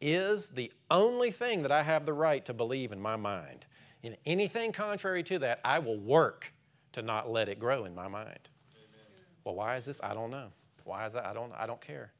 is 0.00 0.48
the 0.48 0.72
only 0.90 1.30
thing 1.30 1.62
that 1.62 1.72
I 1.72 1.82
have 1.82 2.06
the 2.06 2.12
right 2.12 2.44
to 2.46 2.54
believe 2.54 2.92
in 2.92 3.00
my 3.00 3.16
mind. 3.16 3.66
In 4.02 4.16
anything 4.26 4.72
contrary 4.72 5.22
to 5.24 5.38
that, 5.40 5.60
I 5.64 5.78
will 5.78 5.98
work 5.98 6.52
to 6.92 7.02
not 7.02 7.30
let 7.30 7.48
it 7.48 7.58
grow 7.58 7.84
in 7.84 7.94
my 7.94 8.08
mind. 8.08 8.48
Amen. 8.74 9.24
Well, 9.44 9.54
why 9.54 9.76
is 9.76 9.84
this? 9.84 10.00
I 10.02 10.14
don't 10.14 10.30
know. 10.30 10.48
Why 10.84 11.06
is 11.06 11.12
that? 11.12 11.26
I 11.26 11.32
don't, 11.32 11.52
I 11.56 11.66
don't 11.66 11.80
care. 11.80 12.12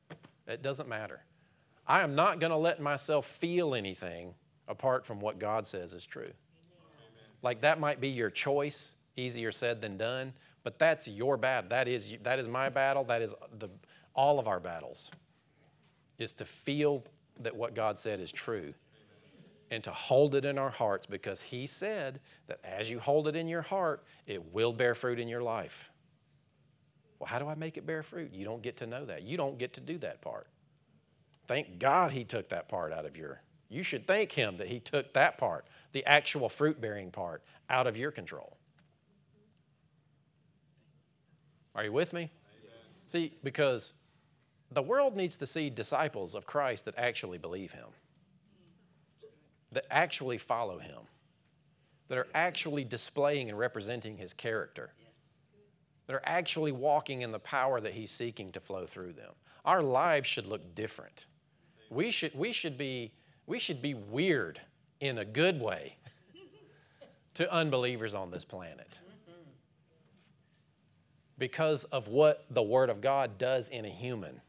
It 0.47 0.63
doesn't 0.63 0.89
matter. 0.89 1.21
I 1.87 2.03
am 2.03 2.15
not 2.15 2.39
going 2.39 2.53
to 2.53 2.57
let 2.57 2.81
myself 2.81 3.27
feel 3.27 3.75
anything 3.75 4.35
apart 4.69 5.05
from 5.05 5.21
what 5.21 5.39
God 5.39 5.67
says 5.67 5.93
is 5.93 6.07
true. 6.07 6.23
Amen. 6.23 6.35
Like 7.43 7.61
that 7.63 7.81
might 7.81 8.01
be 8.01 8.09
your 8.09 8.31
choice, 8.31 8.95
easier 9.17 9.51
said 9.51 9.81
than 9.81 9.97
done, 9.97 10.33
but 10.63 10.79
that's 10.79 11.09
your 11.09 11.37
battle. 11.37 11.71
That 11.71 11.89
is, 11.89 12.07
that 12.23 12.39
is 12.39 12.47
my 12.47 12.69
battle. 12.69 13.03
That 13.05 13.23
is 13.23 13.35
the, 13.59 13.69
all 14.15 14.39
of 14.39 14.47
our 14.47 14.61
battles, 14.61 15.11
is 16.19 16.31
to 16.33 16.45
feel 16.45 17.03
that 17.41 17.57
what 17.57 17.75
God 17.75 17.99
said 17.99 18.21
is 18.21 18.31
true 18.31 18.73
and 19.73 19.83
to 19.83 19.91
hold 19.91 20.35
it 20.35 20.45
in 20.45 20.59
our 20.59 20.69
hearts 20.69 21.07
because 21.07 21.41
He 21.41 21.67
said 21.67 22.21
that 22.47 22.61
as 22.63 22.91
you 22.91 23.01
hold 23.01 23.27
it 23.27 23.35
in 23.35 23.49
your 23.49 23.63
heart, 23.63 24.05
it 24.27 24.53
will 24.53 24.75
bear 24.75 24.95
fruit 24.95 25.19
in 25.19 25.29
your 25.29 25.43
life. 25.43 25.91
Well, 27.19 27.27
how 27.27 27.39
do 27.39 27.49
I 27.49 27.55
make 27.55 27.79
it 27.79 27.87
bear 27.87 28.03
fruit? 28.03 28.35
You 28.35 28.45
don't 28.45 28.61
get 28.61 28.77
to 28.77 28.87
know 28.87 29.07
that. 29.07 29.23
You 29.23 29.39
don't 29.39 29.57
get 29.57 29.73
to 29.73 29.81
do 29.81 29.97
that 29.99 30.21
part. 30.21 30.47
Thank 31.49 31.79
God 31.79 32.13
He 32.13 32.23
took 32.23 32.51
that 32.51 32.69
part 32.69 32.93
out 32.93 33.07
of 33.07 33.17
your. 33.17 33.41
You 33.71 33.83
should 33.83 34.07
thank 34.07 34.33
Him 34.33 34.57
that 34.57 34.69
He 34.69 34.79
took 34.79 35.15
that 35.15 35.39
part, 35.39 35.67
the 35.93 36.05
actual 36.05 36.51
fruit 36.51 36.79
bearing 36.79 37.11
part, 37.11 37.43
out 37.71 37.87
of 37.87 37.97
your 37.97 38.11
control. 38.11 38.59
Are 41.75 41.85
you 41.85 41.93
with 41.93 42.13
me? 42.13 42.31
Amen. 42.61 42.77
See, 43.07 43.33
because 43.43 43.95
the 44.71 44.83
world 44.83 45.17
needs 45.17 45.39
to 45.39 45.47
see 45.47 45.71
disciples 45.71 46.35
of 46.35 46.45
Christ 46.45 46.85
that 46.85 46.95
actually 46.99 47.39
believe 47.39 47.73
Him, 47.73 47.87
that 49.73 49.85
actually 49.91 50.39
follow 50.39 50.79
Him, 50.79 51.01
that 52.09 52.19
are 52.19 52.29
actually 52.35 52.85
displaying 52.85 53.49
and 53.49 53.59
representing 53.59 54.17
His 54.17 54.33
character, 54.33 54.93
that 56.07 56.15
are 56.15 56.23
actually 56.25 56.73
walking 56.73 57.23
in 57.23 57.33
the 57.33 57.39
power 57.39 57.81
that 57.81 57.95
He's 57.95 58.11
seeking 58.11 58.53
to 58.53 58.61
flow 58.61 58.87
through 58.87 59.13
them. 59.15 59.33
Our 59.65 59.83
lives 59.83 60.27
should 60.27 60.47
look 60.47 60.75
different. 60.75 61.27
We 61.91 62.11
should, 62.11 62.35
we 62.35 62.53
should, 62.53 62.79
be, 62.79 63.13
we 63.47 63.59
should 63.59 63.83
be 63.83 63.95
weird 63.95 64.61
in 65.01 65.19
a 65.19 65.25
good 65.25 65.61
way 65.61 65.97
to 67.35 67.53
unbelievers 67.53 68.15
on 68.15 68.31
this 68.31 68.45
planet 68.45 68.99
because 71.39 71.85
of 71.85 72.09
what 72.09 72.45
the 72.51 72.63
Word 72.63 72.89
of 72.89 73.01
God 73.01 73.37
does 73.37 73.69
in 73.69 73.85
a 73.85 73.89
human. 73.89 74.41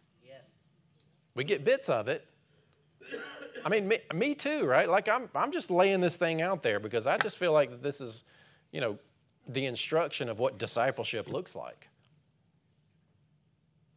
We 1.35 1.43
get 1.43 1.63
bits 1.63 1.89
of 1.89 2.07
it. 2.07 2.27
I 3.65 3.69
mean, 3.69 3.87
me, 3.87 3.99
me, 4.13 4.35
too, 4.35 4.65
right? 4.65 4.89
Like 4.89 5.07
I'm, 5.07 5.29
I'm 5.35 5.51
just 5.51 5.71
laying 5.71 6.01
this 6.01 6.17
thing 6.17 6.41
out 6.41 6.63
there 6.63 6.79
because 6.79 7.07
I 7.07 7.17
just 7.17 7.37
feel 7.37 7.53
like 7.53 7.81
this 7.81 8.01
is, 8.01 8.23
you 8.71 8.81
know, 8.81 8.97
the 9.47 9.65
instruction 9.65 10.29
of 10.29 10.39
what 10.39 10.57
discipleship 10.57 11.29
looks 11.29 11.55
like. 11.55 11.89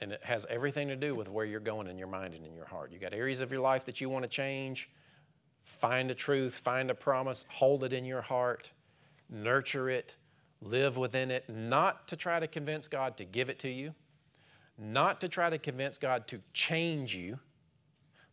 And 0.00 0.12
it 0.12 0.22
has 0.24 0.46
everything 0.50 0.88
to 0.88 0.96
do 0.96 1.14
with 1.14 1.28
where 1.28 1.44
you're 1.44 1.60
going 1.60 1.86
in 1.86 1.98
your 1.98 2.08
mind 2.08 2.34
and 2.34 2.44
in 2.44 2.54
your 2.54 2.66
heart. 2.66 2.92
You 2.92 2.98
got 2.98 3.14
areas 3.14 3.40
of 3.40 3.50
your 3.50 3.60
life 3.60 3.84
that 3.86 4.00
you 4.00 4.08
want 4.08 4.24
to 4.24 4.28
change. 4.28 4.90
Find 5.64 6.10
a 6.10 6.14
truth, 6.14 6.54
find 6.54 6.90
a 6.90 6.94
promise, 6.94 7.44
hold 7.48 7.82
it 7.82 7.92
in 7.92 8.04
your 8.04 8.22
heart, 8.22 8.70
nurture 9.30 9.88
it, 9.88 10.16
live 10.60 10.96
within 10.96 11.30
it, 11.30 11.48
not 11.48 12.06
to 12.08 12.16
try 12.16 12.38
to 12.38 12.46
convince 12.46 12.88
God 12.88 13.16
to 13.16 13.24
give 13.24 13.48
it 13.48 13.58
to 13.60 13.68
you 13.68 13.94
not 14.78 15.20
to 15.22 15.28
try 15.28 15.50
to 15.50 15.58
convince 15.58 15.98
God 15.98 16.26
to 16.28 16.40
change 16.52 17.14
you, 17.14 17.38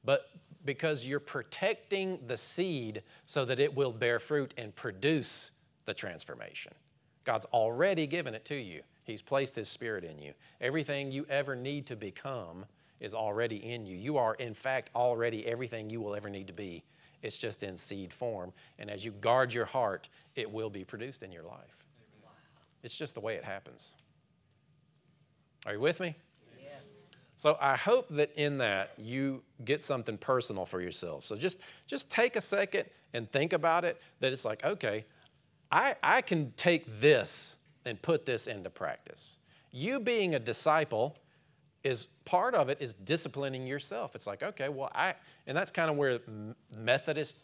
but 0.04 0.30
because 0.66 1.06
you're 1.06 1.20
protecting 1.20 2.20
the 2.28 2.38
seed 2.38 3.04
so 3.26 3.46
that 3.46 3.60
it 3.60 3.76
will 3.76 3.92
bear 3.92 4.20
fruit 4.20 4.54
and 4.58 4.76
produce 4.76 5.52
the 5.86 5.94
transformation. 5.94 6.74
God's 7.26 7.46
already 7.48 8.08
given 8.08 8.34
it 8.34 8.46
to 8.46 8.56
you. 8.56 8.82
He's 9.06 9.22
placed 9.22 9.56
His 9.56 9.68
Spirit 9.68 10.04
in 10.04 10.20
you. 10.20 10.34
Everything 10.62 11.12
you 11.12 11.26
ever 11.30 11.56
need 11.56 11.86
to 11.88 11.96
become 11.96 12.66
is 13.00 13.14
already 13.14 13.58
in 13.58 13.86
you. 13.86 13.98
You 13.98 14.18
are, 14.18 14.36
in 14.36 14.54
fact, 14.54 14.90
already 14.96 15.46
everything 15.46 15.90
you 15.90 16.00
will 16.00 16.16
ever 16.16 16.30
need 16.30 16.48
to 16.48 16.54
be. 16.54 16.84
It's 17.22 17.38
just 17.38 17.64
in 17.64 17.78
seed 17.78 18.14
form. 18.14 18.54
And 18.80 18.90
as 18.90 19.04
you 19.04 19.12
guard 19.12 19.54
your 19.54 19.66
heart, 19.66 20.10
it 20.36 20.50
will 20.50 20.70
be 20.70 20.84
produced 20.84 21.24
in 21.24 21.32
your 21.32 21.44
life. 21.44 21.78
It's 22.84 22.96
just 22.96 23.14
the 23.14 23.22
way 23.22 23.36
it 23.36 23.44
happens. 23.44 23.94
Are 25.66 25.74
you 25.74 25.80
with 25.80 26.00
me? 26.00 26.16
So 27.44 27.58
I 27.60 27.76
hope 27.76 28.08
that 28.12 28.32
in 28.38 28.60
that 28.60 28.94
you 28.98 29.44
get 29.66 29.84
something 29.84 30.18
personal 30.18 30.66
for 30.66 30.80
yourself. 30.80 31.26
So 31.26 31.36
just, 31.36 31.60
just 31.88 32.10
take 32.10 32.38
a 32.38 32.42
second 32.42 32.86
and 33.14 33.30
think 33.34 33.52
about 33.52 33.84
it 33.84 34.00
that 34.22 34.32
it's 34.32 34.46
like, 34.46 34.64
okay, 34.64 35.04
I, 35.70 35.98
I 36.02 36.22
can 36.22 36.54
take 36.56 37.02
this 37.02 37.58
and 37.84 38.02
put 38.02 38.26
this 38.26 38.48
into 38.48 38.70
practice. 38.70 39.40
You 39.74 40.00
being 40.00 40.36
a 40.36 40.40
disciple 40.40 41.18
is 41.84 42.08
part 42.24 42.56
of 42.56 42.70
it 42.70 42.78
is 42.80 42.94
disciplining 42.94 43.68
yourself. 43.68 44.16
It's 44.16 44.26
like, 44.26 44.42
okay, 44.42 44.70
well, 44.70 44.90
I, 44.96 45.14
and 45.46 45.58
that's 45.58 45.70
kind 45.70 45.92
of 45.92 45.98
where 45.98 46.20
Methodist 46.74 47.36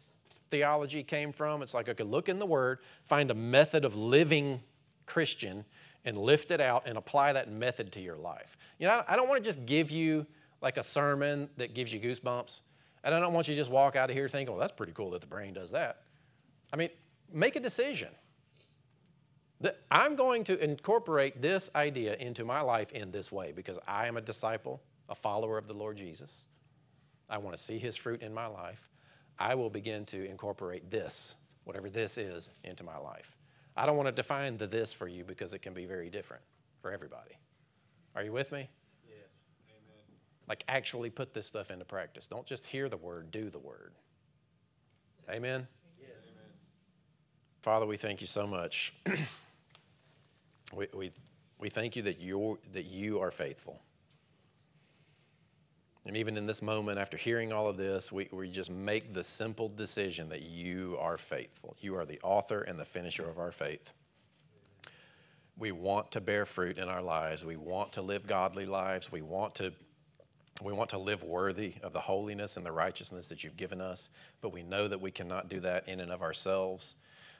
theology 0.50 1.04
came 1.04 1.34
from. 1.34 1.62
It's 1.62 1.74
like, 1.74 1.89
okay, 1.89 2.06
look 2.06 2.30
in 2.30 2.39
the 2.39 2.45
Word, 2.45 2.80
find 3.04 3.32
a 3.32 3.36
method 3.36 3.84
of 3.84 3.97
living 3.97 4.62
Christian, 5.06 5.66
and 6.06 6.18
lift 6.18 6.52
it 6.52 6.62
out 6.62 6.84
and 6.86 6.97
apply 6.97 7.34
that 7.34 7.52
method 7.52 7.91
to 7.93 8.02
your 8.02 8.18
life. 8.18 8.58
You 8.78 8.88
know, 8.88 9.04
I 9.08 9.16
don't 9.16 9.28
want 9.28 9.43
to 9.43 9.47
just 9.47 9.66
give 9.66 9.91
you 9.91 10.26
like 10.62 10.78
a 10.78 10.84
sermon 10.84 11.50
that 11.58 11.74
gives 11.74 11.93
you 11.93 12.00
goosebumps. 12.00 12.62
And 13.04 13.16
I 13.16 13.20
don't 13.20 13.34
want 13.34 13.47
you 13.47 13.54
to 13.56 13.60
just 13.60 13.72
walk 13.72 13.95
out 13.95 14.10
of 14.10 14.16
here 14.16 14.28
thinking, 14.28 14.54
well, 14.54 14.60
that's 14.60 14.74
pretty 14.74 14.91
cool 14.91 15.12
that 15.12 15.22
the 15.22 15.28
brain 15.28 15.54
does 15.54 15.72
that. 15.72 16.04
I 16.72 16.78
mean, 16.78 16.89
make 17.32 17.56
a 17.56 17.60
decision 17.60 18.10
that 19.62 19.80
I'm 19.91 20.16
going 20.16 20.43
to 20.45 20.62
incorporate 20.64 21.41
this 21.41 21.70
idea 21.76 22.16
into 22.16 22.45
my 22.45 22.62
life 22.62 22.91
in 22.91 23.12
this 23.12 23.32
way 23.32 23.52
because 23.52 23.78
I 23.88 24.08
am 24.08 24.18
a 24.18 24.22
disciple, 24.22 24.82
a 25.10 25.16
follower 25.16 25.58
of 25.58 25.68
the 25.68 25.74
Lord 25.74 25.97
Jesus. 25.97 26.45
I 27.30 27.38
want 27.38 27.56
to 27.56 27.62
see 27.62 27.78
his 27.78 27.95
fruit 27.95 28.22
in 28.22 28.34
my 28.34 28.47
life. 28.47 28.89
I 29.38 29.56
will 29.56 29.70
begin 29.70 30.06
to 30.08 30.26
incorporate 30.26 30.89
this, 30.89 31.36
whatever 31.64 31.89
this 31.89 32.18
is, 32.18 32.50
into 32.64 32.84
my 32.84 32.97
life. 32.97 33.39
I 33.76 33.86
don't 33.86 33.98
want 33.98 34.08
to 34.08 34.12
define 34.12 34.58
the 34.58 34.68
this 34.68 34.94
for 34.94 35.08
you 35.08 35.24
because 35.24 35.54
it 35.54 35.60
can 35.60 35.74
be 35.74 35.86
very 35.86 36.10
different 36.10 36.44
for 36.82 36.92
everybody. 36.92 37.38
Are 38.16 38.24
you 38.24 38.32
with 38.32 38.52
me? 38.52 38.70
Yeah. 39.08 39.16
Amen. 39.70 40.04
Like 40.48 40.64
actually 40.68 41.10
put 41.10 41.34
this 41.34 41.46
stuff 41.46 41.72
into 41.72 41.86
practice. 41.86 42.28
Don't 42.28 42.46
just 42.46 42.66
hear 42.66 42.90
the 42.90 42.98
word, 42.98 43.32
do 43.32 43.50
the 43.50 43.60
word. 43.60 43.94
Amen. 45.30 45.68
Yeah. 46.00 46.08
Amen. 46.08 46.52
Father, 47.62 47.86
we 47.86 47.98
thank 47.98 48.22
you 48.22 48.28
so 48.28 48.48
much. 48.48 48.94
we, 50.76 50.88
we, 50.94 51.12
we 51.60 51.70
thank 51.70 51.96
you 51.96 52.02
that, 52.04 52.20
you 52.20 52.58
that 52.74 52.86
you 52.86 53.20
are 53.20 53.32
faithful. 53.32 53.82
And 56.10 56.18
even 56.18 56.38
in 56.38 56.47
this 56.47 56.64
moment, 56.64 56.97
after 56.97 57.18
hearing 57.18 57.53
all 57.53 57.68
of 57.68 57.78
this, 57.78 58.12
we, 58.12 58.28
we 58.32 58.49
just 58.49 58.72
make 58.72 59.14
the 59.14 59.24
simple 59.24 59.70
decision 59.70 60.28
that 60.30 60.41
you 60.41 60.97
are 60.99 61.20
faithful. 61.20 61.76
You 61.82 61.97
are 61.97 62.05
the 62.05 62.20
author 62.24 62.62
and 62.62 62.80
the 62.80 62.84
finisher 62.84 63.30
of 63.30 63.38
our 63.38 63.51
faith. 63.51 63.93
We 65.55 65.72
want 65.72 66.10
to 66.14 66.20
bear 66.20 66.47
fruit 66.47 66.80
in 66.80 66.89
our 66.89 67.03
lives. 67.03 67.45
We 67.45 67.57
want 67.57 67.91
to 67.91 68.01
live 68.01 68.26
godly 68.26 68.66
lives. 68.66 69.12
We 69.12 69.22
want 69.22 69.53
to, 69.57 69.72
we 70.64 70.74
want 70.74 70.89
to 70.89 70.97
live 70.97 71.22
worthy 71.22 71.76
of 71.84 71.93
the 71.93 71.99
holiness 71.99 72.57
and 72.57 72.66
the 72.66 72.72
righteousness 72.72 73.28
that 73.28 73.43
you've 73.43 73.55
given 73.55 73.80
us, 73.80 74.10
but 74.41 74.51
we 74.51 74.64
know 74.64 74.88
that 74.88 74.99
we 74.99 75.12
cannot 75.12 75.47
do 75.47 75.60
that 75.60 75.88
in 75.88 75.99
and 75.99 76.12
of 76.12 76.24
ourselves. 76.24 76.95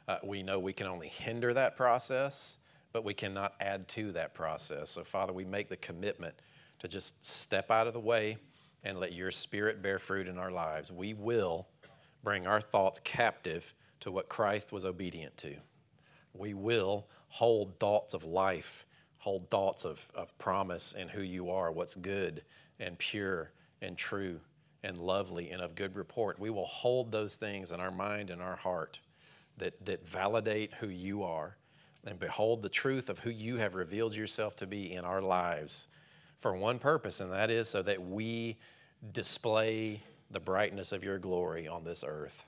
Uh, 0.07 0.17
we 0.24 0.43
know 0.43 0.59
we 0.59 0.74
can 0.74 0.86
only 0.86 1.07
hinder 1.07 1.55
that 1.55 1.76
process, 1.76 2.59
but 2.93 3.03
we 3.03 3.15
cannot 3.15 3.55
add 3.59 3.88
to 3.88 4.11
that 4.11 4.36
process. 4.36 4.91
So, 4.91 5.03
Father, 5.03 5.34
we 5.34 5.43
make 5.43 5.70
the 5.70 5.78
commitment 5.78 6.36
to 6.78 6.88
just 6.88 7.26
step 7.26 7.72
out 7.72 7.88
of 7.88 7.93
the 7.93 7.99
way 7.99 8.38
and 8.84 9.00
let 9.00 9.14
your 9.14 9.32
spirit 9.32 9.82
bear 9.82 10.00
fruit 10.00 10.28
in 10.28 10.38
our 10.38 10.52
lives, 10.52 10.92
we 10.92 11.14
will 11.14 11.68
bring 12.24 12.48
our 12.48 12.62
thoughts 12.62 13.00
captive 13.04 13.74
to 14.02 14.12
what 14.12 14.30
Christ 14.30 14.72
was 14.72 14.86
obedient 14.86 15.36
to. 15.38 15.56
We 16.34 16.54
will 16.54 17.08
hold 17.28 17.80
thoughts 17.80 18.14
of 18.14 18.24
life, 18.24 18.86
hold 19.18 19.50
thoughts 19.50 19.86
of, 19.86 20.10
of 20.16 20.38
promise 20.38 20.96
and 20.98 21.10
who 21.10 21.22
you 21.22 21.50
are, 21.50 21.72
what's 21.72 21.96
good 21.96 22.44
and 22.80 22.98
pure 22.98 23.52
and 23.82 23.98
true 23.98 24.40
and 24.84 24.98
lovely 24.98 25.50
and 25.52 25.62
of 25.62 25.76
good 25.76 25.96
report. 25.96 26.40
We 26.40 26.50
will 26.50 26.66
hold 26.66 27.12
those 27.12 27.36
things 27.36 27.72
in 27.72 27.80
our 27.80 27.92
mind 27.92 28.30
and 28.30 28.42
our 28.42 28.56
heart 28.56 29.00
that, 29.58 29.86
that 29.86 30.08
validate 30.08 30.74
who 30.76 30.88
you 30.88 31.24
are 31.24 31.58
and 32.06 32.18
behold 32.18 32.62
the 32.62 32.70
truth 32.70 33.10
of 33.10 33.20
who 33.20 33.30
you 33.30 33.58
have 33.58 33.76
revealed 33.76 34.16
yourself 34.16 34.56
to 34.58 34.68
be 34.68 34.94
in 34.94 35.04
our 35.04 35.22
lives 35.22 35.88
for 36.40 36.56
one 36.56 36.80
purpose, 36.80 37.22
and 37.22 37.32
that 37.32 37.50
is 37.50 37.68
so 37.68 37.82
that 37.82 38.02
we 38.02 38.58
display 39.12 40.02
the 40.32 40.40
brightness 40.40 40.92
of 40.92 41.04
your 41.04 41.20
glory 41.20 41.68
on 41.68 41.84
this 41.84 42.04
earth. 42.08 42.46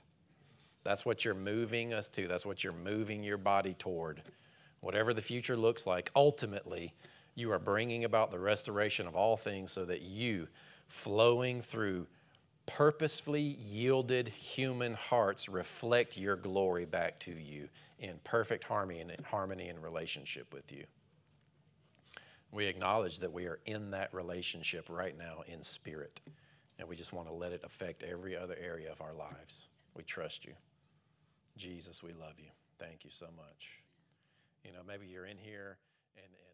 That's 0.84 1.04
what 1.06 1.24
you're 1.24 1.34
moving 1.34 1.92
us 1.94 2.08
to. 2.08 2.26
That's 2.26 2.46
what 2.46 2.64
you're 2.64 2.72
moving 2.72 3.22
your 3.22 3.38
body 3.38 3.74
toward. 3.74 4.22
whatever 4.82 5.14
the 5.14 5.22
future 5.22 5.56
looks 5.56 5.86
like, 5.86 6.10
ultimately, 6.14 6.92
you 7.34 7.50
are 7.52 7.58
bringing 7.58 8.04
about 8.04 8.30
the 8.30 8.38
restoration 8.38 9.06
of 9.06 9.16
all 9.16 9.36
things 9.36 9.72
so 9.72 9.84
that 9.84 10.02
you, 10.02 10.48
flowing 10.88 11.62
through 11.62 12.06
purposefully 12.66 13.56
yielded 13.70 14.28
human 14.28 14.94
hearts, 14.94 15.48
reflect 15.48 16.16
your 16.16 16.36
glory 16.36 16.84
back 16.84 17.18
to 17.20 17.30
you 17.30 17.68
in 18.00 18.18
perfect 18.24 18.64
harmony 18.64 19.00
and 19.00 19.12
harmony 19.24 19.72
relationship 19.80 20.52
with 20.52 20.70
you. 20.70 20.84
We 22.52 22.66
acknowledge 22.66 23.20
that 23.20 23.32
we 23.32 23.46
are 23.46 23.58
in 23.64 23.90
that 23.92 24.12
relationship 24.12 24.86
right 24.90 25.16
now 25.16 25.42
in 25.46 25.62
spirit, 25.62 26.20
and 26.78 26.86
we 26.86 26.96
just 26.96 27.12
want 27.12 27.26
to 27.28 27.34
let 27.34 27.52
it 27.52 27.62
affect 27.64 28.02
every 28.02 28.36
other 28.36 28.56
area 28.62 28.92
of 28.92 29.00
our 29.00 29.14
lives. 29.14 29.66
We 29.94 30.02
trust 30.02 30.44
you. 30.44 30.52
Jesus, 31.56 32.02
we 32.02 32.12
love 32.12 32.34
you. 32.38 32.50
Thank 32.78 33.04
you 33.04 33.10
so 33.10 33.26
much. 33.36 33.80
You 34.64 34.72
know, 34.72 34.80
maybe 34.86 35.06
you're 35.06 35.26
in 35.26 35.38
here 35.38 35.78
and, 36.16 36.26
and 36.26 36.51